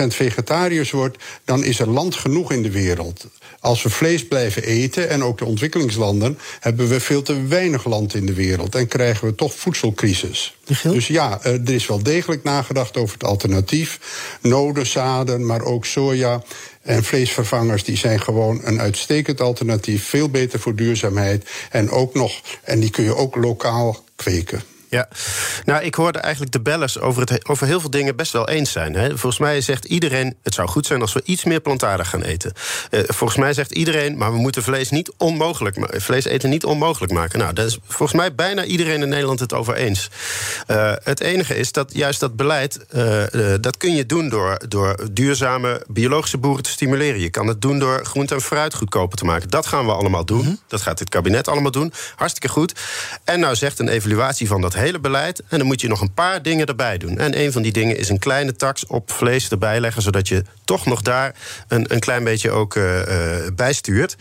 vegetariërs 0.07 0.91
wordt, 0.91 1.19
dan 1.45 1.65
is 1.65 1.79
er 1.79 1.91
land 1.91 2.15
genoeg 2.15 2.53
in 2.53 2.63
de 2.63 2.71
wereld. 2.71 3.27
Als 3.61 3.83
we 3.83 3.91
vlees 3.91 4.27
blijven 4.27 4.63
eten, 4.63 5.09
en 5.09 5.23
ook 5.23 5.39
de 5.39 5.45
ontwikkelingslanden, 5.45 6.39
hebben 6.61 6.89
we 6.89 7.01
veel 7.01 7.23
te 7.23 7.43
weinig 7.43 7.85
land 7.85 8.15
in 8.15 8.27
de 8.27 8.35
wereld. 8.35 8.75
En 8.75 8.89
krijgen 8.89 9.27
we 9.27 9.35
toch 9.35 9.55
voedselcrisis. 9.55 10.57
Dus 10.83 11.07
ja, 11.07 11.39
eh, 11.43 11.53
er 11.53 11.75
is 11.75 11.87
wel 11.87 12.03
degelijk 12.03 12.43
nagedacht 12.43 12.97
over 12.97 13.15
het 13.15 13.25
alternatief. 13.25 14.01
Noden, 14.43 14.87
zaden, 14.87 15.47
maar 15.47 15.63
ook 15.63 15.87
soja. 15.87 16.43
En 16.89 17.05
vleesvervangers 17.05 17.85
die 17.85 17.97
zijn 17.97 18.21
gewoon 18.21 18.61
een 18.65 18.81
uitstekend 18.81 19.41
alternatief. 19.41 20.05
Veel 20.05 20.29
beter 20.29 20.61
voor 20.61 20.75
duurzaamheid. 20.75 21.51
En 21.71 21.91
ook 21.91 22.15
nog, 22.15 22.41
en 22.63 22.81
die 22.81 22.91
kun 22.91 23.05
je 23.05 23.17
ook 23.17 23.37
lokaal 23.37 24.05
kweken. 24.17 24.63
Ja, 24.91 25.09
nou, 25.65 25.83
ik 25.83 25.95
hoorde 25.95 26.19
eigenlijk 26.19 26.53
de 26.53 26.61
bellers 26.61 26.99
over, 26.99 27.23
het, 27.23 27.49
over 27.49 27.67
heel 27.67 27.81
veel 27.81 27.91
dingen 27.91 28.17
best 28.17 28.33
wel 28.33 28.49
eens 28.49 28.73
zijn. 28.73 28.95
Hè. 28.95 29.09
Volgens 29.09 29.39
mij 29.39 29.61
zegt 29.61 29.85
iedereen: 29.85 30.37
het 30.43 30.55
zou 30.55 30.69
goed 30.69 30.87
zijn 30.87 31.01
als 31.01 31.13
we 31.13 31.23
iets 31.25 31.45
meer 31.45 31.61
plantaardig 31.61 32.09
gaan 32.09 32.23
eten. 32.23 32.53
Eh, 32.91 33.01
volgens 33.07 33.39
mij 33.39 33.53
zegt 33.53 33.73
iedereen: 33.73 34.17
maar 34.17 34.33
we 34.33 34.39
moeten 34.39 34.63
vlees, 34.63 34.91
niet 34.91 35.13
onmogelijk 35.17 35.77
vlees 36.03 36.25
eten 36.25 36.51
niet 36.51 36.65
onmogelijk 36.65 37.13
maken. 37.13 37.39
Nou, 37.39 37.53
daar 37.53 37.65
is 37.65 37.79
volgens 37.87 38.19
mij 38.19 38.35
bijna 38.35 38.65
iedereen 38.65 39.03
in 39.03 39.09
Nederland 39.09 39.41
het 39.41 39.53
over 39.53 39.75
eens. 39.75 40.11
Eh, 40.67 40.93
het 41.03 41.21
enige 41.21 41.57
is 41.57 41.73
dat 41.73 41.95
juist 41.95 42.21
dat 42.21 42.37
beleid, 42.37 42.87
eh, 42.87 43.25
dat 43.61 43.77
kun 43.77 43.95
je 43.95 44.07
doen 44.07 44.29
door, 44.29 44.61
door 44.69 45.09
duurzame 45.13 45.85
biologische 45.89 46.39
boeren 46.39 46.63
te 46.63 46.71
stimuleren. 46.71 47.21
Je 47.21 47.31
kan 47.31 47.47
het 47.47 47.63
doen 47.63 47.79
door 47.79 48.05
groente 48.05 48.35
en 48.35 48.41
fruit 48.41 48.75
goedkoper 48.75 49.19
te 49.19 49.25
maken. 49.25 49.49
Dat 49.49 49.67
gaan 49.67 49.87
we 49.87 49.93
allemaal 49.93 50.25
doen. 50.25 50.61
Dat 50.67 50.83
gaat 50.83 50.99
dit 50.99 51.09
kabinet 51.09 51.49
allemaal 51.49 51.71
doen. 51.71 51.93
Hartstikke 52.17 52.49
goed. 52.49 52.73
En 53.25 53.41
nou 53.41 53.55
zegt 53.55 53.79
een 53.79 53.89
evaluatie 53.89 54.47
van 54.47 54.61
dat 54.61 54.75
hele 54.79 54.99
beleid. 54.99 55.43
En 55.49 55.59
dan 55.59 55.67
moet 55.67 55.81
je 55.81 55.89
nog 55.89 56.01
een 56.01 56.13
paar 56.13 56.43
dingen 56.43 56.67
erbij 56.67 56.99
doen. 56.99 57.19
En 57.19 57.41
een 57.41 57.53
van 57.53 57.63
die 57.63 57.73
dingen 57.73 57.99
is 57.99 58.09
een 58.09 58.19
kleine 58.19 58.57
tax 58.57 58.87
op 58.87 59.13
vlees 59.13 59.49
erbij 59.49 59.81
leggen. 59.81 60.03
Zodat 60.03 60.29
je 60.29 60.43
toch 60.65 60.87
nog 60.87 61.03
daar 61.03 61.35
een, 61.69 61.93
een 61.93 62.01
klein 62.01 62.25
beetje 62.25 62.51
ook 62.51 62.77
eh, 62.77 63.01
eh, 63.01 63.55
bijstuurt. 63.55 64.17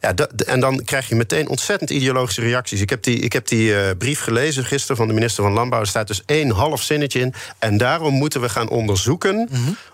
Ja, 0.00 0.14
en 0.46 0.60
dan 0.60 0.84
krijg 0.84 1.08
je 1.08 1.14
meteen 1.14 1.48
ontzettend 1.48 1.90
ideologische 1.90 2.40
reacties. 2.40 2.80
Ik 2.80 2.90
heb 2.90 3.02
die, 3.02 3.18
ik 3.18 3.32
heb 3.32 3.48
die 3.48 3.76
eh, 3.76 3.96
brief 3.98 4.20
gelezen 4.20 4.64
gisteren 4.64 4.96
van 4.96 5.06
de 5.06 5.14
minister 5.14 5.42
van 5.42 5.52
Landbouw. 5.52 5.80
Er 5.80 5.86
staat 5.86 6.06
dus 6.06 6.22
één 6.26 6.50
half 6.50 6.82
zinnetje 6.82 7.20
in. 7.20 7.34
En 7.58 7.76
daarom 7.76 8.14
moeten 8.14 8.40
we 8.40 8.48
gaan 8.48 8.68
onderzoeken 8.68 9.48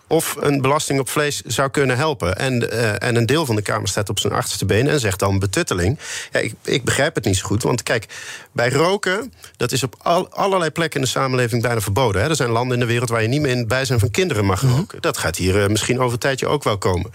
of 0.06 0.36
een 0.40 0.60
belasting 0.60 1.00
op 1.00 1.08
vlees 1.08 1.42
zou 1.42 1.70
kunnen 1.70 1.96
helpen. 1.96 2.36
En, 2.36 2.70
eh, 2.70 3.08
en 3.08 3.16
een 3.16 3.26
deel 3.26 3.46
van 3.46 3.56
de 3.56 3.62
Kamer 3.62 3.88
staat 3.88 4.08
op 4.08 4.18
zijn 4.18 4.32
achterste 4.32 4.64
been 4.64 4.88
en 4.88 5.00
zegt 5.00 5.18
dan 5.18 5.38
betutteling. 5.38 5.98
Ja, 6.32 6.40
ik, 6.40 6.54
ik 6.64 6.84
begrijp 6.84 7.14
het 7.14 7.24
niet 7.24 7.36
zo 7.36 7.46
goed. 7.46 7.62
Want 7.62 7.82
kijk, 7.82 8.06
bij 8.52 8.70
roken, 8.70 9.32
dat 9.56 9.72
is 9.72 9.82
op 9.82 9.94
al, 10.02 10.28
allerlei 10.28 10.70
plekken 10.70 11.00
in 11.00 11.06
de 11.06 11.12
samenleving 11.12 11.62
bijna 11.62 11.80
verboden. 11.80 12.22
Hè. 12.22 12.28
Er 12.28 12.36
zijn 12.36 12.50
landen 12.50 12.74
in 12.74 12.80
de 12.80 12.92
wereld 12.92 13.08
waar 13.08 13.22
je 13.22 13.28
niet 13.28 13.40
meer 13.40 13.50
in 13.50 13.58
het 13.58 13.68
bijzijn 13.68 13.98
van 13.98 14.10
kinderen 14.10 14.44
mag 14.44 14.60
roken. 14.60 15.00
Dat 15.00 15.18
gaat 15.18 15.36
hier 15.36 15.62
eh, 15.62 15.68
misschien 15.68 16.00
over 16.00 16.12
een 16.12 16.18
tijdje 16.18 16.46
ook 16.46 16.64
wel 16.64 16.78
komen. 16.78 17.10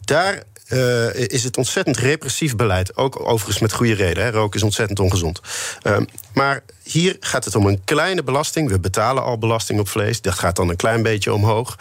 Daar 0.00 0.42
eh, 0.68 1.14
is 1.14 1.44
het 1.44 1.56
ontzettend 1.56 1.96
repressief 1.96 2.56
beleid. 2.56 2.96
Ook 2.96 3.20
overigens 3.20 3.58
met 3.58 3.72
goede 3.72 3.94
reden. 3.94 4.24
Hè. 4.24 4.30
Roken 4.30 4.58
is 4.58 4.64
ontzettend 4.64 5.00
ongezond. 5.00 5.40
Ehm, 5.82 6.04
maar 6.32 6.62
hier 6.82 7.16
gaat 7.20 7.44
het 7.44 7.54
om 7.54 7.66
een 7.66 7.84
kleine 7.84 8.22
belasting. 8.22 8.68
We 8.68 8.80
betalen 8.80 9.22
al 9.22 9.38
belasting 9.38 9.80
op 9.80 9.88
vlees. 9.88 10.20
Dat 10.20 10.34
gaat 10.34 10.56
dan 10.56 10.68
een 10.68 10.76
klein 10.76 11.02
beetje 11.02 11.32
omhoog. 11.32 11.76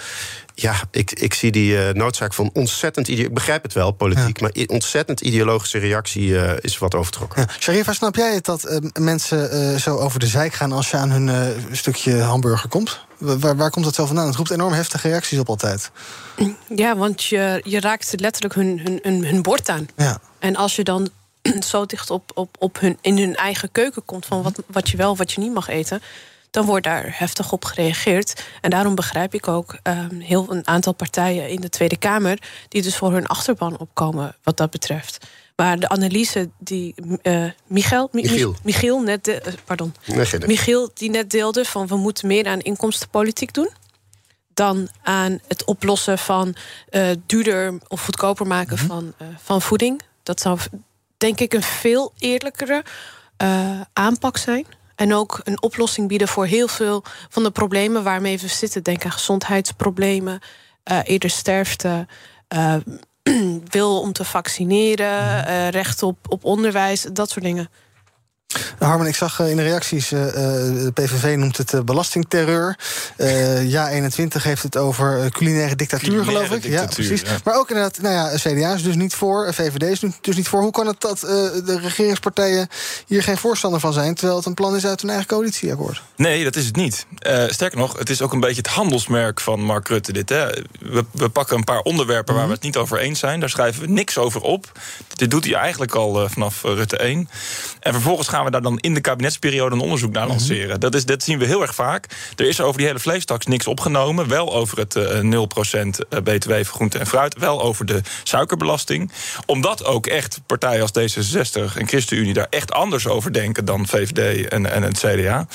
Ja, 0.59 0.75
ik, 0.91 1.11
ik 1.11 1.33
zie 1.33 1.51
die 1.51 1.77
eh, 1.87 1.93
noodzaak 1.93 2.33
van 2.33 2.49
ontzettend... 2.53 3.07
Ik 3.07 3.33
begrijp 3.33 3.63
het 3.63 3.73
wel, 3.73 3.91
politiek, 3.91 4.41
maar 4.41 4.51
ontzettend 4.65 5.21
ideologische 5.21 5.77
reactie 5.77 6.39
eh, 6.39 6.57
is 6.61 6.77
wat 6.77 6.95
overtrokken. 6.95 7.41
Ja. 7.41 7.53
Sharifa, 7.59 7.93
snap 7.93 8.15
jij 8.15 8.33
het 8.33 8.45
dat 8.45 8.63
eh, 8.63 8.77
mensen 8.99 9.51
eh, 9.51 9.79
zo 9.79 9.97
over 9.97 10.19
de 10.19 10.27
zijk 10.27 10.53
gaan... 10.53 10.71
als 10.71 10.91
je 10.91 10.97
aan 10.97 11.09
hun 11.11 11.29
eh, 11.29 11.63
stukje 11.71 12.21
hamburger 12.21 12.69
komt? 12.69 13.05
Wa- 13.17 13.37
Waar, 13.37 13.55
waar 13.55 13.69
komt 13.69 13.85
dat 13.85 13.95
zo 13.95 14.05
vandaan? 14.05 14.27
Het 14.27 14.35
roept 14.35 14.51
enorm 14.51 14.73
heftige 14.73 15.07
reacties 15.07 15.39
op 15.39 15.49
altijd. 15.49 15.91
Ja, 16.75 16.95
want 16.97 17.23
je, 17.23 17.61
je 17.63 17.79
raakt 17.79 18.13
letterlijk 18.19 18.55
hun, 18.55 18.79
hun, 18.83 18.99
hun, 19.01 19.25
hun 19.25 19.41
bord 19.41 19.69
aan. 19.69 19.87
Ja. 19.95 20.19
En 20.39 20.55
als 20.55 20.75
je 20.75 20.83
dan 20.83 21.09
zo 21.71 21.85
dicht 21.85 22.09
op, 22.09 22.31
op, 22.33 22.55
op 22.59 22.79
hun, 22.79 22.97
in 23.01 23.17
hun 23.17 23.35
eigen 23.35 23.71
keuken 23.71 24.05
komt 24.05 24.25
van 24.25 24.41
wat, 24.41 24.61
wat 24.67 24.89
je 24.89 24.97
wel, 24.97 25.17
wat 25.17 25.31
je 25.31 25.41
niet 25.41 25.53
mag 25.53 25.67
eten, 25.67 26.01
dan 26.57 26.65
wordt 26.65 26.83
daar 26.85 27.15
heftig 27.17 27.51
op 27.51 27.65
gereageerd. 27.65 28.43
En 28.61 28.69
daarom 28.69 28.95
begrijp 28.95 29.33
ik 29.33 29.47
ook 29.47 29.77
ehm, 29.83 30.19
heel 30.19 30.45
een 30.49 30.67
aantal 30.67 30.93
partijen 30.93 31.49
in 31.49 31.61
de 31.61 31.69
Tweede 31.69 31.97
Kamer 31.97 32.37
die 32.67 32.81
dus 32.81 32.95
voor 32.95 33.13
hun 33.13 33.27
achterban 33.27 33.77
opkomen 33.77 34.35
wat 34.43 34.57
dat 34.57 34.69
betreft. 34.69 35.27
Maar 35.55 35.79
de 35.79 35.89
analyse 35.89 36.49
die 36.59 36.93
Mi- 37.67 38.21
Michiel. 38.29 38.55
Michiel 38.63 38.99
net 39.01 39.23
de, 39.23 39.41
eh, 39.41 39.53
pardon. 39.65 39.93
Michiel 40.47 40.89
die 40.93 41.09
net 41.09 41.29
deelde 41.29 41.65
van 41.65 41.87
we 41.87 41.95
moeten 41.95 42.27
meer 42.27 42.47
aan 42.47 42.59
inkomstenpolitiek 42.59 43.53
doen 43.53 43.69
dan 44.53 44.89
aan 45.03 45.39
het 45.47 45.63
oplossen 45.65 46.17
van 46.17 46.55
eh, 46.89 47.09
duurder 47.25 47.73
of 47.87 48.03
goedkoper 48.05 48.47
maken 48.47 48.77
van, 48.77 49.13
eh, 49.17 49.27
van 49.43 49.61
voeding. 49.61 50.01
Dat 50.23 50.41
zou 50.41 50.59
denk 51.17 51.39
ik 51.39 51.53
een 51.53 51.63
veel 51.63 52.13
eerlijkere 52.17 52.83
aanpak 53.93 54.37
zijn. 54.37 54.65
En 54.97 55.13
ook 55.13 55.41
een 55.43 55.61
oplossing 55.61 56.07
bieden 56.07 56.27
voor 56.27 56.45
heel 56.45 56.67
veel 56.67 57.03
van 57.29 57.43
de 57.43 57.51
problemen 57.51 58.03
waarmee 58.03 58.39
we 58.39 58.47
zitten. 58.47 58.83
Denk 58.83 59.05
aan 59.05 59.11
gezondheidsproblemen, 59.11 60.39
eh, 60.83 60.99
eerder 61.03 61.29
sterfte, 61.29 62.07
eh, 62.47 62.75
wil 63.77 64.01
om 64.01 64.13
te 64.13 64.23
vaccineren, 64.23 65.45
eh, 65.45 65.69
recht 65.69 66.03
op, 66.03 66.17
op 66.29 66.43
onderwijs, 66.43 67.01
dat 67.01 67.29
soort 67.29 67.45
dingen. 67.45 67.69
Harmen, 68.79 69.07
ik 69.07 69.15
zag 69.15 69.39
eh, 69.39 69.49
in 69.49 69.57
de 69.57 69.63
reacties, 69.63 70.11
eh, 70.11 70.27
eh, 70.27 70.33
de 70.83 70.91
PVV 70.93 71.35
noemt 71.35 71.57
het 71.57 71.85
belastingterreur. 71.85 72.77
Ja, 73.63 73.89
21 73.89 74.43
heeft 74.43 74.63
het 74.63 74.77
over 74.77 75.31
culinaire 75.31 75.75
dictatuur, 75.75 76.09
Culinaire 76.09 76.45
geloof 76.45 76.51
ik. 76.51 76.61
dictatuur, 76.61 77.03
ja, 77.03 77.09
precies. 77.09 77.29
ja. 77.29 77.37
Maar 77.43 77.55
ook 77.55 77.69
inderdaad, 77.69 78.01
nou 78.01 78.13
ja, 78.13 78.37
CDA 78.37 78.73
is 78.73 78.83
dus 78.83 78.95
niet 78.95 79.15
voor, 79.15 79.53
VVD 79.53 79.83
is 79.83 79.99
dus 80.21 80.35
niet 80.35 80.47
voor. 80.47 80.61
Hoe 80.61 80.71
kan 80.71 80.87
het 80.87 81.01
dat 81.01 81.19
de 81.19 81.79
regeringspartijen 81.81 82.67
hier 83.07 83.23
geen 83.23 83.37
voorstander 83.37 83.79
van 83.79 83.93
zijn... 83.93 84.15
terwijl 84.15 84.37
het 84.37 84.45
een 84.45 84.53
plan 84.53 84.75
is 84.75 84.85
uit 84.85 85.01
hun 85.01 85.09
eigen 85.09 85.27
coalitieakkoord? 85.27 86.01
Nee, 86.15 86.43
dat 86.43 86.55
is 86.55 86.65
het 86.65 86.75
niet. 86.75 87.05
Sterker 87.47 87.77
nog, 87.77 87.97
het 87.97 88.09
is 88.09 88.21
ook 88.21 88.33
een 88.33 88.39
beetje 88.39 88.61
het 88.61 88.71
handelsmerk 88.71 89.39
van 89.39 89.61
Mark 89.61 89.87
Rutte. 89.87 90.13
Dit, 90.13 90.29
hè. 90.29 90.47
We, 90.79 91.05
we 91.11 91.29
pakken 91.29 91.57
een 91.57 91.63
paar 91.63 91.81
onderwerpen 91.81 92.35
waar 92.35 92.47
we 92.47 92.53
het 92.53 92.63
niet 92.63 92.77
over 92.77 92.99
eens 92.99 93.19
zijn. 93.19 93.39
Daar 93.39 93.49
schrijven 93.49 93.81
we 93.81 93.87
niks 93.87 94.17
over 94.17 94.41
op. 94.41 94.71
Dit 95.15 95.31
doet 95.31 95.45
hij 95.45 95.53
eigenlijk 95.53 95.95
al 95.95 96.29
vanaf 96.29 96.63
Rutte 96.63 96.97
1. 96.97 97.29
En 97.79 97.93
vervolgens 97.93 98.27
gaan 98.27 98.36
we 98.45 98.51
daar 98.51 98.61
dan 98.61 98.79
in 98.79 98.93
de 98.93 99.01
kabinetsperiode 99.01 99.75
een 99.75 99.81
onderzoek 99.81 100.13
naar 100.13 100.27
lanceren. 100.27 100.79
Dat, 100.79 100.95
is, 100.95 101.05
dat 101.05 101.23
zien 101.23 101.39
we 101.39 101.45
heel 101.45 101.61
erg 101.61 101.75
vaak. 101.75 102.05
Er 102.35 102.47
is 102.47 102.61
over 102.61 102.77
die 102.77 102.87
hele 102.87 102.99
vleestaks 102.99 103.45
niks 103.45 103.67
opgenomen. 103.67 104.27
Wel 104.27 104.53
over 104.53 104.77
het 104.77 104.95
eh 104.95 105.19
0% 105.21 105.27
BTW 106.23 106.53
voor 106.53 106.65
groente 106.65 106.99
en 106.99 107.07
fruit. 107.07 107.37
Wel 107.39 107.61
over 107.61 107.85
de 107.85 108.01
suikerbelasting. 108.23 109.11
Omdat 109.45 109.85
ook 109.85 110.07
echt 110.07 110.39
partijen 110.45 110.81
als 110.81 110.91
D66 110.91 111.77
en 111.77 111.87
ChristenUnie 111.87 112.33
daar 112.33 112.47
echt 112.49 112.71
anders 112.71 113.07
over 113.07 113.33
denken 113.33 113.65
dan 113.65 113.87
VVD 113.87 114.47
en, 114.47 114.71
en 114.71 114.83
het 114.83 114.97
CDA. 114.97 115.47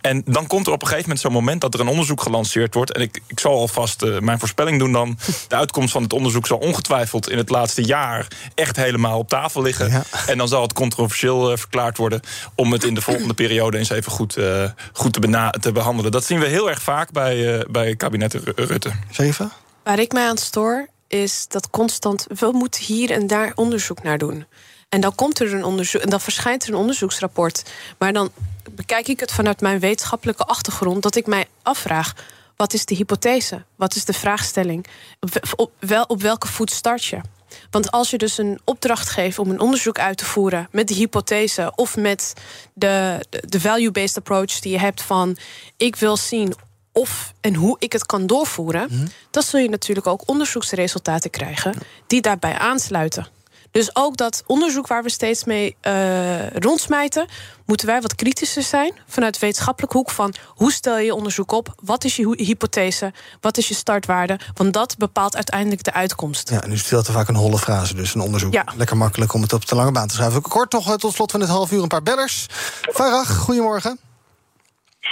En 0.00 0.22
dan 0.24 0.46
komt 0.46 0.66
er 0.66 0.72
op 0.72 0.80
een 0.82 0.88
gegeven 0.88 1.08
moment 1.08 1.20
zo'n 1.26 1.32
moment 1.32 1.60
dat 1.60 1.74
er 1.74 1.80
een 1.80 1.88
onderzoek 1.88 2.22
gelanceerd 2.22 2.74
wordt. 2.74 2.92
En 2.92 3.00
ik, 3.00 3.20
ik 3.26 3.40
zal 3.40 3.52
alvast 3.52 4.02
eh, 4.02 4.18
mijn 4.18 4.38
voorspelling 4.38 4.78
doen 4.78 4.92
dan. 4.92 5.18
De 5.48 5.54
uitkomst 5.56 5.92
van 5.92 6.02
het 6.02 6.12
onderzoek 6.12 6.46
zal 6.46 6.58
ongetwijfeld 6.58 7.30
in 7.30 7.38
het 7.38 7.48
laatste 7.48 7.82
jaar 7.84 8.26
echt 8.54 8.76
helemaal 8.76 9.18
op 9.18 9.28
tafel 9.28 9.62
liggen. 9.62 10.04
En 10.26 10.38
dan 10.38 10.48
zal 10.48 10.62
het 10.62 10.72
controversieel 10.72 11.50
eh, 11.50 11.56
verklaard 11.58 11.96
worden 11.96 12.20
om 12.54 12.72
het 12.72 12.84
in 12.84 12.94
de 12.94 13.00
volgende 13.00 13.34
periode 13.34 13.78
eens 13.78 13.90
even 13.90 14.12
goed, 14.12 14.36
eh, 14.36 14.64
goed 14.92 15.12
te, 15.12 15.20
bena- 15.20 15.50
te 15.50 15.72
behandelen. 15.72 16.10
Dat 16.12 16.24
zien 16.24 16.40
we 16.40 16.46
heel 16.46 16.68
erg 16.70 16.82
vaak 16.82 17.12
bij, 17.12 17.58
eh, 17.58 17.64
bij 17.70 17.96
kabinet 17.96 18.34
Ru- 18.34 18.52
Rutte. 18.56 18.90
Sharifa? 19.12 19.50
Waar 19.84 19.98
ik 19.98 20.12
mij 20.12 20.28
aan 20.28 20.38
stoor, 20.38 20.86
is 21.08 21.44
dat 21.48 21.70
constant. 21.70 22.26
We 22.34 22.48
moeten 22.52 22.84
hier 22.84 23.10
en 23.10 23.26
daar 23.26 23.52
onderzoek 23.54 24.02
naar 24.02 24.18
doen. 24.18 24.46
En 24.88 25.00
dan 25.00 25.14
komt 25.14 25.40
er 25.40 25.54
een 25.54 25.64
onderzoek. 25.64 26.00
En 26.02 26.10
dan 26.10 26.20
verschijnt 26.20 26.62
er 26.62 26.68
een 26.68 26.74
onderzoeksrapport. 26.78 27.62
Maar 27.98 28.12
dan 28.12 28.30
bekijk 28.70 29.08
ik 29.08 29.20
het 29.20 29.32
vanuit 29.32 29.60
mijn 29.60 29.78
wetenschappelijke 29.78 30.44
achtergrond. 30.44 31.02
Dat 31.02 31.16
ik 31.16 31.26
mij 31.26 31.46
afvraag. 31.62 32.14
Wat 32.56 32.72
is 32.72 32.84
de 32.84 32.94
hypothese? 32.94 33.62
Wat 33.76 33.94
is 33.94 34.04
de 34.04 34.12
vraagstelling? 34.12 34.86
Op, 35.56 35.72
wel, 35.78 36.04
op 36.04 36.22
welke 36.22 36.46
voet 36.46 36.70
start 36.70 37.04
je? 37.04 37.20
Want 37.70 37.90
als 37.90 38.10
je 38.10 38.18
dus 38.18 38.38
een 38.38 38.60
opdracht 38.64 39.08
geeft 39.08 39.38
om 39.38 39.50
een 39.50 39.60
onderzoek 39.60 39.98
uit 39.98 40.16
te 40.16 40.24
voeren 40.24 40.68
met 40.70 40.88
de 40.88 40.94
hypothese 40.94 41.72
of 41.74 41.96
met 41.96 42.34
de, 42.72 43.26
de 43.30 43.60
value-based 43.60 44.16
approach 44.16 44.60
die 44.60 44.72
je 44.72 44.78
hebt 44.78 45.02
van 45.02 45.36
ik 45.76 45.96
wil 45.96 46.16
zien 46.16 46.54
of 46.92 47.32
en 47.40 47.54
hoe 47.54 47.76
ik 47.78 47.92
het 47.92 48.06
kan 48.06 48.26
doorvoeren, 48.26 49.10
dan 49.30 49.42
zul 49.42 49.60
je 49.60 49.68
natuurlijk 49.68 50.06
ook 50.06 50.22
onderzoeksresultaten 50.28 51.30
krijgen 51.30 51.74
die 52.06 52.20
daarbij 52.20 52.58
aansluiten. 52.58 53.26
Dus 53.70 53.96
ook 53.96 54.16
dat 54.16 54.42
onderzoek 54.46 54.86
waar 54.86 55.02
we 55.02 55.10
steeds 55.10 55.44
mee 55.44 55.76
eh, 55.80 56.50
rondsmijten, 56.50 57.26
moeten 57.66 57.86
wij 57.86 58.00
wat 58.00 58.14
kritischer 58.14 58.62
zijn 58.62 58.92
vanuit 59.06 59.38
wetenschappelijk 59.38 59.92
hoek 59.92 60.10
van 60.10 60.34
hoe 60.46 60.72
stel 60.72 60.98
je 60.98 61.04
je 61.04 61.14
onderzoek 61.14 61.52
op, 61.52 61.68
wat 61.82 62.04
is 62.04 62.16
je 62.16 62.28
hy- 62.28 62.44
hypothese, 62.44 63.12
wat 63.40 63.56
is 63.56 63.68
je 63.68 63.74
startwaarde, 63.74 64.38
want 64.54 64.72
dat 64.72 64.94
bepaalt 64.98 65.34
uiteindelijk 65.36 65.82
de 65.82 65.92
uitkomst. 65.92 66.50
Ja, 66.50 66.66
nu 66.66 66.72
is 66.72 66.78
het 66.78 66.88
veel 66.88 67.02
te 67.02 67.12
vaak 67.12 67.28
een 67.28 67.34
holle 67.34 67.58
frase, 67.58 67.94
dus 67.94 68.14
een 68.14 68.20
onderzoek. 68.20 68.52
Ja. 68.52 68.64
Lekker 68.76 68.96
makkelijk 68.96 69.34
om 69.34 69.42
het 69.42 69.52
op 69.52 69.66
de 69.66 69.74
lange 69.74 69.92
baan 69.92 70.08
te 70.08 70.14
schrijven. 70.14 70.42
Kort 70.42 70.72
nog 70.72 70.88
eh, 70.88 70.94
tot 70.94 71.14
slot 71.14 71.30
van 71.30 71.40
dit 71.40 71.48
half 71.48 71.72
uur 71.72 71.82
een 71.82 71.88
paar 71.88 72.02
bellers. 72.02 72.46
Farag, 72.92 73.36
goedemorgen. 73.36 73.98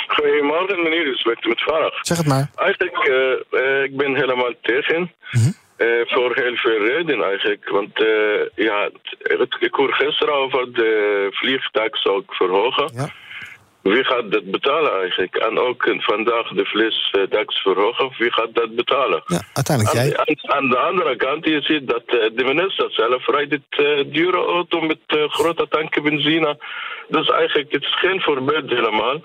Goedemorgen 0.08 0.82
meneer, 0.82 1.04
dus 1.04 1.24
met, 1.24 1.44
met 1.46 1.60
Farag. 1.60 1.92
Zeg 2.00 2.16
het 2.16 2.26
maar. 2.26 2.50
Eigenlijk, 2.54 2.96
eh, 2.96 3.60
eh, 3.60 3.82
ik 3.84 3.96
ben 3.96 4.14
helemaal 4.14 4.52
tegen. 4.62 5.12
Eh, 5.76 5.88
voor 6.06 6.34
heel 6.34 6.56
veel 6.56 6.86
redenen 6.86 7.24
eigenlijk. 7.24 7.68
Want 7.68 8.02
eh, 8.02 8.64
ja, 8.66 8.90
het, 9.18 9.56
ik 9.60 9.74
hoor 9.74 9.92
gisteren 9.92 10.34
over 10.34 10.72
de 10.72 11.26
vliegtax 11.30 12.06
ook 12.06 12.34
verhogen. 12.34 13.12
Wie 13.94 14.04
gaat 14.04 14.30
dat 14.32 14.50
betalen 14.50 14.92
eigenlijk? 15.00 15.34
En 15.36 15.58
ook 15.58 15.82
eh, 15.86 16.00
vandaag 16.00 16.46
de 16.48 16.64
vleestax 16.64 17.62
verhogen. 17.62 18.14
Wie 18.18 18.32
gaat 18.32 18.54
dat 18.54 18.74
betalen? 18.74 19.22
Ja, 19.26 19.40
uiteindelijk 19.52 19.96
jij. 19.96 20.16
aan- 20.16 20.54
aan 20.56 20.68
de 20.68 20.78
andere 20.78 21.16
kant, 21.16 21.44
je 21.44 21.60
ziet 21.62 21.88
dat 21.88 22.02
eh, 22.06 22.14
de 22.36 22.44
minister 22.44 22.86
zelf 22.90 23.26
rijdt 23.26 23.52
het 23.52 23.70
eh, 23.70 24.04
dure 24.12 24.36
auto 24.56 24.80
met 24.80 24.98
eh, 25.06 25.28
grote 25.28 25.66
tanken 25.68 26.02
benzine. 26.02 26.58
Dus 27.08 27.28
eigenlijk, 27.30 27.72
het 27.72 27.82
is 27.82 27.98
geen 27.98 28.20
voorbeeld 28.20 28.70
helemaal. 28.70 29.20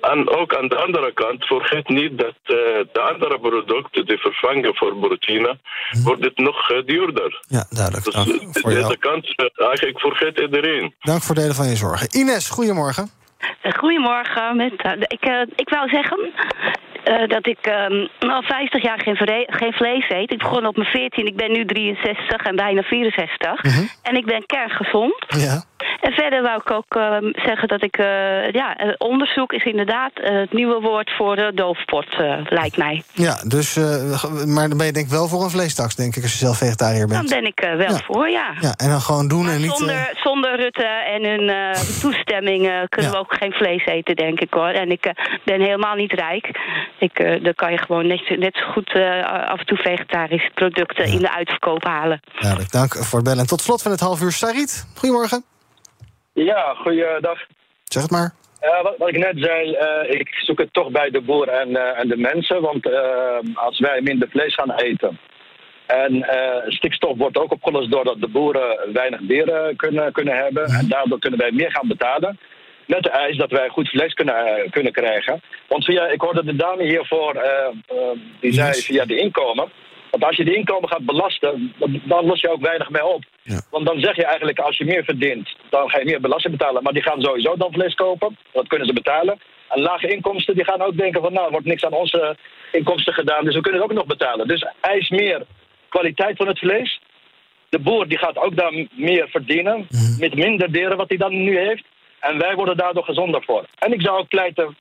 En 0.00 0.28
ook 0.28 0.54
aan 0.56 0.68
de 0.68 0.76
andere 0.76 1.12
kant, 1.12 1.44
vergeet 1.44 1.88
niet 1.88 2.18
dat 2.18 2.34
eh, 2.42 2.54
de 2.92 3.00
andere 3.12 3.38
producten 3.40 4.06
die 4.06 4.18
vervangen 4.18 4.74
voor 4.76 4.96
proteïne, 4.96 5.58
wordt 6.04 6.24
het 6.24 6.38
nog 6.38 6.70
eh, 6.70 6.84
duurder. 6.86 7.40
Ja, 7.48 7.66
duidelijk. 7.70 8.04
Dus 8.04 8.14
Dank 8.14 8.28
eh, 8.28 8.48
voor, 8.52 8.70
deze 8.70 8.80
jou. 8.80 8.96
kant, 8.98 9.34
eh, 9.36 9.66
eigenlijk 9.66 10.00
vergeet 10.00 10.38
iedereen. 10.40 10.94
Dank 11.00 11.22
voor 11.22 11.34
delen 11.34 11.54
van 11.54 11.68
je 11.68 11.76
zorgen. 11.76 12.08
Ines, 12.18 12.48
goedemorgen. 12.50 13.10
Goedemorgen. 13.76 14.56
Met, 14.56 14.82
eh, 14.82 14.92
ik, 14.98 15.24
eh, 15.24 15.40
ik 15.56 15.68
wou 15.68 15.88
zeggen 15.88 16.18
eh, 17.04 17.28
dat 17.28 17.46
ik 17.46 17.58
ehm, 17.66 18.06
al 18.18 18.42
50 18.42 18.82
jaar 18.82 19.00
geen, 19.00 19.46
geen 19.46 19.72
vlees 19.72 20.08
eet. 20.08 20.32
Ik 20.32 20.38
begon 20.38 20.66
op 20.66 20.76
mijn 20.76 20.88
14, 20.88 21.26
ik 21.26 21.36
ben 21.36 21.52
nu 21.52 21.64
63 21.64 22.42
en 22.42 22.56
bijna 22.56 22.82
64. 22.82 23.60
En 24.02 24.16
ik 24.16 24.26
ben 24.26 24.46
kerngezond. 24.46 25.24
Ja. 25.28 25.64
En 26.00 26.12
verder 26.12 26.42
wou 26.42 26.56
ik 26.60 26.70
ook 26.70 26.94
ehm, 26.96 27.24
zeggen 27.34 27.68
dat 27.68 27.82
ik... 27.82 27.96
eh, 27.96 28.50
ja, 28.50 28.76
eh, 28.76 28.92
onderzoek 28.98 29.52
is 29.52 29.64
inderdaad 29.64 30.10
eh, 30.14 30.36
het 30.40 30.52
nieuwe 30.52 30.80
woord 30.80 31.10
voor 31.16 31.36
de 31.36 31.52
doofpot, 31.54 32.06
lijkt 32.48 32.76
mij. 32.76 33.02
Ja, 33.12 33.34
dus, 33.46 33.76
maar 34.46 34.68
dan 34.68 34.76
ben 34.76 34.86
je 34.86 34.92
denk 34.92 35.06
ik 35.06 35.12
wel 35.12 35.28
voor 35.28 35.42
een 35.42 35.50
vleestaks, 35.50 35.94
denk 35.94 36.16
ik, 36.16 36.22
als 36.22 36.32
je 36.32 36.38
zelf 36.38 36.58
vegetariër 36.58 37.06
Dan 37.06 37.18
bent. 37.18 37.28
ben 37.30 37.44
ik 37.46 37.60
wel 37.60 37.78
Ja. 37.90 38.00
voor, 38.04 38.28
ja. 38.30 38.54
Ja, 38.60 38.72
en 38.76 38.88
dan 38.88 39.00
gewoon 39.00 39.28
doen 39.28 39.48
en 39.48 39.60
niet... 39.60 39.76
Zonder, 39.76 40.10
zonder 40.22 40.56
Rutte 40.56 40.86
en 40.86 41.24
hun 41.24 41.72
toestemming 42.02 42.86
kunnen 42.88 43.10
we 43.10 43.16
ook 43.18 43.34
geen 43.38 43.52
vlees 43.52 43.84
eten, 43.86 44.16
denk 44.16 44.40
ik 44.40 44.52
hoor. 44.52 44.68
En 44.68 44.90
ik 44.90 45.12
ben 45.44 45.60
helemaal 45.60 45.94
niet 45.94 46.12
rijk. 46.12 46.60
Ik, 46.98 47.42
dan 47.42 47.54
kan 47.54 47.72
je 47.72 47.78
gewoon 47.78 48.06
net, 48.06 48.38
net 48.38 48.56
zo 48.56 48.72
goed 48.72 48.90
af 49.46 49.58
en 49.58 49.66
toe 49.66 49.76
vegetarische 49.78 50.50
producten 50.54 51.04
in 51.04 51.18
de 51.18 51.32
uitverkoop 51.34 51.84
halen. 51.84 52.20
Duidelijk, 52.40 52.70
dank 52.72 52.92
voor 52.94 53.18
het 53.18 53.24
bellen. 53.28 53.40
En 53.40 53.46
tot 53.46 53.60
slot 53.60 53.82
van 53.82 53.90
het 53.90 54.00
half 54.00 54.22
uur, 54.22 54.32
Sarit. 54.32 54.86
Goedemorgen. 54.94 55.53
Ja, 56.34 56.74
goeiedag. 56.74 57.38
Zeg 57.84 58.02
het 58.02 58.10
maar. 58.10 58.34
Wat, 58.82 58.94
wat 58.98 59.08
ik 59.08 59.18
net 59.18 59.34
zei, 59.36 59.72
eh, 59.72 60.20
ik 60.20 60.28
zoek 60.34 60.58
het 60.58 60.72
toch 60.72 60.90
bij 60.90 61.10
de 61.10 61.20
boer 61.20 61.48
en, 61.48 61.76
eh, 61.76 62.00
en 62.00 62.08
de 62.08 62.16
mensen. 62.16 62.60
Want 62.60 62.86
eh, 62.86 63.38
als 63.54 63.78
wij 63.78 64.00
minder 64.00 64.28
vlees 64.28 64.54
gaan 64.54 64.72
eten. 64.72 65.18
En 65.86 66.26
stikstof 66.66 67.16
wordt 67.16 67.38
ook 67.38 67.52
opgelost 67.52 67.90
doordat 67.90 68.20
de 68.20 68.28
boeren 68.28 68.92
weinig 68.92 69.20
dieren 69.20 69.76
kunnen, 69.76 70.12
kunnen 70.12 70.36
hebben. 70.36 70.64
En 70.64 70.88
daardoor 70.88 71.18
kunnen 71.18 71.38
wij 71.38 71.50
meer 71.52 71.70
gaan 71.70 71.88
betalen. 71.88 72.38
met 72.86 73.02
de 73.02 73.10
eis 73.10 73.36
dat 73.36 73.50
wij 73.50 73.68
goed 73.68 73.88
vlees 73.88 74.14
kunnen, 74.14 74.70
kunnen 74.70 74.92
krijgen. 74.92 75.40
Want 75.68 75.84
via, 75.84 76.06
ik 76.06 76.20
hoorde 76.20 76.44
de 76.44 76.56
dame 76.56 76.82
hiervoor, 76.82 77.42
die 78.40 78.52
zei 78.52 78.72
via 78.72 79.04
de 79.04 79.16
inkomen. 79.16 79.68
Want 80.14 80.26
als 80.26 80.36
je 80.36 80.44
de 80.44 80.56
inkomen 80.56 80.88
gaat 80.88 81.04
belasten, 81.04 81.74
dan, 82.04 82.26
los 82.26 82.40
je 82.40 82.50
ook 82.50 82.60
weinig 82.60 82.90
mee 82.90 83.04
op. 83.04 83.22
Want 83.70 83.86
dan 83.86 84.00
zeg 84.00 84.16
je 84.16 84.24
eigenlijk, 84.24 84.58
als 84.58 84.76
je 84.76 84.84
meer 84.84 85.04
verdient, 85.04 85.56
dan 85.70 85.90
ga 85.90 85.98
je 85.98 86.04
meer 86.04 86.20
belasting 86.20 86.56
betalen. 86.56 86.82
Maar 86.82 86.92
die 86.92 87.02
gaan 87.02 87.20
sowieso 87.20 87.56
dan 87.56 87.72
vlees 87.72 87.94
kopen. 87.94 88.36
Dat 88.52 88.66
kunnen 88.66 88.86
ze 88.86 88.92
betalen. 88.92 89.38
En 89.68 89.82
lage 89.82 90.08
inkomsten, 90.08 90.54
die 90.54 90.64
gaan 90.64 90.82
ook 90.82 90.96
denken 90.96 91.20
van, 91.22 91.32
nou, 91.32 91.44
er 91.44 91.50
wordt 91.50 91.66
niks 91.66 91.84
aan 91.84 91.92
onze 91.92 92.36
inkomsten 92.72 93.14
gedaan. 93.14 93.44
Dus 93.44 93.54
we 93.54 93.60
kunnen 93.60 93.80
het 93.80 93.90
ook 93.90 93.96
nog 93.96 94.06
betalen. 94.06 94.48
Dus 94.48 94.66
eis 94.80 95.08
meer 95.08 95.46
kwaliteit 95.88 96.36
van 96.36 96.46
het 96.46 96.58
vlees. 96.58 97.00
De 97.68 97.78
boer 97.78 98.08
die 98.08 98.18
gaat 98.18 98.38
ook 98.38 98.56
dan 98.56 98.88
meer 98.92 99.28
verdienen. 99.28 99.86
Met 100.18 100.34
minder 100.34 100.72
dieren 100.72 100.96
wat 100.96 101.08
hij 101.08 101.18
dan 101.18 101.44
nu 101.44 101.58
heeft. 101.58 101.84
En 102.20 102.38
wij 102.38 102.54
worden 102.54 102.76
daardoor 102.76 103.04
gezonder 103.04 103.42
voor. 103.44 103.64
En 103.78 103.92
ik 103.92 104.00
zou 104.00 104.18
ook 104.18 104.28
pleiten 104.28 104.76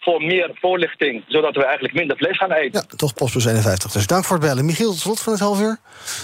voor 0.00 0.22
meer 0.22 0.50
voorlichting, 0.54 1.24
zodat 1.28 1.54
we 1.54 1.64
eigenlijk 1.64 1.94
minder 1.94 2.16
vlees 2.16 2.36
gaan 2.36 2.52
eten. 2.52 2.84
Ja, 2.88 2.96
toch 2.96 3.14
Postbus 3.14 3.44
51. 3.44 3.92
Dus 3.92 4.06
dank 4.06 4.24
voor 4.24 4.36
het 4.36 4.44
bellen. 4.46 4.64
Michiel, 4.64 4.90
tot 4.90 4.98
slot 5.00 5.20
van 5.20 5.32
het 5.32 5.42
half 5.42 5.60
uur. 5.60 5.78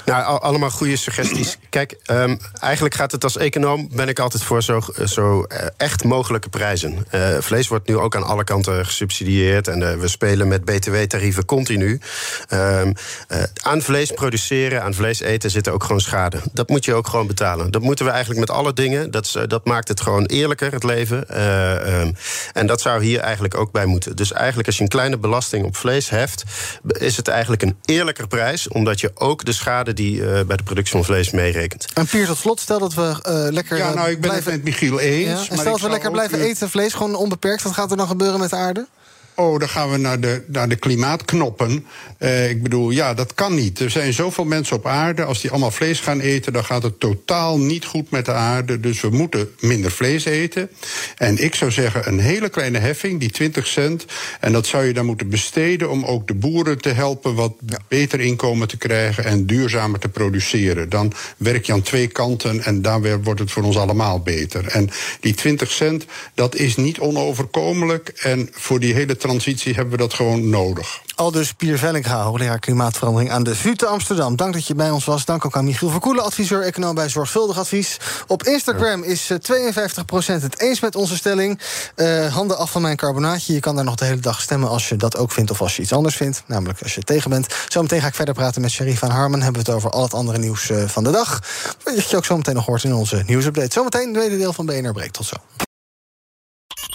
Nou, 0.05 0.25
al- 0.25 0.41
allemaal 0.41 0.71
goede 0.71 0.97
suggesties. 0.97 1.59
Kijk, 1.71 1.97
ehm, 2.05 2.37
eigenlijk 2.61 2.95
gaat 2.95 3.13
het 3.13 3.25
als 3.25 3.37
econoom... 3.37 3.89
ben 3.93 4.09
ik 4.09 4.19
altijd 4.19 4.43
voor 4.43 4.63
zo, 4.63 4.81
zo 5.05 5.43
eh, 5.43 5.67
echt 5.77 6.05
mogelijke 6.05 6.49
prijzen. 6.49 7.07
Eh, 7.11 7.37
vlees 7.41 7.69
wordt 7.69 7.89
nu 7.89 7.97
ook 7.97 8.17
aan 8.17 8.23
alle 8.25 8.45
kanten 8.45 8.87
gesubsidieerd... 8.87 9.69
en 9.69 9.91
eh, 9.91 9.97
we 9.99 10.09
spelen 10.09 10.49
met 10.49 10.65
btw-tarieven 10.65 11.45
continu. 11.45 12.01
Ehm, 12.49 12.93
eh, 13.29 13.43
aan 13.63 13.83
vlees 13.83 14.11
produceren, 14.11 14.83
aan 14.83 14.95
vlees 14.95 15.21
eten 15.21 15.51
zitten 15.51 15.73
ook 15.73 15.83
gewoon 15.85 16.01
schade. 16.01 16.39
Dat 16.53 16.69
moet 16.69 16.85
je 16.85 16.95
ook 16.95 17.07
gewoon 17.09 17.27
betalen. 17.27 17.71
Dat 17.71 17.83
moeten 17.83 18.05
we 18.05 18.11
eigenlijk 18.11 18.41
met 18.41 18.51
alle 18.51 18.73
dingen. 18.73 19.11
Dat, 19.11 19.35
eh, 19.37 19.43
dat 19.47 19.65
maakt 19.65 19.89
het 19.89 20.01
gewoon 20.01 20.25
eerlijker, 20.25 20.73
het 20.73 20.85
leven. 20.85 21.29
Eh, 21.29 22.01
ehm, 22.01 22.13
en 22.53 22.67
dat 22.67 22.81
zou 22.81 23.05
hier 23.05 23.21
eigenlijk 23.21 23.57
ook 23.57 23.73
bij 23.75 23.87
moeten. 23.87 24.17
Dus 24.17 24.33
eigenlijk 24.33 24.67
als 24.67 24.77
je 24.77 24.83
een 24.83 24.89
kleine 24.89 25.19
belasting 25.19 25.65
op 25.65 25.77
vlees 25.77 26.11
heft... 26.11 26.43
is 26.87 27.17
het 27.17 27.29
eigenlijk 27.29 27.63
een 27.63 27.77
eerlijker 27.85 28.27
prijs... 28.27 28.69
omdat 28.69 29.01
je 29.01 29.11
ook 29.15 29.45
de 29.45 29.53
schade 29.53 29.93
die 29.93 30.27
eh, 30.27 30.45
bij 30.45 30.57
de 30.57 30.63
productie 30.63 30.93
van 30.93 31.05
vlees 31.05 31.31
meerekent. 31.31 31.87
En 31.95 32.07
Pier, 32.07 32.27
tot 32.27 32.37
slot, 32.37 32.61
stel 32.61 32.79
dat 32.79 32.95
we 32.95 33.19
eh, 33.23 33.53
lekker 33.53 33.77
Ja, 33.77 33.89
eh, 33.89 33.95
nou, 33.95 34.11
ik 34.11 34.21
ben 34.21 34.31
blijven... 34.31 34.53
het 34.53 34.65
met 34.65 34.73
Michiel 34.73 35.01
eens. 35.01 35.45
Ja, 35.45 35.51
en 35.51 35.59
stel 35.59 35.73
dat 35.73 35.81
we 35.81 35.89
lekker 35.89 36.11
blijven 36.11 36.41
eten, 36.41 36.71
vlees 36.71 36.93
gewoon 36.93 37.15
onbeperkt... 37.15 37.63
wat 37.63 37.73
gaat 37.73 37.91
er 37.91 37.97
dan 37.97 38.09
gebeuren 38.09 38.41
met 38.41 38.51
de 38.51 38.57
aarde? 38.57 38.87
Oh, 39.37 39.59
dan 39.59 39.69
gaan 39.69 39.91
we 39.91 39.97
naar 39.97 40.21
de, 40.21 40.43
naar 40.47 40.69
de 40.69 40.77
klimaatknoppen. 40.77 41.87
Eh, 42.19 42.51
ik 42.51 42.63
bedoel, 42.63 42.91
ja, 42.91 43.15
dat 43.15 43.35
kan 43.35 43.55
niet. 43.55 43.81
Er 43.81 43.91
zijn 43.91 44.13
zoveel 44.13 44.45
mensen 44.45 44.77
op 44.77 44.87
aarde. 44.87 45.25
Als 45.25 45.41
die 45.41 45.51
allemaal 45.51 45.71
vlees 45.71 46.01
gaan 46.01 46.21
eten, 46.21 46.53
dan 46.53 46.65
gaat 46.65 46.83
het 46.83 47.01
totaal 47.01 47.59
niet 47.59 47.85
goed 47.85 48.11
met 48.11 48.25
de 48.25 48.33
aarde. 48.33 48.81
Dus 48.81 49.01
we 49.01 49.11
moeten 49.11 49.49
minder 49.61 49.91
vlees 49.91 50.25
eten. 50.25 50.71
En 51.17 51.45
ik 51.45 51.55
zou 51.55 51.71
zeggen, 51.71 52.09
een 52.09 52.19
hele 52.19 52.49
kleine 52.49 52.79
heffing, 52.79 53.21
die 53.21 53.31
20 53.31 53.67
cent. 53.67 54.05
En 54.41 54.53
dat 54.53 54.67
zou 54.67 54.85
je 54.85 54.93
dan 54.93 55.07
moeten 55.07 55.29
besteden 55.29 55.91
om 55.91 56.05
ook 56.05 56.27
de 56.27 56.35
boeren 56.35 56.81
te 56.81 56.89
helpen... 56.89 57.35
wat 57.35 57.55
beter 57.89 58.21
inkomen 58.21 58.69
te 58.69 58.77
krijgen 58.77 59.25
en 59.25 59.47
duurzamer 59.47 59.99
te 59.99 60.09
produceren. 60.09 60.89
Dan 60.89 61.13
werk 61.37 61.67
je 61.67 61.73
aan 61.73 61.83
twee 61.83 62.07
kanten 62.07 62.65
en 62.65 62.83
daardoor 62.83 63.23
wordt 63.23 63.41
het 63.41 63.51
voor 63.51 63.63
ons 63.63 63.77
allemaal 63.77 64.21
beter. 64.21 64.67
En 64.67 64.91
die 65.21 65.35
20 65.35 65.71
cent, 65.71 66.05
dat 66.35 66.55
is 66.55 66.77
niet 66.77 66.99
onoverkomelijk. 66.99 68.09
En 68.09 68.49
voor 68.53 68.81
die 68.81 68.95
hele 68.95 69.17
transitie 69.27 69.75
hebben 69.75 69.93
we 69.93 69.99
dat 69.99 70.15
gewoon 70.15 70.49
nodig. 70.49 71.01
Al 71.15 71.31
dus 71.31 71.53
Pier 71.53 71.79
Vellinga, 71.79 72.23
hoogleraar 72.23 72.59
klimaatverandering 72.59 73.31
aan 73.31 73.43
de 73.43 73.55
VU 73.55 73.75
te 73.75 73.87
Amsterdam. 73.87 74.37
Dank 74.37 74.53
dat 74.53 74.67
je 74.67 74.75
bij 74.75 74.91
ons 74.91 75.05
was. 75.05 75.25
Dank 75.25 75.45
ook 75.45 75.57
aan 75.57 75.65
Michiel 75.65 75.89
Verkoelen, 75.89 76.25
adviseur 76.25 76.63
econoom 76.63 76.95
bij 76.95 77.09
Zorgvuldig 77.09 77.59
Advies. 77.59 77.97
Op 78.27 78.43
Instagram 78.43 79.03
is 79.03 79.31
eh, 79.31 79.39
52% 79.39 80.43
het 80.43 80.61
eens 80.61 80.81
met 80.81 80.97
onze 80.97 81.17
stelling. 81.17 81.61
Eh, 81.95 82.35
handen 82.35 82.59
af 82.59 82.71
van 82.71 82.83
mijn 82.83 82.97
carbonaatje. 82.97 83.53
Je 83.53 83.61
kan 83.61 83.75
daar 83.75 83.85
nog 83.85 83.95
de 83.95 84.05
hele 84.05 84.21
dag 84.21 84.41
stemmen 84.41 84.69
als 84.69 84.89
je 84.89 84.97
dat 84.97 85.17
ook 85.17 85.33
vindt 85.33 85.51
of 85.51 85.61
als 85.61 85.77
je 85.77 85.83
iets 85.83 85.93
anders 85.93 86.17
vindt. 86.17 86.43
Namelijk 86.47 86.83
als 86.83 86.95
je 86.95 87.03
tegen 87.03 87.31
bent. 87.31 87.55
Zometeen 87.69 88.01
ga 88.01 88.07
ik 88.07 88.15
verder 88.15 88.35
praten 88.35 88.61
met 88.61 88.71
Sharif 88.71 88.99
van 88.99 89.11
Harman. 89.11 89.43
Hebben 89.43 89.65
we 89.65 89.71
het 89.71 89.77
over 89.77 89.91
al 89.91 90.03
het 90.03 90.15
andere 90.15 90.39
nieuws 90.39 90.71
eh, 90.71 90.85
van 90.89 91.05
de 91.05 91.11
dag. 91.11 91.43
Dat 91.85 92.11
je 92.11 92.17
ook 92.17 92.25
zometeen 92.25 92.55
nog 92.55 92.67
hoort 92.67 92.85
in 92.85 92.95
onze 92.95 93.23
nieuwsupdate. 93.27 93.73
Zometeen 93.73 94.07
het 94.07 94.15
tweede 94.15 94.37
deel 94.37 94.53
van 94.53 94.67
BNR 94.67 94.93
Breek. 94.93 95.11
Tot 95.11 95.27
zo. 95.27 95.37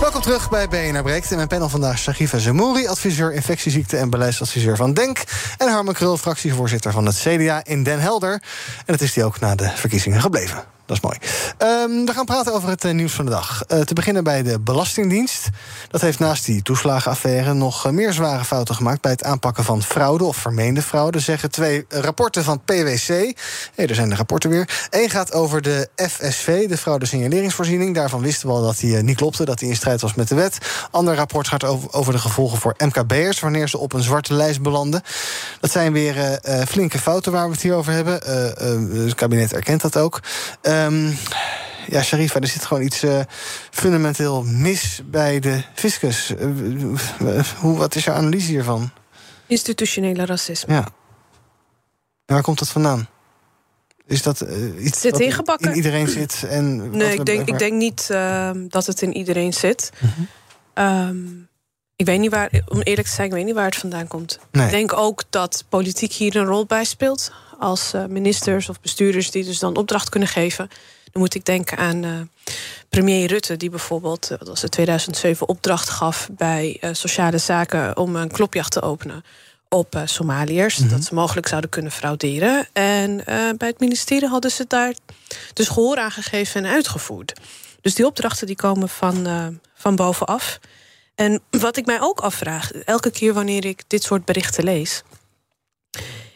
Welkom 0.00 0.20
terug 0.20 0.50
bij 0.50 0.68
BNR 0.68 1.02
Breekt. 1.02 1.30
In 1.30 1.36
mijn 1.36 1.48
panel 1.48 1.68
vandaag 1.68 1.98
Shagifa 1.98 2.38
Zemouri, 2.38 2.86
adviseur 2.86 3.32
infectieziekte 3.32 3.96
en 3.96 4.10
beleidsadviseur 4.10 4.76
van 4.76 4.94
DENK. 4.94 5.24
En 5.58 5.68
Harmen 5.68 5.94
Krul, 5.94 6.16
fractievoorzitter 6.16 6.92
van 6.92 7.06
het 7.06 7.16
CDA 7.16 7.64
in 7.64 7.82
Den 7.82 8.00
Helder. 8.00 8.32
En 8.76 8.82
dat 8.86 9.00
is 9.00 9.12
die 9.12 9.24
ook 9.24 9.40
na 9.40 9.54
de 9.54 9.70
verkiezingen 9.74 10.20
gebleven. 10.20 10.73
Dat 10.86 10.96
is 10.96 11.02
mooi. 11.02 11.16
Ehm, 11.58 12.04
we 12.04 12.12
gaan 12.12 12.24
praten 12.24 12.52
over 12.52 12.68
het 12.68 12.84
eh, 12.84 12.92
nieuws 12.92 13.12
van 13.12 13.24
de 13.24 13.30
dag. 13.30 13.62
Eh, 13.62 13.80
te 13.80 13.94
beginnen 13.94 14.24
bij 14.24 14.42
de 14.42 14.60
Belastingdienst. 14.60 15.48
Dat 15.90 16.00
heeft 16.00 16.18
naast 16.18 16.44
die 16.44 16.62
toeslagenaffaire 16.62 17.54
nog 17.54 17.86
eh, 17.86 17.92
meer 17.92 18.12
zware 18.12 18.44
fouten 18.44 18.74
gemaakt 18.74 19.00
bij 19.00 19.10
het 19.10 19.24
aanpakken 19.24 19.64
van 19.64 19.82
fraude 19.82 20.24
of 20.24 20.36
vermeende 20.36 20.82
fraude, 20.82 21.18
zeggen 21.18 21.50
twee 21.50 21.84
rapporten 21.88 22.44
van 22.44 22.60
PwC. 22.64 23.06
Hey, 23.74 23.86
er 23.86 23.94
zijn 23.94 24.08
de 24.08 24.14
rapporten 24.14 24.50
weer. 24.50 24.86
Eén 24.90 25.10
gaat 25.10 25.32
over 25.32 25.62
de 25.62 25.88
FSV, 25.96 26.68
de 26.68 26.78
fraude 26.78 27.06
signaleringsvoorziening. 27.06 27.94
Daarvan 27.94 28.20
wisten 28.20 28.48
we 28.48 28.54
al 28.54 28.62
dat 28.62 28.78
die 28.78 28.96
niet 28.96 29.16
klopte, 29.16 29.44
dat 29.44 29.58
die 29.58 29.68
in 29.68 29.76
strijd 29.76 30.00
was 30.00 30.14
met 30.14 30.28
de 30.28 30.34
wet. 30.34 30.58
Ander 30.90 31.14
rapport 31.14 31.48
gaat 31.48 31.64
over, 31.92 32.12
de 32.12 32.18
gevolgen 32.18 32.58
voor 32.58 32.74
MKB'ers 32.78 33.40
wanneer 33.40 33.68
ze 33.68 33.78
op 33.78 33.92
een 33.92 34.02
zwarte 34.02 34.34
lijst 34.34 34.62
belanden. 34.62 35.02
Dat 35.60 35.70
zijn 35.70 35.92
weer 35.92 36.40
flinke 36.68 36.98
fouten 36.98 37.32
waar 37.32 37.46
we 37.46 37.52
het 37.52 37.62
hier 37.62 37.74
over 37.74 37.92
hebben. 37.92 38.14
Het 39.04 39.14
kabinet 39.14 39.52
erkent 39.52 39.80
dat 39.80 39.96
ook. 39.96 40.20
Ehm, 40.74 41.12
ja, 41.86 42.02
Sharifa, 42.02 42.40
er 42.40 42.46
zit 42.46 42.64
gewoon 42.64 42.82
iets 42.82 43.02
eh, 43.02 43.20
fundamenteel 43.70 44.42
mis 44.42 45.00
bij 45.04 45.40
de 45.40 45.62
fiscus. 45.74 46.34
Eh, 46.34 46.46
hoe, 47.60 47.76
wat 47.78 47.94
is 47.94 48.04
jouw 48.04 48.14
analyse 48.14 48.50
hiervan? 48.50 48.90
Institutionele 49.46 50.26
racisme. 50.26 50.74
Ja. 50.74 50.88
Waar 52.26 52.42
komt 52.42 52.58
dat 52.58 52.68
vandaan? 52.68 53.08
Is 54.06 54.22
dat 54.22 54.40
eh, 54.40 54.84
iets 54.84 55.00
Zit 55.00 55.12
wat 55.12 55.20
ingebakken. 55.20 55.70
in 55.70 55.76
iedereen 55.76 56.08
zit? 56.08 56.44
En 56.48 56.90
Nee, 56.90 57.14
ik 57.14 57.24
denk, 57.24 57.48
ik 57.48 57.58
denk 57.58 57.72
niet 57.72 58.06
ehm, 58.10 58.68
dat 58.68 58.86
het 58.86 59.02
in 59.02 59.16
iedereen 59.16 59.52
zit. 59.52 59.90
Ehm, 60.74 61.16
ik 61.96 62.06
weet 62.06 62.18
niet 62.18 62.30
waar, 62.30 62.50
om 62.68 62.80
eerlijk 62.80 63.06
te 63.08 63.14
zijn, 63.14 63.26
ik 63.26 63.32
weet 63.32 63.44
niet 63.44 63.54
waar 63.54 63.64
het 63.64 63.76
vandaan 63.76 64.06
komt. 64.06 64.38
Nee. 64.50 64.64
Ik 64.64 64.70
denk 64.70 64.92
ook 64.92 65.22
dat 65.30 65.64
politiek 65.68 66.12
hier 66.12 66.36
een 66.36 66.46
rol 66.46 66.66
bij 66.66 66.84
speelt. 66.84 67.32
Als 67.64 67.92
eh, 67.92 68.04
ministers 68.04 68.68
of 68.68 68.80
bestuurders 68.80 69.30
die 69.30 69.44
dus 69.44 69.58
dan 69.58 69.76
opdracht 69.76 70.08
kunnen 70.08 70.28
geven. 70.28 70.68
Dan 71.12 71.22
moet 71.22 71.34
ik 71.34 71.44
denken 71.44 71.78
aan 71.78 72.04
eh, 72.04 72.10
premier 72.88 73.28
Rutte, 73.28 73.56
die 73.56 73.70
bijvoorbeeld, 73.70 74.30
eh, 74.30 74.38
wat 74.38 74.48
was 74.48 74.62
het 74.62 74.70
2007, 74.70 75.48
opdracht 75.48 75.88
gaf 75.88 76.28
bij 76.32 76.76
eh, 76.80 76.90
sociale 76.92 77.38
zaken 77.38 77.96
om 77.96 78.16
een 78.16 78.30
klopjacht 78.30 78.72
te 78.72 78.82
openen 78.82 79.24
op 79.74 79.94
eh, 79.94 80.02
Somaliërs. 80.04 80.76
Dat 80.76 81.04
ze 81.04 81.14
mogelijk 81.14 81.48
zouden 81.48 81.70
kunnen 81.70 81.92
frauderen. 81.92 82.66
En 82.72 83.26
eh, 83.26 83.36
bij 83.56 83.68
het 83.68 83.80
ministerie 83.80 84.28
hadden 84.28 84.50
ze 84.50 84.64
daar 84.68 84.94
dus 85.52 85.68
gehoor 85.68 85.96
aan 85.96 86.10
gegeven 86.10 86.64
en 86.64 86.70
uitgevoerd. 86.70 87.32
Dus 87.80 87.94
die 87.94 88.06
opdrachten 88.06 88.46
die 88.46 88.56
komen 88.56 88.88
van, 88.88 89.26
eh, 89.26 89.46
van 89.74 89.96
bovenaf. 89.96 90.58
En 91.14 91.40
wat 91.50 91.76
ik 91.76 91.86
mij 91.86 92.00
ook 92.00 92.20
afvraag, 92.20 92.72
elke 92.72 93.10
keer 93.10 93.34
wanneer 93.34 93.64
ik 93.64 93.82
dit 93.86 94.02
soort 94.02 94.24
berichten 94.24 94.64
lees, 94.64 95.02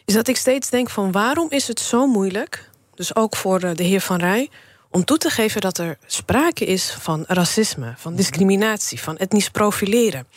is 0.05 0.13
dat 0.13 0.27
ik 0.27 0.37
steeds 0.37 0.69
denk 0.69 0.89
van 0.89 1.11
waarom 1.11 1.49
is 1.49 1.67
het 1.67 1.79
zo 1.79 2.07
moeilijk, 2.07 2.69
dus 2.93 3.15
ook 3.15 3.35
voor 3.35 3.59
eh, 3.59 3.75
de 3.75 3.83
heer 3.83 4.01
Van 4.01 4.19
Rij, 4.19 4.49
om 4.91 5.05
toe 5.05 5.17
te 5.17 5.29
geven 5.29 5.61
dat 5.61 5.77
er 5.77 5.97
sprake 6.05 6.65
is 6.65 6.95
van 6.99 7.23
racisme, 7.27 7.93
van 7.97 8.15
discriminatie, 8.15 9.01
van 9.01 9.17
etnisch 9.17 9.49
profileren. 9.49 10.27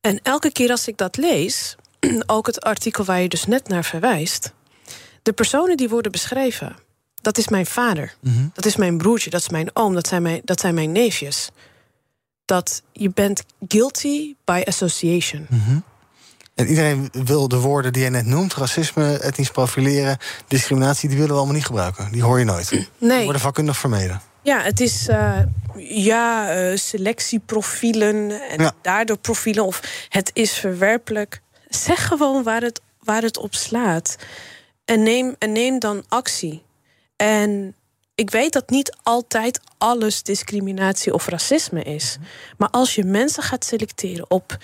En 0.00 0.20
elke 0.22 0.52
keer 0.52 0.70
als 0.70 0.88
ik 0.88 0.96
dat 0.96 1.16
lees, 1.16 1.76
ook 2.26 2.46
het 2.46 2.60
artikel 2.60 3.04
waar 3.04 3.20
je 3.20 3.28
dus 3.28 3.46
net 3.46 3.68
naar 3.68 3.84
verwijst, 3.84 4.52
de 5.22 5.32
personen 5.32 5.76
die 5.76 5.88
worden 5.88 6.12
beschreven, 6.12 6.76
dat 7.20 7.38
is 7.38 7.48
mijn 7.48 7.66
vader, 7.66 8.14
dat 8.52 8.64
is 8.64 8.76
mijn 8.76 8.98
broertje, 8.98 9.30
dat 9.30 9.40
is 9.40 9.48
mijn 9.48 9.70
oom, 9.72 9.94
dat 9.94 10.06
zijn 10.06 10.22
mijn, 10.22 10.40
dat 10.44 10.60
zijn 10.60 10.74
mijn 10.74 10.92
neefjes. 10.92 11.50
Dat 12.44 12.82
je 12.92 13.10
bent 13.10 13.44
guilty 13.68 14.34
by 14.44 14.62
association. 14.66 15.46
En 16.60 16.66
iedereen 16.66 17.08
wil 17.12 17.48
de 17.48 17.58
woorden 17.58 17.92
die 17.92 18.02
je 18.02 18.10
net 18.10 18.26
noemt, 18.26 18.54
racisme, 18.54 19.18
etnisch 19.18 19.50
profileren, 19.50 20.18
discriminatie, 20.48 21.08
die 21.08 21.16
willen 21.18 21.32
we 21.32 21.36
allemaal 21.38 21.56
niet 21.56 21.66
gebruiken. 21.66 22.12
Die 22.12 22.22
hoor 22.22 22.38
je 22.38 22.44
nooit. 22.44 22.68
Die 22.68 22.88
Nee. 22.98 23.24
worden 23.24 23.40
vakkundig 23.42 23.76
vermeden. 23.78 24.20
Ja, 24.42 24.60
het 24.62 24.80
is 24.80 25.08
uh, 25.08 25.38
ja, 25.76 26.56
uh, 26.70 26.76
selectieprofielen 26.76 28.30
en 28.48 28.62
Ja. 28.62 28.72
daardoor 28.82 29.16
profielen 29.18 29.64
of 29.66 30.06
het 30.08 30.30
is 30.32 30.52
verwerpelijk. 30.52 31.40
Zeg 31.68 32.06
gewoon 32.06 32.42
waar 32.42 32.62
het, 32.62 32.80
waar 33.04 33.22
het 33.22 33.38
op 33.38 33.54
slaat. 33.54 34.16
En 34.84 35.02
neem, 35.02 35.34
en 35.38 35.52
neem 35.52 35.78
dan 35.78 36.04
actie. 36.08 36.62
En 37.16 37.74
ik 38.14 38.30
weet 38.30 38.52
dat 38.52 38.70
niet 38.70 38.96
altijd 39.02 39.60
alles 39.78 40.22
discriminatie 40.22 41.14
of 41.14 41.26
racisme 41.26 41.82
is. 41.82 42.16
Maar 42.58 42.68
als 42.70 42.94
je 42.94 43.04
mensen 43.04 43.42
gaat 43.42 43.64
selecteren 43.64 44.30
op 44.30 44.58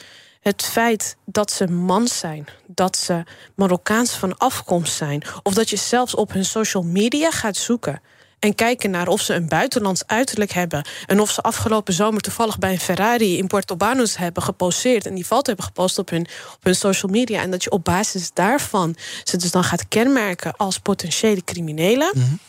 het 0.47 0.63
feit 0.63 1.17
dat 1.25 1.51
ze 1.51 1.67
man 1.67 2.09
zijn, 2.09 2.47
dat 2.67 2.97
ze 2.97 3.23
Marokkaans 3.55 4.11
van 4.11 4.39
afkomst 4.39 4.95
zijn, 4.95 5.23
of 5.43 5.55
dat 5.55 5.71
je 5.71 5.77
zelfs 5.77 6.15
op 6.15 6.33
hun 6.33 6.45
social 6.45 6.83
media 6.83 7.31
gaat 7.31 7.57
zoeken 7.57 8.01
en 8.39 8.55
kijken 8.55 8.91
naar 8.91 9.09
of 9.09 9.21
ze 9.21 9.35
een 9.35 9.49
buitenlands 9.49 10.07
uiterlijk 10.07 10.53
hebben 10.53 10.87
en 11.07 11.21
of 11.21 11.31
ze 11.31 11.41
afgelopen 11.41 11.95
zomer 11.95 12.21
toevallig 12.21 12.59
bij 12.59 12.73
een 12.73 12.81
Ferrari 12.81 13.39
in 13.39 13.47
Puerto 13.47 13.77
Banús 13.77 14.17
hebben 14.17 14.43
geposeerd 14.43 15.07
en 15.07 15.15
die 15.15 15.25
foto 15.25 15.47
hebben 15.47 15.65
gepost 15.65 15.99
op 15.99 16.11
hun, 16.11 16.27
op 16.55 16.65
hun 16.65 16.77
social 16.77 17.13
media 17.13 17.43
en 17.43 17.51
dat 17.51 17.63
je 17.63 17.71
op 17.71 17.85
basis 17.85 18.31
daarvan 18.33 18.97
ze 19.25 19.37
dus 19.37 19.51
dan 19.51 19.65
gaat 19.65 19.89
kenmerken 19.89 20.57
als 20.57 20.79
potentiële 20.79 21.45
criminelen. 21.45 22.41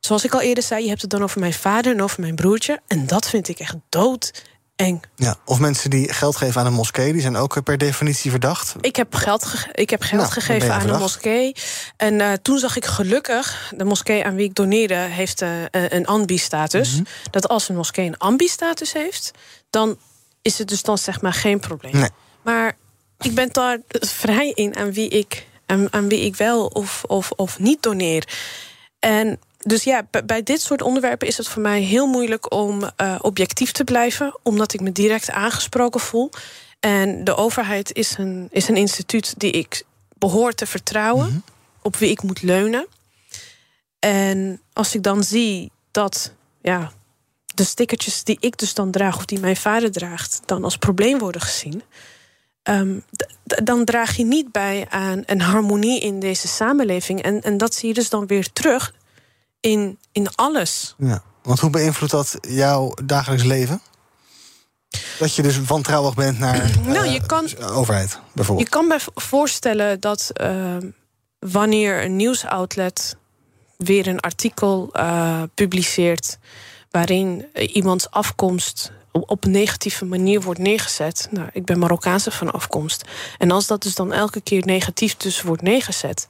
Zoals 0.00 0.24
ik 0.24 0.34
al 0.34 0.40
eerder 0.40 0.64
zei, 0.64 0.82
je 0.82 0.88
hebt 0.88 1.02
het 1.02 1.10
dan 1.10 1.22
over 1.22 1.40
mijn 1.40 1.52
vader 1.52 1.92
en 1.92 2.02
over 2.02 2.20
mijn 2.20 2.34
broertje. 2.34 2.80
En 2.86 3.06
dat 3.06 3.28
vind 3.28 3.48
ik 3.48 3.58
echt 3.58 3.76
doodeng. 4.84 5.02
Ja, 5.16 5.36
of 5.44 5.58
mensen 5.58 5.90
die 5.90 6.12
geld 6.12 6.36
geven 6.36 6.60
aan 6.60 6.66
een 6.66 6.72
moskee, 6.72 7.12
die 7.12 7.20
zijn 7.20 7.36
ook 7.36 7.62
per 7.62 7.78
definitie 7.78 8.30
verdacht. 8.30 8.74
Ik 8.80 8.96
heb 8.96 9.14
geld, 9.14 9.44
ge- 9.44 9.68
ik 9.72 9.90
heb 9.90 10.02
geld 10.02 10.20
Nou, 10.20 10.32
gegeven 10.32 10.72
aan 10.72 10.88
een 10.88 10.98
moskee. 10.98 11.54
En 11.96 12.20
eh, 12.20 12.32
toen 12.32 12.58
zag 12.58 12.76
ik 12.76 12.84
gelukkig, 12.84 13.72
de 13.76 13.84
moskee 13.84 14.24
aan 14.24 14.34
wie 14.34 14.44
ik 14.48 14.54
doneerde, 14.54 14.94
heeft 14.94 15.42
eh, 15.42 15.48
een 15.70 16.06
ambi-status. 16.06 16.92
Mhm. 16.92 17.02
Dat 17.30 17.48
als 17.48 17.68
een 17.68 17.76
moskee 17.76 18.06
een 18.06 18.18
ambi-status 18.18 18.92
heeft, 18.92 19.30
dan 19.70 19.98
is 20.42 20.58
het 20.58 20.68
dus 20.68 20.82
dan 20.82 20.98
zeg 20.98 21.20
maar 21.20 21.32
geen 21.34 21.60
probleem. 21.60 21.92
Nee. 21.96 22.10
Maar 22.42 22.76
ik 23.18 23.34
ben 23.34 23.48
daar 23.52 23.78
vrij 24.00 24.50
in 24.54 24.76
aan 24.76 24.92
wie 24.92 25.08
ik, 25.08 25.46
aan, 25.66 25.92
aan 25.92 26.08
wie 26.08 26.20
ik 26.24 26.36
wel 26.36 26.66
of, 26.66 27.04
of, 27.06 27.30
of 27.36 27.58
niet 27.58 27.82
doneer. 27.82 28.28
En 28.98 29.40
dus 29.60 29.84
ja, 29.84 30.06
bij 30.24 30.42
dit 30.42 30.60
soort 30.60 30.82
onderwerpen 30.82 31.28
is 31.28 31.36
het 31.36 31.48
voor 31.48 31.62
mij 31.62 31.80
heel 31.80 32.06
moeilijk 32.06 32.52
om 32.54 32.90
eh, 32.96 33.16
objectief 33.20 33.72
te 33.72 33.84
blijven, 33.84 34.38
omdat 34.42 34.72
ik 34.72 34.80
me 34.80 34.92
direct 34.92 35.30
aangesproken 35.30 36.00
voel. 36.00 36.30
En 36.80 37.24
de 37.24 37.36
overheid 37.36 37.94
is 37.94 38.18
een, 38.18 38.48
is 38.50 38.68
een 38.68 38.76
instituut 38.76 39.34
die 39.36 39.50
ik 39.50 39.84
behoor 40.18 40.52
te 40.52 40.66
vertrouwen, 40.66 41.44
op 41.82 41.96
wie 41.96 42.10
ik 42.10 42.22
moet 42.22 42.42
leunen. 42.42 42.86
En 43.98 44.60
als 44.72 44.94
ik 44.94 45.02
dan 45.02 45.24
zie 45.24 45.70
dat 45.90 46.32
ja, 46.62 46.92
de 47.54 47.64
stickertjes 47.64 48.24
die 48.24 48.36
ik 48.40 48.58
dus 48.58 48.74
dan 48.74 48.90
draag, 48.90 49.16
of 49.16 49.24
die 49.24 49.40
mijn 49.40 49.56
vader 49.56 49.92
draagt, 49.92 50.40
dan 50.46 50.64
als 50.64 50.76
probleem 50.76 51.18
worden 51.18 51.40
gezien. 51.40 51.82
ehm, 52.62 52.98
dan 53.44 53.84
draag 53.84 54.16
je 54.16 54.24
niet 54.24 54.52
bij 54.52 54.86
aan 54.88 55.22
een 55.26 55.40
harmonie 55.40 56.00
in 56.00 56.20
deze 56.20 56.48
samenleving. 56.48 57.22
En, 57.22 57.40
en 57.42 57.56
dat 57.56 57.74
zie 57.74 57.88
je 57.88 57.94
dus 57.94 58.10
dan 58.10 58.26
weer 58.26 58.52
terug 58.52 58.92
in, 59.60 59.98
in 60.12 60.28
alles. 60.34 60.94
Ja. 60.98 61.22
Want 61.42 61.60
hoe 61.60 61.70
beïnvloedt 61.70 62.12
dat 62.12 62.38
jouw 62.40 62.94
dagelijks 63.04 63.44
leven? 63.44 63.80
Dat 65.18 65.34
je 65.34 65.42
dus 65.42 65.60
wantrouwig 65.60 66.14
bent 66.14 66.38
naar 66.38 66.70
Nou, 66.86 67.06
eh, 67.06 67.12
je 67.12 67.26
kan, 67.26 67.46
de 67.46 67.64
overheid, 67.64 68.10
je 68.10 68.18
bijvoorbeeld. 68.32 68.68
kan 68.68 68.86
me 68.86 69.00
vo- 69.00 69.10
voorstellen 69.14 70.00
dat 70.00 70.30
ehm, 70.32 70.86
wanneer 71.38 72.04
een 72.04 72.16
nieuwsoutlet 72.16 73.16
weer 73.76 74.06
een 74.06 74.20
artikel 74.20 74.88
eh, 74.92 75.42
publiceert 75.54 76.38
waarin 76.90 77.46
eh, 77.52 77.74
iemands 77.74 78.10
afkomst 78.10 78.92
op 79.12 79.30
op 79.30 79.44
een 79.44 79.50
negatieve 79.50 80.04
manier 80.04 80.40
wordt 80.40 80.60
neergezet. 80.60 81.28
Nou, 81.30 81.48
ik 81.52 81.64
ben 81.64 81.78
Marokkaanse 81.78 82.30
van 82.30 82.50
afkomst. 82.52 83.04
En 83.38 83.50
als 83.50 83.66
dat 83.66 83.82
dus 83.82 83.94
dan 83.94 84.12
elke 84.12 84.40
keer 84.40 84.64
negatief 84.66 85.16
dus 85.16 85.42
wordt 85.42 85.62
neergezet. 85.62 86.26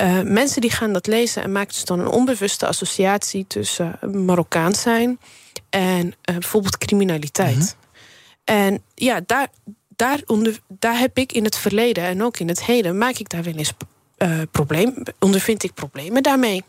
Eh, 0.00 0.20
mensen 0.20 0.60
die 0.60 0.70
gaan 0.70 0.92
dat 0.92 1.06
lezen 1.06 1.42
en 1.42 1.52
maken 1.52 1.72
dus 1.72 1.84
dan 1.84 2.00
een 2.00 2.06
onbewuste 2.06 2.66
associatie 2.66 3.44
tussen 3.48 3.98
Marokkaans 4.24 4.80
zijn 4.80 5.18
en 5.70 6.14
eh, 6.22 6.34
bijvoorbeeld 6.34 6.78
criminaliteit. 6.78 7.76
En 8.44 8.82
ja, 8.94 9.20
daar, 9.26 9.48
daar, 9.88 10.20
onder, 10.26 10.58
daar 10.68 10.98
heb 10.98 11.18
ik 11.18 11.32
in 11.32 11.44
het 11.44 11.56
verleden 11.56 12.04
en 12.04 12.22
ook 12.22 12.38
in 12.38 12.48
het 12.48 12.64
heden 12.64 12.98
maak 12.98 13.16
ik 13.16 13.28
daar 13.28 13.42
wel 13.42 13.54
eens 13.54 13.72
eh 14.16 14.40
probleem, 14.50 15.02
ondervind 15.18 15.62
ik 15.62 15.74
problemen 15.74 16.22
daarmee. 16.22 16.64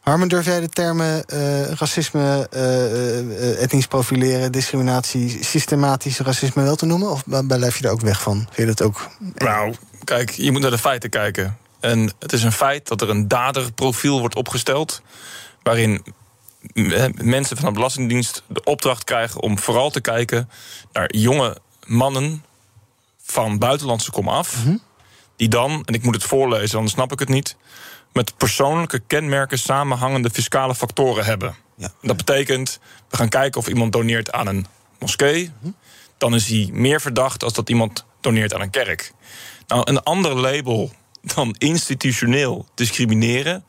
Harmen, 0.00 0.28
durf 0.28 0.44
jij 0.44 0.60
de 0.60 0.68
termen 0.68 1.24
eh, 1.24 1.70
racisme, 1.70 2.46
eh, 2.50 3.18
eh, 3.18 3.62
etnisch 3.62 3.86
profileren, 3.86 4.52
discriminatie, 4.52 5.44
systematisch 5.44 6.18
racisme 6.18 6.62
wel 6.62 6.76
te 6.76 6.86
noemen? 6.86 7.10
Of 7.10 7.22
blijf 7.46 7.78
je 7.78 7.86
er 7.86 7.92
ook 7.92 8.00
weg 8.00 8.22
van? 8.22 8.36
Vind 8.36 8.56
je 8.56 8.74
dat 8.74 8.82
ook? 8.82 9.08
Nou, 9.34 9.74
kijk, 10.04 10.30
je 10.30 10.52
moet 10.52 10.60
naar 10.60 10.70
de 10.70 10.78
feiten 10.78 11.10
kijken. 11.10 11.56
En 11.90 12.12
het 12.18 12.32
is 12.32 12.42
een 12.42 12.52
feit 12.52 12.88
dat 12.88 13.00
er 13.00 13.10
een 13.10 13.28
daderprofiel 13.28 14.18
wordt 14.20 14.34
opgesteld. 14.36 15.02
waarin 15.62 16.04
m- 16.74 17.10
mensen 17.14 17.56
van 17.56 17.66
de 17.66 17.72
Belastingdienst 17.72 18.42
de 18.48 18.64
opdracht 18.64 19.04
krijgen 19.04 19.40
om 19.42 19.58
vooral 19.58 19.90
te 19.90 20.00
kijken 20.00 20.50
naar 20.92 21.14
jonge 21.14 21.56
mannen 21.84 22.44
van 23.22 23.58
buitenlandse 23.58 24.10
komaf. 24.10 24.56
Die 25.36 25.48
dan, 25.48 25.82
en 25.84 25.94
ik 25.94 26.02
moet 26.02 26.14
het 26.14 26.24
voorlezen, 26.24 26.76
anders 26.76 26.94
snap 26.94 27.12
ik 27.12 27.18
het 27.18 27.28
niet. 27.28 27.56
met 28.12 28.36
persoonlijke 28.36 28.98
kenmerken 28.98 29.58
samenhangende 29.58 30.30
fiscale 30.30 30.74
factoren 30.74 31.24
hebben. 31.24 31.54
Dat 32.02 32.16
betekent, 32.16 32.78
we 33.08 33.16
gaan 33.16 33.28
kijken 33.28 33.60
of 33.60 33.68
iemand 33.68 33.92
doneert 33.92 34.32
aan 34.32 34.46
een 34.46 34.66
moskee. 34.98 35.52
Dan 36.18 36.34
is 36.34 36.48
hij 36.48 36.68
meer 36.72 37.00
verdacht 37.00 37.44
als 37.44 37.52
dat 37.52 37.68
iemand 37.68 38.04
doneert 38.20 38.54
aan 38.54 38.60
een 38.60 38.70
kerk. 38.70 39.12
Nou, 39.66 39.82
een 39.84 40.02
ander 40.02 40.34
label 40.40 40.92
dan 41.34 41.54
institutioneel 41.58 42.66
discrimineren. 42.74 43.64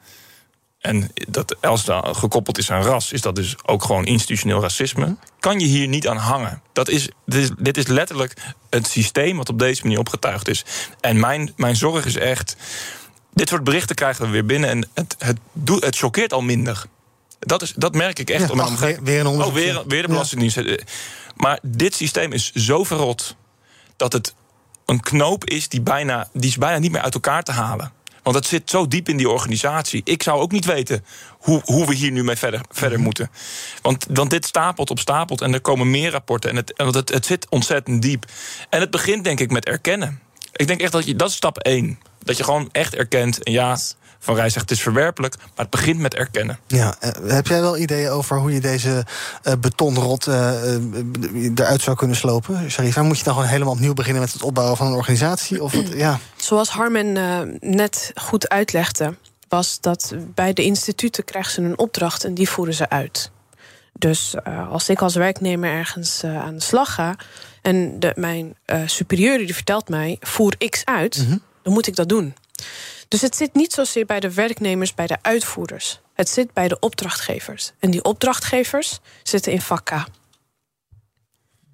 En 0.80 1.12
dat 1.28 1.62
als 1.62 1.86
dat 1.86 2.18
gekoppeld 2.18 2.58
is 2.58 2.72
aan 2.72 2.82
ras, 2.84 3.12
is 3.12 3.22
dat 3.22 3.36
dus 3.36 3.56
ook 3.66 3.84
gewoon 3.84 4.06
institutioneel 4.06 4.62
racisme. 4.62 5.16
Kan 5.40 5.60
je 5.60 5.66
hier 5.66 5.88
niet 5.88 6.08
aan 6.08 6.18
hangen. 6.18 6.62
Dat 6.74 6.90
is, 6.90 7.10
dit, 7.26 7.42
is, 7.44 7.50
dit 7.58 7.78
is 7.78 7.88
letterlijk 7.88 8.34
het 8.70 8.88
systeem 8.88 9.38
wat 9.38 9.50
op 9.50 9.60
deze 9.60 9.82
manier 9.84 10.00
opgetuigd 10.00 10.48
is. 10.48 10.66
En 11.02 11.20
mijn, 11.20 11.54
mijn 11.56 11.76
zorg 11.76 12.06
is 12.06 12.16
echt. 12.16 12.56
Dit 13.34 13.50
soort 13.50 13.64
berichten 13.64 13.96
krijgen 13.96 14.26
we 14.26 14.32
weer 14.32 14.46
binnen 14.46 14.70
en 14.70 14.90
het, 14.94 15.16
het, 15.20 15.38
doet- 15.54 15.84
het 15.84 15.98
choqueert 15.98 16.34
al 16.34 16.42
minder. 16.42 16.86
Dat, 17.40 17.62
is, 17.62 17.74
dat 17.76 17.94
merk 17.96 18.20
ik 18.20 18.30
echt. 18.30 18.48
Ja, 18.48 18.52
om 18.52 18.60
ach, 18.60 18.80
weer- 18.80 19.04
weer 19.04 19.20
een 19.20 19.26
oh, 19.26 19.32
onderzoekje. 19.32 19.64
weer, 19.74 19.84
weer 19.88 20.02
de. 20.02 20.08
Belastingdienst. 20.08 20.84
Maar 21.36 21.60
dit 21.62 21.96
systeem 21.96 22.32
is 22.32 22.52
zo 22.52 22.84
verrot 22.84 23.36
dat 23.96 24.14
het 24.14 24.34
een 24.88 25.00
knoop 25.00 25.46
is 25.46 25.70
die, 25.70 25.82
bijna, 25.82 26.30
die 26.34 26.50
is 26.50 26.58
bijna 26.58 26.78
niet 26.78 26.92
meer 26.92 27.02
uit 27.02 27.14
elkaar 27.14 27.44
te 27.44 27.52
halen. 27.52 27.92
Want 28.24 28.36
het 28.36 28.48
zit 28.48 28.70
zo 28.70 28.88
diep 28.88 29.10
in 29.10 29.18
die 29.18 29.30
organisatie. 29.30 30.02
Ik 30.04 30.24
zou 30.24 30.42
ook 30.42 30.52
niet 30.52 30.66
weten 30.66 31.06
hoe, 31.30 31.62
hoe 31.66 31.86
we 31.86 31.94
hier 31.94 32.12
nu 32.12 32.24
mee 32.24 32.36
verder, 32.36 32.62
verder 32.70 33.00
moeten. 33.00 33.30
Want, 33.82 34.06
want 34.10 34.30
dit 34.30 34.46
stapelt 34.46 34.90
op 34.90 35.00
stapelt 35.00 35.42
en 35.42 35.54
er 35.54 35.62
komen 35.62 35.90
meer 35.92 36.12
rapporten. 36.12 36.50
En 36.50 36.56
het, 36.56 36.74
en 36.74 36.88
het, 36.88 37.10
het 37.10 37.26
zit 37.26 37.50
ontzettend 37.50 38.02
diep. 38.02 38.26
En 38.70 38.80
het 38.80 38.92
begint 38.92 39.24
denk 39.24 39.40
ik 39.40 39.52
met 39.52 39.66
erkennen. 39.66 40.22
Ik 40.54 40.68
denk 40.68 40.82
echt 40.82 40.92
dat 40.92 41.06
je, 41.06 41.16
dat 41.16 41.30
is 41.30 41.36
stap 41.36 41.58
één. 41.58 42.00
Dat 42.24 42.38
je 42.38 42.44
gewoon 42.44 42.70
echt 42.72 42.96
erkent. 42.96 43.44
En 43.44 43.52
ja, 43.52 43.78
Van 44.20 44.36
Rij 44.36 44.50
zegt 44.50 44.70
het 44.70 44.78
is 44.78 44.84
verwerpelijk. 44.84 45.36
Maar 45.38 45.48
het 45.56 45.70
begint 45.70 46.00
met 46.00 46.14
erkennen. 46.14 46.60
Ja, 46.68 46.96
eh, 47.00 47.12
heb 47.28 47.48
jij 47.48 47.62
wel 47.62 47.78
ideeën 47.78 48.10
over 48.10 48.38
hoe 48.38 48.54
je 48.54 48.60
deze 48.60 49.06
eh, 49.44 49.54
betonrot 49.60 50.28
eh, 50.28 50.74
eruit 51.56 51.82
zou 51.82 51.98
kunnen 51.98 52.16
slopen? 52.16 52.72
Sharifa, 52.72 53.04
moet 53.04 53.18
je 53.18 53.24
dan 53.24 53.34
gewoon 53.34 53.50
helemaal 53.50 53.74
opnieuw 53.74 53.94
beginnen 53.94 54.22
met 54.22 54.34
het 54.34 54.44
opbouwen 54.44 54.78
van 54.78 54.88
een 54.88 54.94
organisatie? 54.94 55.64
Of 55.64 55.74
wat, 55.74 55.88
ja. 55.94 56.20
Zoals 56.36 56.70
Harmen 56.70 57.18
eh, 57.18 57.40
net 57.60 58.12
goed 58.16 58.50
uitlegde, 58.50 59.16
was 59.48 59.80
dat 59.82 60.14
bij 60.34 60.54
de 60.54 60.64
instituten 60.64 61.24
krijgen 61.24 61.52
ze 61.52 61.62
een 61.62 61.78
opdracht 61.78 62.24
en 62.24 62.34
die 62.34 62.50
voeren 62.50 62.74
ze 62.74 62.90
uit. 62.90 63.32
Dus 63.94 64.36
eh, 64.44 64.72
als 64.72 64.90
ik 64.90 65.02
als 65.02 65.16
werknemer 65.16 65.72
ergens 65.72 66.24
eh, 66.24 66.44
aan 66.44 66.56
de 66.56 66.64
slag 66.64 66.94
ga 66.94 67.16
en 67.62 68.00
de, 68.00 68.12
mijn 68.16 68.56
eh 68.66 68.82
superieur 68.86 69.38
die 69.38 69.54
vertelt 69.54 69.90
mij 69.90 70.18
voer 70.20 70.58
X 70.70 70.86
uit, 70.86 71.26
dan 71.64 71.74
moet 71.74 71.88
ik 71.88 71.96
dat 71.96 72.10
doen. 72.10 72.34
Dus 73.08 73.22
het 73.22 73.36
zit 73.36 73.54
niet 73.54 73.74
zozeer 73.74 74.06
bij 74.06 74.20
de 74.20 74.34
werknemers, 74.34 74.94
bij 74.94 75.08
de 75.08 75.18
uitvoerders. 75.22 76.00
Het 76.14 76.30
zit 76.30 76.54
bij 76.54 76.68
de 76.68 76.80
opdrachtgevers. 76.80 77.72
En 77.80 77.92
die 77.92 78.04
opdrachtgevers 78.04 79.00
zitten 79.24 79.52
in 79.52 79.62
vak 79.62 79.86
K. 79.86 79.92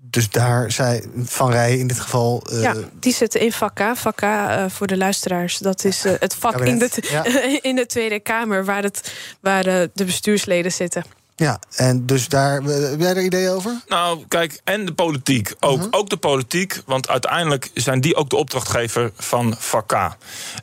Dus 0.02 0.30
daar 0.30 0.72
zei 0.72 1.10
Van 1.16 1.52
Rij 1.52 1.78
in 1.78 1.88
dit 1.88 2.00
geval. 2.00 2.44
eh, 2.52 2.62
Ja, 2.62 2.76
die 3.00 3.14
zitten 3.14 3.40
in 3.40 3.52
vak 3.52 3.76
K. 3.76 3.98
Vak 3.98 4.16
K, 4.16 4.22
eh, 4.22 4.66
voor 4.70 4.88
de 4.88 4.98
luisteraars, 4.98 5.58
dat 5.58 5.84
is 5.84 6.06
eh, 6.06 6.14
het 6.20 6.36
vak 6.36 6.62
in 6.62 6.80
de, 6.80 6.90
ja. 7.10 7.24
in 7.70 7.76
de 7.76 7.86
Tweede 7.86 8.20
Kamer... 8.20 8.66
waar, 8.66 8.84
het, 8.84 9.14
waar 9.40 9.64
de 9.64 9.90
bestuursleden 9.94 10.72
zitten. 10.72 11.04
Ja, 11.36 11.60
en 11.76 12.06
dus 12.06 12.28
daar. 12.28 12.62
eh, 12.62 12.90
heb 12.90 13.00
jij 13.00 13.10
er 13.10 13.24
ideeën 13.24 13.50
over? 13.50 13.82
Nou, 13.88 14.24
kijk, 14.28 14.62
en 14.64 14.86
de 14.86 14.94
politiek. 14.94 15.54
Ook, 15.60 15.88
ook 15.92 16.10
de 16.10 16.18
politiek, 16.18 16.82
want 16.86 17.10
uiteindelijk 17.10 17.72
zijn 17.74 18.02
die 18.02 18.16
ook 18.16 18.30
de 18.30 18.36
opdrachtgever 18.36 19.12
van 19.16 19.56
VACA. 19.58 20.18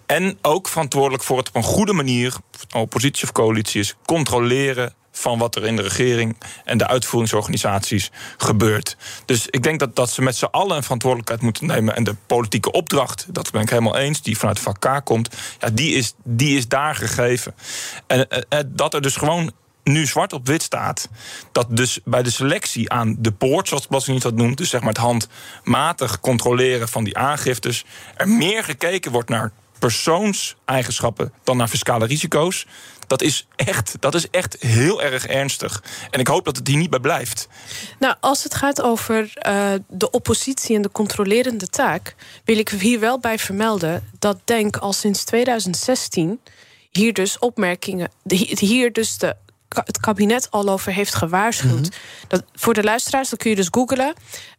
En 0.07 0.39
ook 0.43 0.69
verantwoordelijk 0.69 1.23
voor 1.23 1.39
het 1.39 1.49
op 1.49 1.55
een 1.55 1.63
goede 1.63 1.93
manier, 1.93 2.37
oppositie 2.77 3.25
of 3.25 3.33
coalitie 3.33 3.81
is, 3.81 3.97
controleren 4.05 4.95
van 5.13 5.39
wat 5.39 5.57
er 5.57 5.67
in 5.67 5.77
de 5.77 5.83
regering 5.83 6.37
en 6.65 6.79
de 6.79 6.87
uitvoeringsorganisaties 6.87 8.11
gebeurt. 8.37 8.97
Dus 9.25 9.47
ik 9.47 9.63
denk 9.63 9.81
dat, 9.81 9.97
dat 9.97 10.11
ze 10.11 10.23
met 10.23 10.37
z'n 10.37 10.45
allen 10.45 10.77
een 10.77 10.83
verantwoordelijkheid 10.83 11.43
moeten 11.43 11.67
nemen. 11.67 11.97
En 11.97 12.05
de 12.05 12.15
politieke 12.27 12.73
opdracht, 12.73 13.27
dat 13.29 13.51
ben 13.51 13.63
ik 13.63 13.71
helemaal 13.71 13.97
eens, 13.97 14.23
die 14.23 14.39
vanuit 14.39 14.59
vak 14.59 14.81
K 14.81 15.05
komt, 15.05 15.37
ja, 15.61 15.71
die, 15.71 15.95
is, 15.95 16.15
die 16.25 16.57
is 16.57 16.69
daar 16.69 16.95
gegeven. 16.95 17.55
En 18.07 18.29
eh, 18.29 18.43
eh, 18.49 18.65
dat 18.69 18.95
er 18.95 19.03
dus 19.03 19.17
gewoon 19.17 19.53
nu 19.85 20.07
zwart 20.07 20.33
op 20.33 20.47
wit 20.47 20.63
staat. 20.63 21.09
Dat 21.53 21.67
dus 21.77 22.01
bij 22.05 22.23
de 22.23 22.31
selectie 22.31 22.91
aan 22.91 23.17
de 23.19 23.33
poort, 23.33 23.69
zoals 23.69 23.83
de 23.83 23.89
Belastingdienst 23.89 24.37
dat 24.37 24.45
noemt, 24.45 24.59
dus 24.59 24.71
zeg 24.71 24.81
maar 24.81 24.93
het 24.93 24.99
handmatig 24.99 26.21
controleren 26.21 26.89
van 26.89 27.05
die 27.05 27.17
aangiftes, 27.17 27.85
er 28.17 28.29
meer 28.29 28.65
gekeken 28.65 29.13
wordt 29.13 29.29
naar 29.29 29.53
persoonseigenschappen 29.79 31.33
dan 31.45 31.57
naar 31.57 31.69
fiscale 31.69 32.07
risico's. 32.07 32.67
Dat 33.07 33.23
is 33.23 33.47
echt, 33.57 33.97
dat 34.01 34.15
is 34.15 34.31
echt 34.31 34.57
heel 34.61 35.03
erg 35.03 35.27
ernstig. 35.27 35.83
En 36.11 36.21
ik 36.21 36.27
hoop 36.27 36.45
dat 36.45 36.57
het 36.57 36.67
hier 36.67 36.77
niet 36.77 36.91
bij 36.91 37.01
blijft. 37.01 37.49
Nou, 37.99 38.15
als 38.21 38.43
het 38.43 38.55
gaat 38.55 38.83
over 38.83 39.33
uh, 39.47 39.73
de 39.89 40.11
oppositie 40.11 40.77
en 40.77 40.83
de 40.83 40.91
controlerende 40.91 41.67
taak, 41.67 42.15
wil 42.45 42.59
ik 42.59 42.69
hier 42.69 43.01
wel 43.01 43.19
bij 43.19 43.39
vermelden 43.39 44.11
dat 44.19 44.39
Denk 44.45 44.77
al 44.77 44.93
sinds 44.93 45.25
2016 45.25 46.41
hier 46.91 47.13
dus 47.13 47.39
opmerkingen, 47.39 48.11
hier 48.59 48.93
dus 48.93 49.19
de 49.19 49.37
het 49.75 50.01
kabinet 50.01 50.51
al 50.51 50.69
over 50.69 50.93
heeft 50.93 51.15
gewaarschuwd. 51.15 51.81
Mhm. 51.81 51.91
dat, 52.29 52.45
voor 52.55 52.75
de 52.75 52.83
luisteraars, 52.83 53.29
dat 53.29 53.39
kun 53.39 53.51
je 53.51 53.57
dus 53.57 53.69
googlen. 53.71 54.15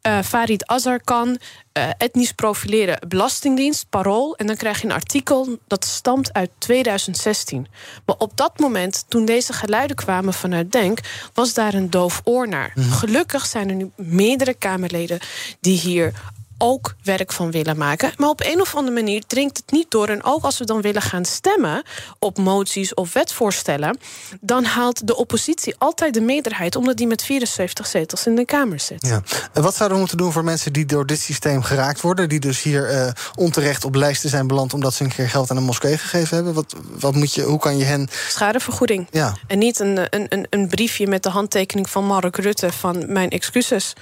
Uh, 0.08 0.20
Farid 0.22 0.68
Azarkan, 0.68 1.28
uh, 1.28 1.90
etnisch 1.98 2.32
profileren 2.32 3.08
Belastingdienst, 3.08 3.86
Parool. 3.90 4.36
En 4.36 4.48
dan 4.48 4.56
krijg 4.56 4.82
je 4.82 4.88
een 4.88 4.94
artikel 4.94 5.58
dat 5.68 5.86
stamt 5.86 6.34
uit 6.34 6.50
2016. 6.58 7.68
Maar 8.06 8.16
op 8.18 8.38
dat 8.38 8.60
moment, 8.60 9.06
toen 9.08 9.26
deze 9.26 9.54
geluiden 9.54 9.96
kwamen 9.96 10.34
vanuit 10.34 10.72
Denk... 10.72 11.00
was 11.34 11.54
daar 11.54 11.74
een 11.74 11.90
doof 11.90 12.22
oor 12.24 12.48
naar. 12.48 12.72
Mhm. 12.76 12.90
Gelukkig 12.90 13.46
zijn 13.46 13.70
er 13.70 13.76
nu 13.76 13.92
meerdere 13.96 14.54
Kamerleden 14.54 15.20
die 15.60 15.80
hier 15.80 16.14
ook 16.62 16.96
werk 17.04 17.32
van 17.32 17.52
willen 17.52 17.78
maken. 17.78 18.12
Maar 18.18 18.30
op 18.30 18.42
een 18.42 18.62
of 18.62 18.76
andere 18.76 18.96
manier 18.96 19.24
dringt 19.28 19.58
het 19.58 19.72
niet 19.72 19.92
door. 19.92 20.08
En 20.08 20.24
ook 20.24 20.44
als 20.44 20.58
we 20.58 20.66
dan 20.66 20.82
willen 20.82 21.02
gaan 21.02 21.26
stemmen 21.26 21.84
op 22.20 22.38
moties 22.38 22.94
of 22.94 23.14
wetvoorstellen, 23.14 23.98
dan 24.42 24.64
haalt 24.64 25.08
de 25.08 25.16
oppositie 25.16 25.76
altijd 25.78 26.14
de 26.14 26.22
meerderheid, 26.22 26.76
omdat 26.76 26.98
die 26.98 27.08
met 27.08 27.24
74 27.24 27.88
zetels 27.88 28.26
in 28.26 28.36
de 28.36 28.46
Kamer 28.46 28.80
zit. 28.80 29.08
Ja. 29.08 29.22
En 29.54 29.62
wat 29.62 29.76
zouden 29.76 29.92
we 29.98 30.00
moeten 30.00 30.18
doen 30.18 30.32
voor 30.32 30.44
mensen 30.44 30.74
die 30.74 30.86
door 30.86 31.06
dit 31.06 31.20
systeem 31.20 31.64
geraakt 31.64 32.02
worden, 32.02 32.30
die 32.30 32.40
dus 32.40 32.62
hier 32.62 32.92
uh, 32.92 33.12
onterecht 33.36 33.86
op 33.86 33.96
lijsten 33.96 34.30
zijn 34.30 34.48
beland 34.48 34.74
omdat 34.74 34.94
ze 34.94 35.04
een 35.04 35.14
keer 35.14 35.30
geld 35.30 35.52
aan 35.52 35.58
een 35.58 35.64
moskee 35.64 35.98
gegeven 35.98 36.36
hebben? 36.36 36.54
Wat, 36.54 36.76
wat 37.00 37.16
moet 37.16 37.34
je, 37.34 37.44
hoe 37.44 37.60
kan 37.60 37.78
je 37.78 37.84
hen. 37.84 38.10
Schadevergoeding. 38.28 39.08
Ja. 39.12 39.36
En 39.48 39.60
niet 39.60 39.80
een, 39.80 39.98
een, 40.10 40.48
een 40.50 40.68
briefje 40.68 41.08
met 41.08 41.24
de 41.24 41.30
handtekening 41.30 41.90
van 41.90 42.06
Mark 42.06 42.36
Rutte 42.36 42.72
van 42.72 43.12
mijn 43.12 43.30
excuses. 43.30 43.94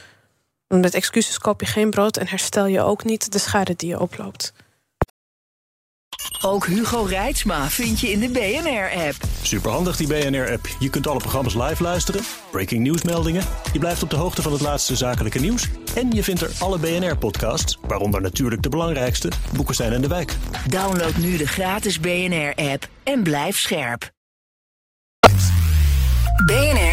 Met 0.77 0.93
excuses 0.93 1.37
koop 1.37 1.61
je 1.61 1.65
geen 1.65 1.89
brood 1.89 2.17
en 2.17 2.27
herstel 2.27 2.65
je 2.65 2.81
ook 2.81 3.03
niet 3.03 3.31
de 3.31 3.39
schade 3.39 3.73
die 3.75 3.89
je 3.89 3.99
oploopt. 3.99 4.53
Ook 6.41 6.65
Hugo 6.65 7.03
Reitsma 7.03 7.69
vind 7.69 7.99
je 7.99 8.11
in 8.11 8.19
de 8.19 8.29
BNR-app. 8.29 9.15
Superhandig 9.41 9.95
die 9.97 10.07
BNR-app. 10.07 10.67
Je 10.79 10.89
kunt 10.89 11.07
alle 11.07 11.19
programma's 11.19 11.53
live 11.53 11.83
luisteren, 11.83 12.21
breaking 12.51 12.81
nieuwsmeldingen. 12.81 13.43
Je 13.73 13.79
blijft 13.79 14.03
op 14.03 14.09
de 14.09 14.15
hoogte 14.15 14.41
van 14.41 14.51
het 14.51 14.61
laatste 14.61 14.95
zakelijke 14.95 15.39
nieuws. 15.39 15.69
En 15.95 16.11
je 16.11 16.23
vindt 16.23 16.41
er 16.41 16.51
alle 16.59 16.77
BNR-podcasts, 16.77 17.77
waaronder 17.81 18.21
natuurlijk 18.21 18.61
de 18.61 18.69
belangrijkste, 18.69 19.31
Boeken 19.53 19.75
zijn 19.75 19.93
in 19.93 20.01
de 20.01 20.07
wijk. 20.07 20.35
Download 20.67 21.15
nu 21.15 21.37
de 21.37 21.47
gratis 21.47 21.99
BNR-app 21.99 22.87
en 23.03 23.23
blijf 23.23 23.59
scherp. 23.59 24.11
BNR 26.45 26.88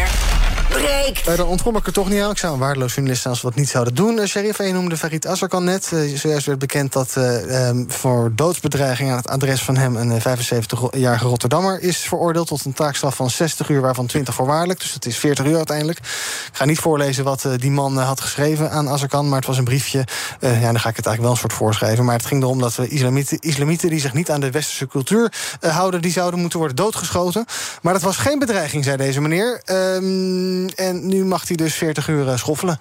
breekt. 0.69 1.27
Uh, 1.27 1.37
dan 1.37 1.47
ontkom 1.47 1.75
ik 1.75 1.87
er 1.87 1.93
toch 1.93 2.09
niet 2.09 2.21
aan. 2.21 2.31
Ik 2.31 2.37
zou 2.37 2.53
een 2.53 2.59
waardeloos 2.59 2.93
journalist 2.93 3.25
als 3.25 3.41
wat 3.41 3.55
niet 3.55 3.69
zouden 3.69 3.95
doen. 3.95 4.17
Uh, 4.17 4.25
Sheriff, 4.25 4.57
je 4.57 4.73
noemde 4.73 4.97
Farid 4.97 5.27
Azarkan 5.27 5.63
net. 5.63 5.93
Zojuist 6.15 6.45
werd 6.45 6.59
bekend 6.59 6.93
dat 6.93 7.15
um, 7.15 7.91
voor 7.91 8.31
doodsbedreiging 8.35 9.09
aan 9.09 9.17
het 9.17 9.27
adres 9.27 9.61
van 9.61 9.77
hem... 9.77 9.95
een 9.95 10.21
75-jarige 10.21 11.27
Rotterdammer 11.27 11.81
is 11.81 11.97
veroordeeld 11.97 12.47
tot 12.47 12.65
een 12.65 12.73
taakstraf 12.73 13.15
van 13.15 13.29
60 13.29 13.69
uur... 13.69 13.81
waarvan 13.81 14.05
20 14.05 14.33
voorwaardelijk, 14.33 14.79
dus 14.79 14.93
dat 14.93 15.05
is 15.05 15.17
40 15.17 15.45
uur 15.45 15.55
uiteindelijk. 15.55 15.97
Ik 15.97 16.49
ga 16.51 16.65
niet 16.65 16.79
voorlezen 16.79 17.23
wat 17.23 17.47
die 17.57 17.71
man 17.71 17.97
had 17.97 18.21
geschreven 18.21 18.71
aan 18.71 18.89
Azarkan... 18.89 19.27
maar 19.27 19.37
het 19.37 19.47
was 19.47 19.57
een 19.57 19.63
briefje, 19.63 20.07
ja, 20.39 20.71
dan 20.71 20.79
ga 20.79 20.89
ik 20.89 20.95
het 20.95 21.05
eigenlijk 21.05 21.21
wel 21.21 21.31
een 21.31 21.37
soort 21.37 21.53
voorschrijven... 21.53 22.05
maar 22.05 22.15
het 22.15 22.25
ging 22.25 22.43
erom 22.43 22.59
dat 22.59 22.75
we 22.75 22.87
islamieten, 22.87 23.39
islamieten 23.39 23.89
die 23.89 23.99
zich 23.99 24.13
niet 24.13 24.31
aan 24.31 24.39
de 24.39 24.51
westerse 24.51 24.87
cultuur 24.87 25.31
houden... 25.59 26.01
die 26.01 26.11
zouden 26.11 26.39
moeten 26.39 26.59
worden 26.59 26.77
doodgeschoten. 26.77 27.45
Maar 27.81 27.93
dat 27.93 28.01
was 28.01 28.17
geen 28.17 28.39
bedreiging, 28.39 28.83
zei 28.83 28.97
deze 28.97 29.21
meneer... 29.21 29.61
Um, 29.65 30.66
en 30.75 31.07
nu 31.07 31.25
mag 31.25 31.47
hij 31.47 31.57
dus 31.57 31.73
40 31.73 32.07
uur 32.07 32.29
eh, 32.29 32.37
schoffelen. 32.37 32.79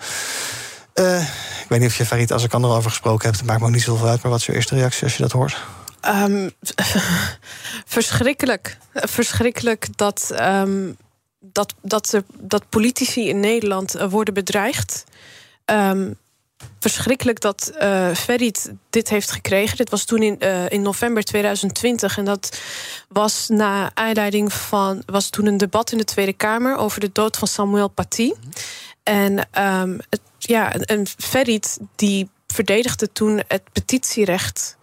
Uh, 0.94 1.20
ik 1.62 1.66
weet 1.68 1.80
niet 1.80 1.88
of 1.88 1.96
je 1.96 2.06
Farid 2.06 2.32
als 2.32 2.44
ik 2.44 2.50
kan 2.50 2.64
erover 2.64 2.90
gesproken 2.90 3.24
hebt. 3.24 3.36
Het 3.36 3.46
maakt 3.46 3.60
me 3.60 3.66
ook 3.66 3.72
niet 3.72 3.82
zoveel 3.82 4.08
uit. 4.08 4.22
Maar 4.22 4.30
wat 4.30 4.40
is 4.40 4.46
je 4.46 4.54
eerste 4.54 4.74
reactie 4.74 5.02
als 5.02 5.16
je 5.16 5.22
dat 5.22 5.32
hoort? 5.32 5.56
Um, 6.08 6.50
verschrikkelijk. 7.96 8.78
Verschrikkelijk 8.92 9.86
dat, 9.96 10.30
um, 10.40 10.96
dat, 11.40 11.74
dat, 11.82 12.22
dat 12.38 12.68
politici 12.68 13.28
in 13.28 13.40
Nederland 13.40 13.94
eh, 13.94 14.10
worden 14.10 14.34
bedreigd. 14.34 15.04
Verschrikkelijk 16.80 17.40
dat 17.40 17.72
uh, 17.82 18.14
Ferit 18.14 18.72
dit 18.90 19.08
heeft 19.08 19.30
gekregen. 19.30 19.76
Dit 19.76 19.90
was 19.90 20.04
toen 20.04 20.22
in, 20.22 20.36
uh, 20.38 20.70
in 20.70 20.82
november 20.82 21.24
2020. 21.24 22.18
En 22.18 22.24
dat 22.24 22.60
was 23.08 23.48
na 23.48 23.90
aanleiding 23.94 24.52
van. 24.52 25.02
was 25.06 25.30
toen 25.30 25.46
een 25.46 25.56
debat 25.56 25.92
in 25.92 25.98
de 25.98 26.04
Tweede 26.04 26.32
Kamer 26.32 26.76
over 26.76 27.00
de 27.00 27.10
dood 27.12 27.36
van 27.36 27.48
Samuel 27.48 27.88
Paty. 27.88 28.32
En 29.02 29.48
um, 29.62 29.98
het, 30.10 30.20
ja, 30.38 30.72
een 30.74 31.06
Ferit 31.18 31.78
die 31.96 32.28
verdedigde 32.46 33.12
toen 33.12 33.42
het 33.48 33.62
petitierecht. 33.72 34.76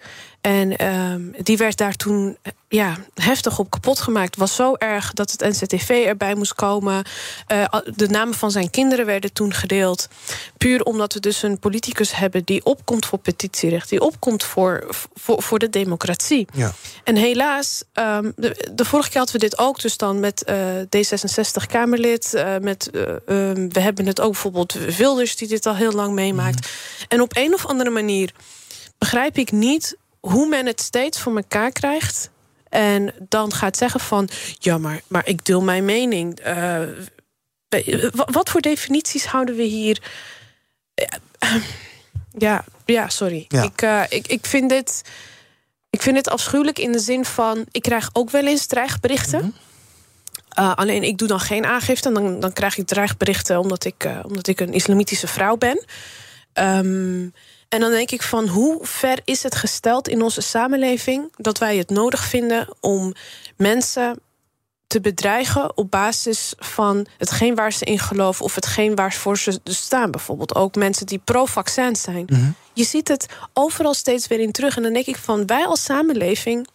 En 0.43 0.85
um, 0.87 1.35
die 1.43 1.57
werd 1.57 1.77
daar 1.77 1.95
toen 1.95 2.37
ja, 2.67 2.97
heftig 3.13 3.59
op 3.59 3.69
kapot 3.69 3.99
gemaakt. 3.99 4.29
Het 4.29 4.39
was 4.39 4.55
zo 4.55 4.75
erg 4.75 5.13
dat 5.13 5.31
het 5.31 5.41
NCTV 5.41 5.89
erbij 5.89 6.35
moest 6.35 6.53
komen. 6.53 7.05
Uh, 7.51 7.65
de 7.95 8.07
namen 8.07 8.33
van 8.33 8.51
zijn 8.51 8.69
kinderen 8.69 9.05
werden 9.05 9.33
toen 9.33 9.53
gedeeld. 9.53 10.07
Puur 10.57 10.83
omdat 10.83 11.13
we 11.13 11.19
dus 11.19 11.43
een 11.43 11.59
politicus 11.59 12.15
hebben 12.15 12.43
die 12.43 12.65
opkomt 12.65 13.05
voor 13.05 13.19
petitierecht, 13.19 13.89
die 13.89 14.01
opkomt 14.01 14.43
voor, 14.43 14.87
voor, 15.13 15.41
voor 15.41 15.59
de 15.59 15.69
democratie. 15.69 16.47
Ja. 16.53 16.73
En 17.03 17.15
helaas, 17.15 17.83
um, 17.93 18.33
de, 18.35 18.69
de, 18.73 18.85
vorige 18.85 19.09
keer 19.09 19.17
hadden 19.17 19.39
we 19.39 19.47
dit 19.47 19.57
ook, 19.57 19.81
dus 19.81 19.97
dan 19.97 20.19
met 20.19 20.43
uh, 20.49 20.55
D66-Kamerlid. 20.81 22.31
Uh, 22.33 22.57
met, 22.57 22.89
um, 22.93 23.73
we 23.73 23.79
hebben 23.79 24.05
het 24.05 24.21
ook 24.21 24.31
bijvoorbeeld 24.31 24.73
Wilders, 24.73 25.35
die 25.35 25.47
dit 25.47 25.65
al 25.65 25.75
heel 25.75 25.91
lang 25.91 26.13
meemaakt. 26.13 26.55
Mm. 26.55 27.05
En 27.07 27.21
op 27.21 27.35
een 27.35 27.53
of 27.53 27.65
andere 27.65 27.89
manier 27.89 28.31
begrijp 28.97 29.37
ik 29.37 29.51
niet 29.51 29.97
hoe 30.27 30.47
men 30.47 30.65
het 30.65 30.81
steeds 30.81 31.19
voor 31.19 31.35
elkaar 31.35 31.71
krijgt. 31.71 32.29
En 32.69 33.13
dan 33.29 33.53
gaat 33.53 33.77
zeggen 33.77 33.99
van, 33.99 34.29
ja, 34.59 34.77
maar, 34.77 35.01
maar 35.07 35.27
ik 35.27 35.45
deel 35.45 35.61
mijn 35.61 35.85
mening. 35.85 36.45
Uh, 36.47 36.79
wat 38.11 38.49
voor 38.49 38.61
definities 38.61 39.25
houden 39.25 39.55
we 39.55 39.63
hier? 39.63 40.01
Ja, 42.37 42.65
ja 42.85 43.09
sorry. 43.09 43.45
Ja. 43.47 43.63
Ik, 43.63 43.81
uh, 43.81 44.03
ik, 44.09 44.27
ik 44.27 44.45
vind 44.45 44.69
dit. 44.69 45.01
Ik 45.89 46.01
vind 46.01 46.17
het 46.17 46.29
afschuwelijk 46.29 46.79
in 46.79 46.91
de 46.91 46.99
zin 46.99 47.25
van. 47.25 47.65
Ik 47.71 47.81
krijg 47.81 48.09
ook 48.13 48.29
wel 48.29 48.47
eens 48.47 48.65
dreigberichten. 48.65 49.43
Mm 49.43 49.53
-hmm. 50.55 50.65
uh, 50.65 50.75
alleen 50.75 51.03
ik 51.03 51.17
doe 51.17 51.27
dan 51.27 51.39
geen 51.39 51.65
aangifte. 51.65 52.07
En 52.07 52.13
dan, 52.13 52.39
dan 52.39 52.53
krijg 52.53 52.77
ik 52.77 52.87
dreigberichten 52.87 53.59
omdat 53.59 53.85
ik, 53.85 54.03
uh, 54.05 54.19
omdat 54.23 54.47
ik 54.47 54.59
een 54.59 54.73
islamitische 54.73 55.27
vrouw 55.27 55.57
ben. 55.57 55.85
Um, 56.53 57.33
en 57.73 57.79
dan 57.79 57.91
denk 57.91 58.11
ik 58.11 58.21
van 58.21 58.47
hoe 58.47 58.77
ver 58.81 59.19
is 59.23 59.43
het 59.43 59.55
gesteld 59.55 60.07
in 60.07 60.21
onze 60.21 60.41
samenleving 60.41 61.33
dat 61.35 61.57
wij 61.57 61.77
het 61.77 61.89
nodig 61.89 62.23
vinden 62.23 62.67
om 62.79 63.13
mensen 63.57 64.19
te 64.87 65.01
bedreigen 65.01 65.77
op 65.77 65.91
basis 65.91 66.53
van 66.57 67.05
hetgeen 67.17 67.55
waar 67.55 67.73
ze 67.73 67.85
in 67.85 67.99
geloven 67.99 68.45
of 68.45 68.55
hetgeen 68.55 68.95
waarvoor 68.95 69.37
ze 69.37 69.59
dus 69.63 69.77
staan. 69.77 70.11
Bijvoorbeeld 70.11 70.55
ook 70.55 70.75
mensen 70.75 71.05
die 71.05 71.17
pro-vaccin 71.17 71.95
zijn. 71.95 72.25
Mhm. 72.25 72.51
Je 72.73 72.83
ziet 72.83 73.07
het 73.07 73.25
overal 73.53 73.93
steeds 73.93 74.27
weer 74.27 74.39
in 74.39 74.51
terug. 74.51 74.77
En 74.77 74.83
dan 74.83 74.93
denk 74.93 75.05
ik 75.05 75.17
van 75.17 75.45
wij 75.45 75.65
als 75.65 75.83
samenleving 75.83 76.67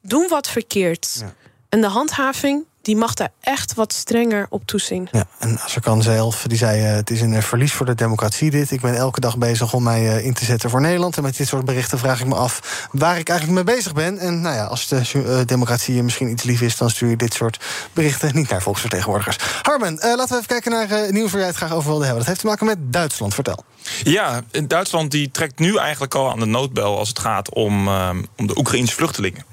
doen 0.00 0.28
wat 0.28 0.48
verkeerd. 0.48 1.16
Ja. 1.20 1.34
En 1.68 1.80
de 1.80 1.86
handhaving 1.86 2.64
die 2.88 2.96
mag 2.96 3.14
daar 3.14 3.32
echt 3.40 3.74
wat 3.74 3.92
strenger 3.92 4.46
op 4.48 4.66
toezien. 4.66 5.08
Ja, 5.12 5.24
en 5.38 5.58
kan 5.80 6.02
zelf, 6.02 6.44
die 6.46 6.58
zei... 6.58 6.84
Uh, 6.84 6.92
het 6.92 7.10
is 7.10 7.20
een 7.20 7.42
verlies 7.42 7.72
voor 7.72 7.86
de 7.86 7.94
democratie 7.94 8.50
dit. 8.50 8.70
Ik 8.70 8.80
ben 8.80 8.96
elke 8.96 9.20
dag 9.20 9.38
bezig 9.38 9.72
om 9.72 9.82
mij 9.82 10.02
uh, 10.02 10.24
in 10.24 10.34
te 10.34 10.44
zetten 10.44 10.70
voor 10.70 10.80
Nederland. 10.80 11.16
En 11.16 11.22
met 11.22 11.36
dit 11.36 11.48
soort 11.48 11.64
berichten 11.64 11.98
vraag 11.98 12.20
ik 12.20 12.26
me 12.26 12.34
af 12.34 12.88
waar 12.92 13.18
ik 13.18 13.28
eigenlijk 13.28 13.66
mee 13.66 13.76
bezig 13.76 13.92
ben. 13.92 14.18
En 14.18 14.40
nou 14.40 14.54
ja, 14.54 14.64
als 14.64 14.88
de 14.88 15.42
democratie 15.46 16.02
misschien 16.02 16.30
iets 16.30 16.42
lief 16.42 16.60
is... 16.60 16.76
dan 16.76 16.90
stuur 16.90 17.08
je 17.08 17.16
dit 17.16 17.34
soort 17.34 17.64
berichten 17.92 18.34
niet 18.34 18.48
naar 18.48 18.62
volksvertegenwoordigers. 18.62 19.36
Harmen, 19.62 19.94
laten 19.94 20.28
we 20.28 20.34
even 20.34 20.46
kijken 20.46 20.70
naar 20.70 21.12
nieuws 21.12 21.30
waar 21.30 21.40
jij 21.40 21.48
het 21.48 21.56
graag 21.56 21.72
over 21.72 21.88
wilde 21.88 22.04
hebben. 22.04 22.18
Dat 22.18 22.28
heeft 22.28 22.40
te 22.40 22.46
maken 22.46 22.66
met 22.66 22.78
Duitsland. 22.80 23.34
Vertel. 23.34 23.64
Ja, 24.02 24.42
Duitsland 24.66 25.10
die 25.10 25.30
trekt 25.30 25.58
nu 25.58 25.76
eigenlijk 25.76 26.14
al 26.14 26.30
aan 26.30 26.40
de 26.40 26.46
noodbel... 26.46 26.98
als 26.98 27.08
het 27.08 27.18
gaat 27.18 27.54
om, 27.54 27.88
om 28.36 28.46
de 28.46 28.58
Oekraïnse 28.58 28.94
vluchtelingen. 28.94 29.44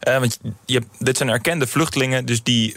want 0.00 0.38
je, 0.66 0.82
dit 0.98 1.16
zijn 1.16 1.28
erkende 1.28 1.66
vluchtelingen, 1.66 2.26
dus 2.26 2.42
die 2.42 2.76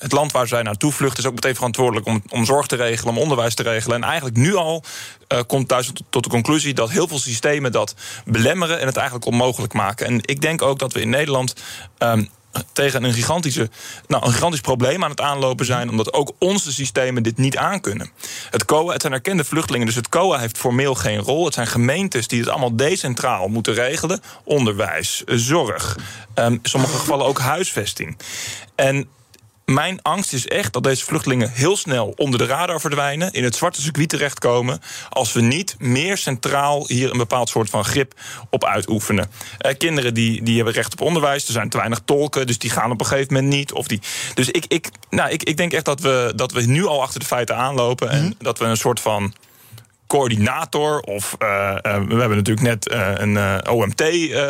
het 0.00 0.12
land 0.12 0.32
waar 0.32 0.48
zij 0.48 0.62
naartoe 0.62 0.92
vluchten 0.92 1.18
is 1.18 1.28
ook 1.28 1.34
meteen 1.34 1.54
verantwoordelijk 1.54 2.06
om, 2.06 2.22
om 2.28 2.44
zorg 2.44 2.66
te 2.66 2.76
regelen, 2.76 3.14
om 3.14 3.20
onderwijs 3.20 3.54
te 3.54 3.62
regelen. 3.62 3.96
En 3.96 4.04
eigenlijk 4.08 4.36
nu 4.36 4.54
al 4.54 4.84
uh, 5.28 5.38
komt 5.46 5.68
thuis 5.68 5.92
tot, 6.10 6.24
de 6.24 6.30
conclusie 6.30 6.74
dat 6.74 6.90
heel 6.90 7.08
veel 7.08 7.18
systemen 7.18 7.72
dat 7.72 7.94
belemmeren 8.24 8.80
en 8.80 8.86
het 8.86 8.96
eigenlijk 8.96 9.26
onmogelijk 9.26 9.72
maken. 9.72 10.06
En 10.06 10.20
ik 10.22 10.40
denk 10.40 10.62
ook 10.62 10.78
dat 10.78 10.92
we 10.92 11.00
in 11.00 11.10
Nederland. 11.10 11.54
Um, 11.98 12.28
tegen 12.72 13.04
een, 13.04 13.12
gigantische, 13.12 13.70
nou, 14.06 14.26
een 14.26 14.32
gigantisch 14.32 14.60
probleem 14.60 15.04
aan 15.04 15.10
het 15.10 15.20
aanlopen 15.20 15.66
zijn, 15.66 15.90
omdat 15.90 16.12
ook 16.12 16.32
onze 16.38 16.72
systemen 16.72 17.22
dit 17.22 17.38
niet 17.38 17.56
aankunnen. 17.56 18.10
Het 18.50 18.64
COA, 18.64 18.92
het 18.92 19.00
zijn 19.00 19.12
erkende 19.12 19.44
vluchtelingen, 19.44 19.86
dus 19.86 19.96
het 19.96 20.08
COA 20.08 20.38
heeft 20.38 20.58
formeel 20.58 20.94
geen 20.94 21.18
rol. 21.18 21.44
Het 21.44 21.54
zijn 21.54 21.66
gemeentes 21.66 22.28
die 22.28 22.40
het 22.40 22.48
allemaal 22.48 22.76
decentraal 22.76 23.48
moeten 23.48 23.74
regelen: 23.74 24.20
onderwijs, 24.44 25.22
zorg, 25.26 25.96
um, 26.34 26.52
in 26.52 26.60
sommige 26.62 26.96
gevallen 26.98 27.26
ook 27.26 27.38
huisvesting. 27.38 28.16
En 28.74 29.08
mijn 29.70 30.02
angst 30.02 30.32
is 30.32 30.46
echt 30.46 30.72
dat 30.72 30.82
deze 30.82 31.04
vluchtelingen 31.04 31.50
heel 31.52 31.76
snel 31.76 32.12
onder 32.16 32.38
de 32.38 32.46
radar 32.46 32.80
verdwijnen, 32.80 33.32
in 33.32 33.44
het 33.44 33.56
zwarte 33.56 33.80
circuit 33.80 34.08
terechtkomen, 34.08 34.80
als 35.08 35.32
we 35.32 35.40
niet 35.40 35.76
meer 35.78 36.16
centraal 36.16 36.86
hier 36.86 37.10
een 37.10 37.18
bepaald 37.18 37.48
soort 37.48 37.70
van 37.70 37.84
grip 37.84 38.14
op 38.50 38.64
uitoefenen. 38.64 39.30
Eh, 39.58 39.76
kinderen 39.76 40.14
die, 40.14 40.42
die 40.42 40.56
hebben 40.56 40.74
recht 40.74 40.92
op 40.92 41.00
onderwijs, 41.00 41.46
er 41.46 41.52
zijn 41.52 41.68
te 41.68 41.76
weinig 41.76 42.00
tolken, 42.04 42.46
dus 42.46 42.58
die 42.58 42.70
gaan 42.70 42.90
op 42.90 43.00
een 43.00 43.06
gegeven 43.06 43.34
moment 43.34 43.52
niet. 43.52 43.72
Of 43.72 43.86
die, 43.86 44.00
dus 44.34 44.50
ik, 44.50 44.64
ik, 44.68 44.90
nou, 45.10 45.30
ik, 45.30 45.42
ik 45.42 45.56
denk 45.56 45.72
echt 45.72 45.84
dat 45.84 46.00
we, 46.00 46.32
dat 46.36 46.52
we 46.52 46.62
nu 46.62 46.86
al 46.86 47.02
achter 47.02 47.20
de 47.20 47.26
feiten 47.26 47.56
aanlopen 47.56 48.10
en 48.10 48.22
mhm. 48.22 48.32
dat 48.38 48.58
we 48.58 48.64
een 48.64 48.76
soort 48.76 49.00
van 49.00 49.34
coördinator. 50.10 51.00
Of 51.00 51.36
uh, 51.38 51.48
uh, 51.48 51.76
we 51.82 52.14
hebben 52.14 52.36
natuurlijk 52.36 52.66
net 52.66 52.92
uh, 52.92 53.10
een 53.14 53.68
OMT 53.68 54.02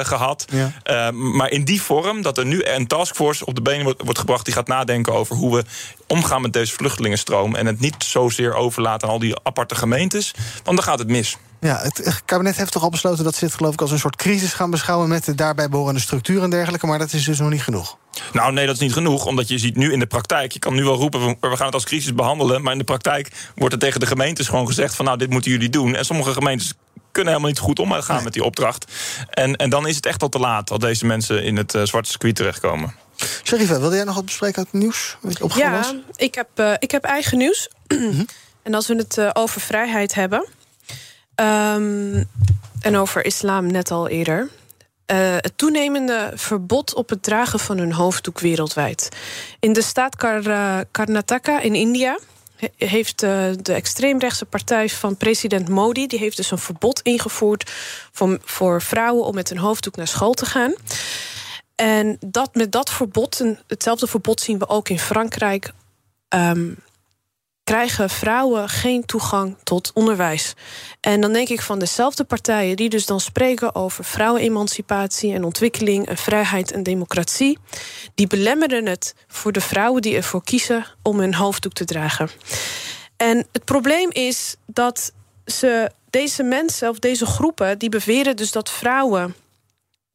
gehad. 0.06 0.46
Ja. 0.84 1.10
maar 1.10 1.50
in 1.50 1.64
die 1.64 1.82
vorm 1.82 2.22
dat 2.22 2.38
er 2.38 2.46
nu 2.46 2.64
een 2.64 2.86
taskforce 2.86 3.46
op 3.46 3.54
de 3.54 3.62
benen 3.62 3.84
wordt, 3.84 4.02
wordt, 4.02 4.18
gebracht 4.18 4.44
die 4.44 4.54
gaat 4.54 4.66
nadenken 4.66 5.12
over 5.12 5.36
hoe 5.36 5.56
we 5.56 5.64
omgaan 6.06 6.42
met 6.42 6.52
deze 6.52 6.72
vluchtelingenstroom. 6.72 7.54
En 7.54 7.66
het 7.66 7.80
niet 7.80 8.04
zozeer 8.04 8.54
overlaten 8.54 9.08
aan 9.08 9.14
al 9.14 9.20
die 9.20 9.34
aparte 9.42 9.74
gemeentes. 9.74 10.34
Want 10.64 10.76
dan 10.76 10.86
gaat 10.86 10.98
het 10.98 11.08
mis. 11.08 11.36
Ja, 11.60 11.80
het 11.82 12.22
kabinet 12.24 12.56
heeft 12.56 12.72
toch 12.72 12.82
al 12.82 12.90
besloten 12.90 13.24
dat 13.24 13.34
ze 13.34 13.44
dit 13.44 13.54
geloof 13.54 13.72
ik 13.72 13.80
als 13.80 13.90
een 13.90 13.98
soort 13.98 14.16
crisis 14.16 14.52
gaan 14.52 14.70
beschouwen 14.70 15.08
met 15.08 15.24
de 15.24 15.34
daarbij 15.34 15.68
behorende 15.68 16.00
structuur 16.00 16.42
en 16.42 16.50
dergelijke. 16.50 16.86
Maar 16.86 16.98
dat 16.98 17.12
is 17.12 17.24
dus 17.24 17.38
nog 17.38 17.50
niet 17.50 17.62
genoeg. 17.62 17.96
Nou, 18.32 18.52
nee, 18.52 18.66
dat 18.66 18.74
is 18.74 18.80
niet 18.80 18.92
genoeg. 18.92 19.26
Omdat 19.26 19.48
je 19.48 19.58
ziet 19.58 19.76
nu 19.76 19.92
in 19.92 19.98
de 19.98 20.06
praktijk. 20.06 20.52
Je 20.52 20.58
kan 20.58 20.74
nu 20.74 20.84
wel 20.84 20.96
roepen, 20.96 21.36
we 21.40 21.56
gaan 21.56 21.66
het 21.66 21.74
als 21.74 21.84
crisis 21.84 22.14
behandelen. 22.14 22.62
Maar 22.62 22.72
in 22.72 22.78
de 22.78 22.84
praktijk 22.84 23.30
wordt 23.54 23.74
er 23.74 23.80
tegen 23.80 24.00
de 24.00 24.06
gemeentes 24.06 24.48
gewoon 24.48 24.66
gezegd: 24.66 24.94
van 24.94 25.04
nou, 25.04 25.18
dit 25.18 25.30
moeten 25.30 25.50
jullie 25.50 25.68
doen. 25.68 25.94
En 25.94 26.04
sommige 26.04 26.32
gemeentes 26.32 26.74
kunnen 27.12 27.32
helemaal 27.32 27.52
niet 27.52 27.64
goed 27.64 27.78
omgaan 27.78 28.14
nee. 28.14 28.24
met 28.24 28.32
die 28.32 28.44
opdracht. 28.44 28.92
En, 29.30 29.56
en 29.56 29.70
dan 29.70 29.86
is 29.86 29.96
het 29.96 30.06
echt 30.06 30.22
al 30.22 30.28
te 30.28 30.38
laat 30.38 30.68
dat 30.68 30.80
deze 30.80 31.06
mensen 31.06 31.44
in 31.44 31.56
het 31.56 31.74
uh, 31.74 31.82
zwarte 31.82 32.10
circuit 32.10 32.36
terechtkomen. 32.36 32.94
Sherifa, 33.42 33.80
wilde 33.80 33.96
jij 33.96 34.04
nog 34.04 34.14
wat 34.14 34.24
bespreken 34.24 34.56
uit 34.56 34.68
het 34.70 34.80
nieuws? 34.80 35.16
ja, 35.54 35.70
was? 35.70 35.94
Ik, 36.16 36.34
heb, 36.34 36.48
uh, 36.54 36.72
ik 36.78 36.90
heb 36.90 37.04
eigen 37.04 37.38
nieuws. 37.38 37.68
Mhm. 37.86 38.24
en 38.62 38.74
als 38.74 38.86
we 38.86 38.94
het 38.94 39.16
uh, 39.16 39.30
over 39.32 39.60
vrijheid 39.60 40.14
hebben. 40.14 40.46
Um, 41.40 42.24
en 42.80 42.96
over 42.96 43.24
islam 43.24 43.66
net 43.66 43.90
al 43.90 44.08
eerder. 44.08 44.48
Uh, 45.06 45.16
het 45.36 45.52
toenemende 45.56 46.32
verbod 46.34 46.94
op 46.94 47.08
het 47.08 47.22
dragen 47.22 47.58
van 47.58 47.78
een 47.78 47.92
hoofddoek 47.92 48.40
wereldwijd. 48.40 49.08
In 49.60 49.72
de 49.72 49.82
staat 49.82 50.16
Kar 50.16 50.84
Karnataka 50.90 51.60
in 51.60 51.74
India 51.74 52.18
heeft 52.76 53.22
uh, 53.22 53.44
de 53.62 53.72
extreemrechtse 53.72 54.44
partij 54.44 54.88
van 54.88 55.16
president 55.16 55.68
Modi... 55.68 56.06
die 56.06 56.18
heeft 56.18 56.36
dus 56.36 56.50
een 56.50 56.58
verbod 56.58 57.00
ingevoerd 57.00 57.70
voor, 58.12 58.38
voor 58.44 58.82
vrouwen... 58.82 59.24
om 59.24 59.34
met 59.34 59.50
een 59.50 59.58
hoofddoek 59.58 59.96
naar 59.96 60.08
school 60.08 60.32
te 60.34 60.46
gaan. 60.46 60.74
En 61.74 62.16
dat, 62.26 62.54
met 62.54 62.72
dat 62.72 62.90
verbod, 62.90 63.44
hetzelfde 63.66 64.06
verbod 64.06 64.40
zien 64.40 64.58
we 64.58 64.68
ook 64.68 64.88
in 64.88 64.98
Frankrijk... 64.98 65.72
Um, 66.34 66.76
krijgen 67.70 68.10
vrouwen 68.10 68.68
geen 68.68 69.04
toegang 69.04 69.56
tot 69.62 69.90
onderwijs. 69.94 70.54
En 71.00 71.20
dan 71.20 71.32
denk 71.32 71.48
ik 71.48 71.60
van 71.60 71.78
dezelfde 71.78 72.24
partijen 72.24 72.76
die 72.76 72.88
dus 72.88 73.06
dan 73.06 73.20
spreken 73.20 73.74
over 73.74 74.04
vrouwenemancipatie 74.04 75.34
en 75.34 75.44
ontwikkeling 75.44 76.06
en 76.06 76.16
vrijheid 76.16 76.72
en 76.72 76.82
democratie, 76.82 77.58
die 78.14 78.26
belemmeren 78.26 78.86
het 78.86 79.14
voor 79.28 79.52
de 79.52 79.60
vrouwen 79.60 80.02
die 80.02 80.16
ervoor 80.16 80.44
kiezen 80.44 80.86
om 81.02 81.18
hun 81.18 81.34
hoofddoek 81.34 81.72
te 81.72 81.84
dragen. 81.84 82.30
En 83.16 83.46
het 83.52 83.64
probleem 83.64 84.10
is 84.10 84.56
dat 84.66 85.12
ze 85.46 85.90
deze 86.10 86.42
mensen 86.42 86.88
of 86.88 86.98
deze 86.98 87.26
groepen 87.26 87.78
die 87.78 87.88
beweren 87.88 88.36
dus 88.36 88.52
dat 88.52 88.70
vrouwen 88.70 89.34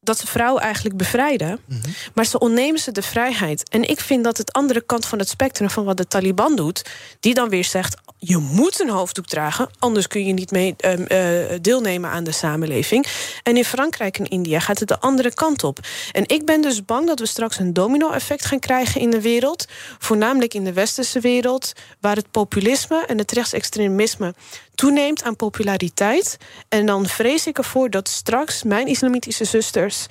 dat 0.06 0.18
ze 0.18 0.26
vrouwen 0.26 0.62
eigenlijk 0.62 0.96
bevrijden. 0.96 1.58
Mhm. 1.64 1.80
Maar 2.14 2.26
ze 2.26 2.38
ontnemen 2.38 2.80
ze 2.80 2.92
de 2.92 3.02
vrijheid. 3.02 3.68
En 3.68 3.88
ik 3.88 4.00
vind 4.00 4.24
dat 4.24 4.36
het 4.36 4.52
andere 4.52 4.80
kant 4.80 5.06
van 5.06 5.18
het 5.18 5.28
spectrum 5.28 5.70
van 5.70 5.84
wat 5.84 5.96
de 5.96 6.06
Taliban 6.06 6.56
doet, 6.56 6.84
die 7.20 7.34
dan 7.34 7.48
weer 7.48 7.64
zegt: 7.64 7.96
je 8.18 8.36
moet 8.36 8.80
een 8.80 8.90
hoofddoek 8.90 9.26
dragen, 9.26 9.68
anders 9.78 10.06
kun 10.06 10.26
je 10.26 10.32
niet 10.32 10.50
mee 10.50 10.74
ehm, 10.76 11.02
eh, 11.02 11.58
deelnemen 11.60 12.10
aan 12.10 12.24
de 12.24 12.32
samenleving. 12.32 13.06
En 13.42 13.56
in 13.56 13.64
Frankrijk 13.64 14.18
en 14.18 14.28
India 14.28 14.60
gaat 14.60 14.78
het 14.78 14.88
de 14.88 15.00
andere 15.00 15.34
kant 15.34 15.64
op. 15.64 15.78
En 16.12 16.22
ik 16.26 16.44
ben 16.44 16.60
dus 16.60 16.84
bang 16.84 17.06
dat 17.06 17.18
we 17.18 17.26
straks 17.26 17.58
een 17.58 17.72
domino-effect 17.72 18.44
gaan 18.44 18.58
krijgen 18.58 19.00
in 19.00 19.10
de 19.10 19.20
wereld, 19.20 19.66
voornamelijk 19.98 20.54
in 20.54 20.64
de 20.64 20.72
westerse 20.72 21.20
wereld, 21.20 21.72
waar 22.00 22.16
het 22.16 22.30
populisme 22.30 23.04
en 23.06 23.18
het 23.18 23.32
rechtsextremisme 23.32 24.34
toeneemt 24.76 25.22
aan 25.22 25.36
populariteit. 25.36 26.36
En 26.68 26.86
dan 26.86 27.06
vrees 27.06 27.46
ik 27.46 27.58
ervoor 27.58 27.90
dat 27.90 28.08
straks 28.08 28.62
mijn 28.62 28.86
islamitische 28.86 29.44
zusters, 29.44 30.06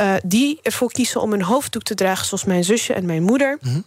uh, 0.00 0.14
die 0.24 0.58
ervoor 0.62 0.92
kiezen 0.92 1.20
om 1.20 1.32
een 1.32 1.42
hoofddoek 1.42 1.82
te 1.82 1.94
dragen, 1.94 2.26
zoals 2.26 2.44
mijn 2.44 2.64
zusje 2.64 2.94
en 2.94 3.06
mijn 3.06 3.22
moeder, 3.22 3.58
mhm. 3.60 3.80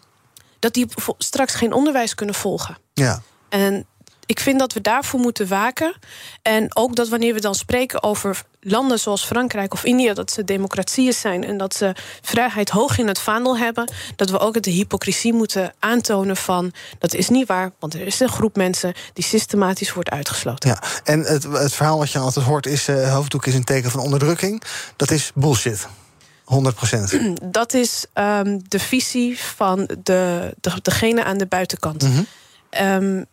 dat 0.60 0.74
die 0.74 0.88
straks 1.18 1.54
geen 1.54 1.74
onderwijs 1.74 2.16
kunnen 2.16 2.36
volgen. 2.36 2.78
Ja. 2.94 3.22
En 3.50 3.86
ik 4.26 4.40
vind 4.40 4.60
dat 4.60 4.74
we 4.74 4.82
daarvoor 4.82 5.20
moeten 5.20 5.48
waken. 5.48 5.96
En 6.42 6.76
ook 6.76 6.96
dat 6.96 7.10
wanneer 7.10 7.34
we 7.34 7.40
dan 7.40 7.56
spreken 7.56 8.04
over 8.04 8.44
landen 8.62 9.00
zoals 9.00 9.24
Frankrijk 9.24 9.74
of 9.74 9.84
India, 9.84 10.14
dat 10.14 10.32
ze 10.32 10.44
democratieën 10.44 11.14
zijn 11.14 11.44
en 11.44 11.58
dat 11.58 11.76
ze 11.76 11.96
vrijheid 12.22 12.70
hoog 12.70 12.98
in 12.98 13.08
het 13.08 13.20
vaandel 13.20 13.58
hebben, 13.58 13.92
dat 14.16 14.30
we 14.30 14.40
ook 14.40 14.62
de 14.62 14.72
hypocrisie 14.72 15.34
moeten 15.34 15.74
aantonen 15.80 16.38
van 16.38 16.72
dat 17.00 17.14
is 17.14 17.30
niet 17.30 17.48
waar, 17.48 17.72
want 17.80 17.94
er 17.94 18.02
is 18.02 18.20
een 18.20 18.30
groep 18.30 18.56
mensen 18.56 18.94
die 19.14 19.24
systematisch 19.24 19.94
wordt 19.94 20.10
uitgesloten. 20.10 20.70
Ja, 20.70 20.82
en 21.04 21.20
het, 21.20 21.44
het 21.44 21.74
verhaal 21.74 21.98
wat 21.98 22.12
je 22.12 22.20
altijd 22.20 22.46
hoort 22.46 22.66
is: 22.66 22.90
uh, 22.90 23.14
hoofddoek 23.14 23.46
is 23.46 23.54
een 23.54 23.64
teken 23.64 23.92
van 23.92 24.00
onderdrukking. 24.00 24.64
Dat 24.96 25.12
is 25.12 25.32
bullshit. 25.36 25.88
100%. 26.46 26.54
Dat 27.52 27.74
is 27.74 28.06
um, 28.14 28.62
de 28.68 28.80
visie 28.80 29.40
van 29.40 29.90
de, 30.04 30.54
de, 30.62 30.72
degene 30.82 31.24
aan 31.24 31.38
de 31.38 31.46
buitenkant. 31.46 32.04
Mm 32.04 32.26
um, 32.80 33.26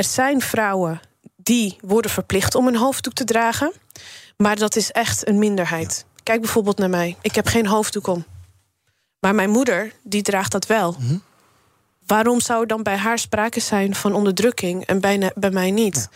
er 0.00 0.06
zijn 0.06 0.40
vrouwen 0.40 1.00
die 1.36 1.78
worden 1.80 2.10
verplicht 2.10 2.54
om 2.54 2.66
een 2.66 2.76
hoofddoek 2.76 3.12
te 3.12 3.24
dragen. 3.24 3.72
Maar 4.36 4.56
dat 4.56 4.76
is 4.76 4.90
echt 4.90 5.28
een 5.28 5.38
minderheid. 5.38 6.04
Kijk 6.22 6.40
bijvoorbeeld 6.40 6.78
naar 6.78 6.90
mij. 6.90 7.16
Ik 7.22 7.34
heb 7.34 7.46
geen 7.46 7.66
hoofddoek 7.66 8.06
om. 8.06 8.24
Maar 9.18 9.34
mijn 9.34 9.50
moeder, 9.50 9.92
die 10.02 10.22
draagt 10.22 10.52
dat 10.52 10.66
wel. 10.66 10.96
Mhm. 10.98 11.16
Waarom 12.06 12.40
zou 12.40 12.60
er 12.60 12.66
dan 12.66 12.82
bij 12.82 12.96
haar 12.96 13.18
sprake 13.18 13.60
zijn 13.60 13.94
van 13.94 14.14
onderdrukking 14.14 14.86
en 14.86 15.00
bij, 15.00 15.32
bij 15.34 15.50
mij 15.50 15.70
niet? 15.70 16.08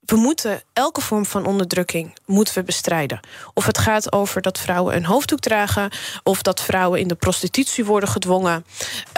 We 0.00 0.16
moeten 0.16 0.62
elke 0.72 1.00
vorm 1.00 1.26
van 1.26 1.46
onderdrukking 1.46 2.16
moeten 2.24 2.54
we 2.54 2.62
bestrijden. 2.62 3.20
Of 3.54 3.66
het 3.66 3.78
gaat 3.78 4.12
over 4.12 4.42
dat 4.42 4.58
vrouwen 4.58 4.96
een 4.96 5.04
hoofddoek 5.04 5.40
dragen, 5.40 5.90
of 6.22 6.42
dat 6.42 6.62
vrouwen 6.62 7.00
in 7.00 7.08
de 7.08 7.14
prostitutie 7.14 7.84
worden 7.84 8.08
gedwongen. 8.08 8.66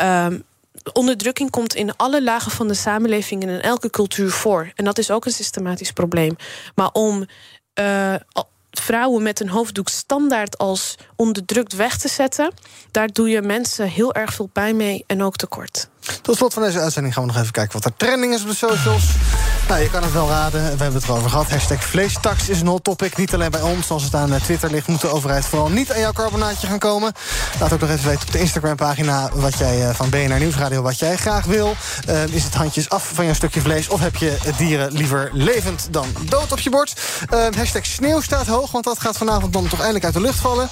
Um, 0.02 0.46
onderdrukking 0.92 1.50
komt 1.50 1.74
in 1.74 1.96
alle 1.96 2.22
lagen 2.22 2.50
van 2.50 2.68
de 2.68 2.74
samenleving 2.74 3.42
en 3.42 3.48
in 3.48 3.60
elke 3.60 3.90
cultuur 3.90 4.30
voor. 4.30 4.72
En 4.74 4.84
dat 4.84 4.98
is 4.98 5.10
ook 5.10 5.24
een 5.24 5.32
systematisch 5.32 5.92
probleem. 5.92 6.36
Maar 6.74 6.90
om 6.92 7.26
uh, 7.80 8.14
vrouwen 8.70 9.22
met 9.22 9.40
een 9.40 9.48
hoofddoek 9.48 9.88
standaard 9.88 10.58
als 10.58 10.94
onderdrukt 11.16 11.72
weg 11.72 11.98
te 11.98 12.08
zetten, 12.08 12.52
daar 12.90 13.12
doe 13.12 13.28
je 13.28 13.42
mensen 13.42 13.88
heel 13.88 14.14
erg 14.14 14.34
veel 14.34 14.48
pijn 14.52 14.76
mee 14.76 15.04
en 15.06 15.22
ook 15.22 15.36
tekort. 15.36 15.88
Tot 16.22 16.36
slot 16.36 16.54
van 16.54 16.62
deze 16.62 16.80
uitzending 16.80 17.14
gaan 17.14 17.22
we 17.22 17.32
nog 17.32 17.40
even 17.40 17.52
kijken 17.52 17.72
wat 17.72 17.84
er 17.84 17.96
trending 17.96 18.34
is 18.34 18.42
op 18.42 18.48
de 18.48 18.54
socials. 18.54 19.04
Nou, 19.68 19.80
je 19.80 19.90
kan 19.90 20.02
het 20.02 20.12
wel 20.12 20.28
raden. 20.28 20.62
We 20.62 20.68
hebben 20.68 20.92
het 20.92 21.04
erover 21.04 21.30
gehad. 21.30 21.50
Hashtag 21.50 21.84
vleestax 21.84 22.48
is 22.48 22.60
een 22.60 22.66
hot 22.66 22.84
topic. 22.84 23.16
Niet 23.16 23.34
alleen 23.34 23.50
bij 23.50 23.62
ons. 23.62 23.90
Als 23.90 24.02
het 24.02 24.14
aan 24.14 24.32
eh, 24.32 24.40
Twitter 24.40 24.70
ligt, 24.70 24.86
moet 24.86 25.00
de 25.00 25.08
overheid 25.08 25.44
vooral 25.44 25.68
niet 25.68 25.92
aan 25.92 26.00
jouw 26.00 26.12
carbonaatje 26.12 26.66
gaan 26.66 26.78
komen. 26.78 27.12
Laat 27.60 27.72
ook 27.72 27.80
nog 27.80 27.90
even 27.90 28.08
weten 28.08 28.26
op 28.26 28.32
de 28.32 28.40
Instagram-pagina 28.40 29.30
wat 29.34 29.58
jij 29.58 29.88
eh, 29.88 29.94
van 29.94 30.10
BNR 30.10 30.38
Nieuwsradio 30.38 30.82
wat 30.82 30.98
jij 30.98 31.16
graag 31.16 31.44
wil. 31.44 31.74
Uh, 32.08 32.26
is 32.26 32.44
het 32.44 32.54
handjes 32.54 32.88
af 32.88 33.10
van 33.14 33.24
jouw 33.24 33.34
stukje 33.34 33.60
vlees? 33.60 33.88
Of 33.88 34.00
heb 34.00 34.16
je 34.16 34.36
dieren 34.56 34.92
liever 34.92 35.30
levend 35.32 35.88
dan 35.90 36.06
dood 36.28 36.52
op 36.52 36.58
je 36.58 36.70
bord? 36.70 37.00
Uh, 37.34 37.46
hashtag 37.56 37.86
sneeuw 37.86 38.20
staat 38.20 38.46
hoog, 38.46 38.70
want 38.70 38.84
dat 38.84 39.00
gaat 39.00 39.16
vanavond 39.16 39.52
dan 39.52 39.68
toch 39.68 39.78
eindelijk 39.78 40.04
uit 40.04 40.14
de 40.14 40.20
lucht 40.20 40.38
vallen. 40.38 40.68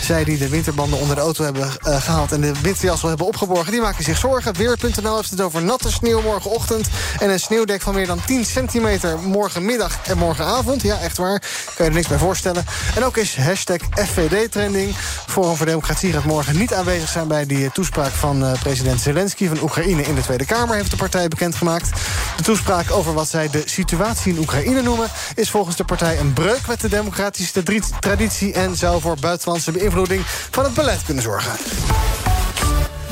zij 0.00 0.24
die 0.24 0.38
de 0.38 0.48
winterbanden 0.48 0.98
onder 0.98 1.16
de 1.16 1.22
auto 1.22 1.44
hebben 1.44 1.70
gehaald 1.82 2.32
en 2.32 2.40
de 2.40 2.52
winterjas 2.62 3.02
al 3.02 3.08
hebben 3.08 3.26
opgeborgen, 3.26 3.72
die 3.72 3.80
maken 3.80 4.04
zich 4.04 4.18
zorgen. 4.18 4.49
Weer.nl 4.56 5.16
heeft 5.16 5.30
het 5.30 5.40
over 5.40 5.62
natte 5.62 5.90
sneeuw 5.90 6.22
morgenochtend. 6.22 6.88
En 7.18 7.30
een 7.30 7.40
sneeuwdek 7.40 7.80
van 7.80 7.94
meer 7.94 8.06
dan 8.06 8.20
10 8.26 8.44
centimeter 8.44 9.18
morgenmiddag 9.18 9.98
en 10.06 10.18
morgenavond. 10.18 10.82
Ja, 10.82 10.98
echt 10.98 11.16
waar. 11.16 11.38
Kan 11.38 11.84
je 11.84 11.84
er 11.84 11.92
niks 11.92 12.08
bij 12.08 12.18
voorstellen. 12.18 12.64
En 12.94 13.04
ook 13.04 13.16
is 13.16 13.36
hashtag 13.36 13.78
FVD-trending. 13.94 14.96
Forum 15.26 15.56
voor 15.56 15.66
Democratie 15.66 16.12
gaat 16.12 16.24
morgen 16.24 16.58
niet 16.58 16.74
aanwezig 16.74 17.08
zijn... 17.08 17.28
bij 17.28 17.46
die 17.46 17.72
toespraak 17.72 18.12
van 18.12 18.44
uh, 18.44 18.52
president 18.62 19.00
Zelensky 19.00 19.48
van 19.48 19.62
Oekraïne 19.62 20.02
in 20.02 20.14
de 20.14 20.20
Tweede 20.20 20.46
Kamer... 20.46 20.76
heeft 20.76 20.90
de 20.90 20.96
partij 20.96 21.28
bekendgemaakt. 21.28 21.90
De 22.36 22.42
toespraak 22.42 22.90
over 22.90 23.14
wat 23.14 23.28
zij 23.28 23.50
de 23.50 23.62
situatie 23.64 24.32
in 24.32 24.38
Oekraïne 24.38 24.82
noemen... 24.82 25.08
is 25.34 25.50
volgens 25.50 25.76
de 25.76 25.84
partij 25.84 26.18
een 26.18 26.32
breuk 26.32 26.66
met 26.66 26.80
de 26.80 26.88
democratische 26.88 27.62
traditie... 28.00 28.52
en 28.52 28.76
zou 28.76 29.00
voor 29.00 29.16
buitenlandse 29.20 29.72
beïnvloeding 29.72 30.22
van 30.50 30.64
het 30.64 30.74
beleid 30.74 31.04
kunnen 31.04 31.22
zorgen. 31.22 31.52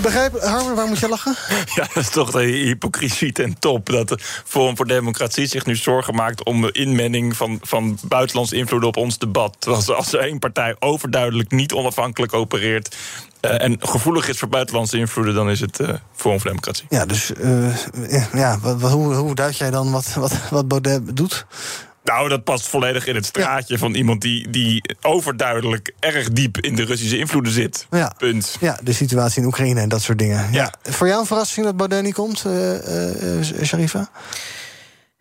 Begrijp, 0.02 0.40
Harmer, 0.40 0.74
waar 0.74 0.86
moet 0.86 0.98
je 0.98 1.08
lachen? 1.08 1.36
Ja, 1.74 1.86
dat 1.94 2.02
is 2.02 2.08
toch 2.08 2.30
de 2.30 2.42
hypocrisie 2.42 3.32
ten 3.32 3.58
top. 3.58 3.86
Dat 3.86 4.08
de 4.08 4.18
Forum 4.44 4.76
voor 4.76 4.86
Democratie 4.86 5.46
zich 5.46 5.66
nu 5.66 5.76
zorgen 5.76 6.14
maakt... 6.14 6.44
om 6.44 6.60
de 6.60 6.72
inmenging 6.72 7.36
van, 7.36 7.58
van 7.62 7.98
buitenlandse 8.02 8.56
invloed 8.56 8.84
op 8.84 8.96
ons 8.96 9.18
debat. 9.18 9.66
Als 9.96 10.12
er 10.12 10.20
één 10.20 10.38
partij 10.38 10.76
overduidelijk 10.78 11.50
niet 11.50 11.72
onafhankelijk 11.72 12.32
opereert... 12.32 12.96
Uh, 13.40 13.62
en 13.62 13.76
gevoelig 13.80 14.28
is 14.28 14.38
voor 14.38 14.48
buitenlandse 14.48 14.98
invloeden... 14.98 15.34
dan 15.34 15.50
is 15.50 15.60
het 15.60 15.80
uh, 15.80 15.88
Forum 16.14 16.40
voor 16.40 16.50
Democratie. 16.50 16.86
Ja, 16.88 17.06
dus 17.06 17.30
uh, 17.40 17.76
ja, 18.32 18.58
wat, 18.60 18.92
hoe, 18.92 19.14
hoe 19.14 19.34
duid 19.34 19.56
jij 19.56 19.70
dan 19.70 19.90
wat, 19.90 20.14
wat, 20.14 20.32
wat 20.50 20.68
Baudet 20.68 21.16
doet? 21.16 21.46
Nou, 22.08 22.28
dat 22.28 22.44
past 22.44 22.68
volledig 22.68 23.06
in 23.06 23.14
het 23.14 23.26
straatje 23.26 23.78
van 23.78 23.94
iemand 23.94 24.20
die, 24.20 24.50
die 24.50 24.82
overduidelijk 25.00 25.92
erg 25.98 26.28
diep 26.28 26.60
in 26.60 26.74
de 26.74 26.84
Russische 26.84 27.18
invloeden 27.18 27.52
zit. 27.52 27.86
Ja. 27.90 28.12
Punt. 28.18 28.56
Ja, 28.60 28.78
de 28.82 28.92
situatie 28.92 29.40
in 29.40 29.46
Oekraïne 29.46 29.80
en 29.80 29.88
dat 29.88 30.02
soort 30.02 30.18
dingen. 30.18 30.52
Ja. 30.52 30.74
Voor 30.82 31.06
jou 31.06 31.20
een 31.20 31.26
verrassing 31.26 31.66
dat 31.66 31.76
Baudet 31.76 32.02
niet 32.02 32.14
komt, 32.14 32.44
uh, 32.46 32.72
uh, 33.38 33.64
Sharifa? 33.64 34.10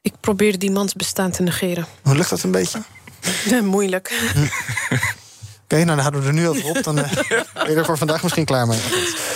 Ik 0.01 0.13
probeer 0.19 0.59
die 0.59 0.71
mans 0.71 0.93
bestaan 0.93 1.31
te 1.31 1.43
negeren. 1.43 1.85
Hoe 2.01 2.15
lukt 2.15 2.29
dat 2.29 2.43
een 2.43 2.51
beetje? 2.51 2.81
moeilijk. 3.63 4.11
Oké, 5.69 5.83
nou 5.83 5.87
dan 5.87 5.99
houden 5.99 6.21
we 6.21 6.27
er 6.27 6.33
nu 6.33 6.47
over 6.47 6.65
op. 6.65 6.83
Dan 6.83 6.97
uh, 6.97 7.11
ben 7.53 7.69
je 7.69 7.75
er 7.75 7.85
voor 7.85 7.97
vandaag 7.97 8.23
misschien 8.23 8.45
klaar 8.45 8.67
mee. 8.67 8.79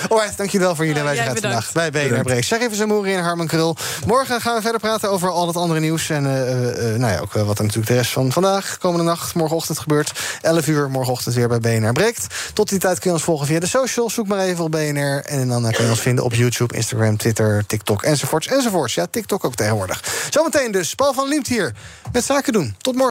Alright, 0.10 0.38
dankjewel 0.38 0.76
voor 0.76 0.86
jullie 0.86 1.02
aanwezigheid 1.02 1.42
ja, 1.42 1.42
vandaag 1.42 1.72
bij 1.72 1.92
BNR 1.92 2.24
Break. 2.24 2.44
Zeg 2.44 2.60
even 2.60 2.76
Zamouri 2.76 3.14
en 3.14 3.24
Harman 3.24 3.48
Krul. 3.48 3.76
Morgen 4.06 4.42
gaan 4.42 4.56
we 4.56 4.62
verder 4.62 4.80
praten 4.80 5.10
over 5.10 5.30
al 5.30 5.48
het 5.48 5.56
andere 5.56 5.80
nieuws. 5.80 6.10
En 6.10 6.26
uh, 6.26 6.32
uh, 6.32 7.00
nou 7.00 7.14
ja, 7.14 7.20
ook 7.20 7.34
wat 7.34 7.58
er 7.58 7.64
natuurlijk 7.64 7.88
de 7.88 7.94
rest 7.94 8.12
van 8.12 8.32
vandaag, 8.32 8.78
komende 8.78 9.06
nacht, 9.06 9.36
morgenochtend 9.36 9.80
gebeurt. 9.80 10.12
11 10.42 10.68
uur 10.68 10.90
morgenochtend 10.90 11.36
weer 11.36 11.48
bij 11.48 11.60
BNR 11.60 11.92
Breekt. 11.92 12.28
Tot 12.54 12.70
die 12.70 12.80
tijd 12.80 13.00
kun 13.00 13.10
je 13.10 13.16
ons 13.16 13.26
volgen 13.26 13.48
via 13.48 13.60
de 13.60 13.68
socials. 13.68 14.14
Zoek 14.14 14.28
maar 14.28 14.40
even 14.40 14.64
op 14.64 14.72
BNR. 14.72 15.22
En 15.26 15.48
dan 15.48 15.72
kun 15.72 15.84
je 15.84 15.90
ons 15.90 16.02
vinden 16.02 16.24
op 16.24 16.34
YouTube, 16.34 16.76
Instagram, 16.76 17.18
Twitter, 17.18 17.66
TikTok 17.66 18.04
enzovoorts. 18.04 18.48
Enzovoorts. 18.48 18.94
Ja, 18.94 19.08
TikTok 19.10 19.46
ook 19.46 19.56
tegenwoordig. 19.56 20.04
Zometeen 20.30 20.72
dus. 20.72 20.96
Paul 20.96 21.14
van 21.14 21.28
Liemt 21.28 21.48
hier 21.48 21.74
met 22.12 22.26
Zaken 22.26 22.54
doen. 22.54 22.76
Tot 22.78 22.94
morgen. 22.94 23.11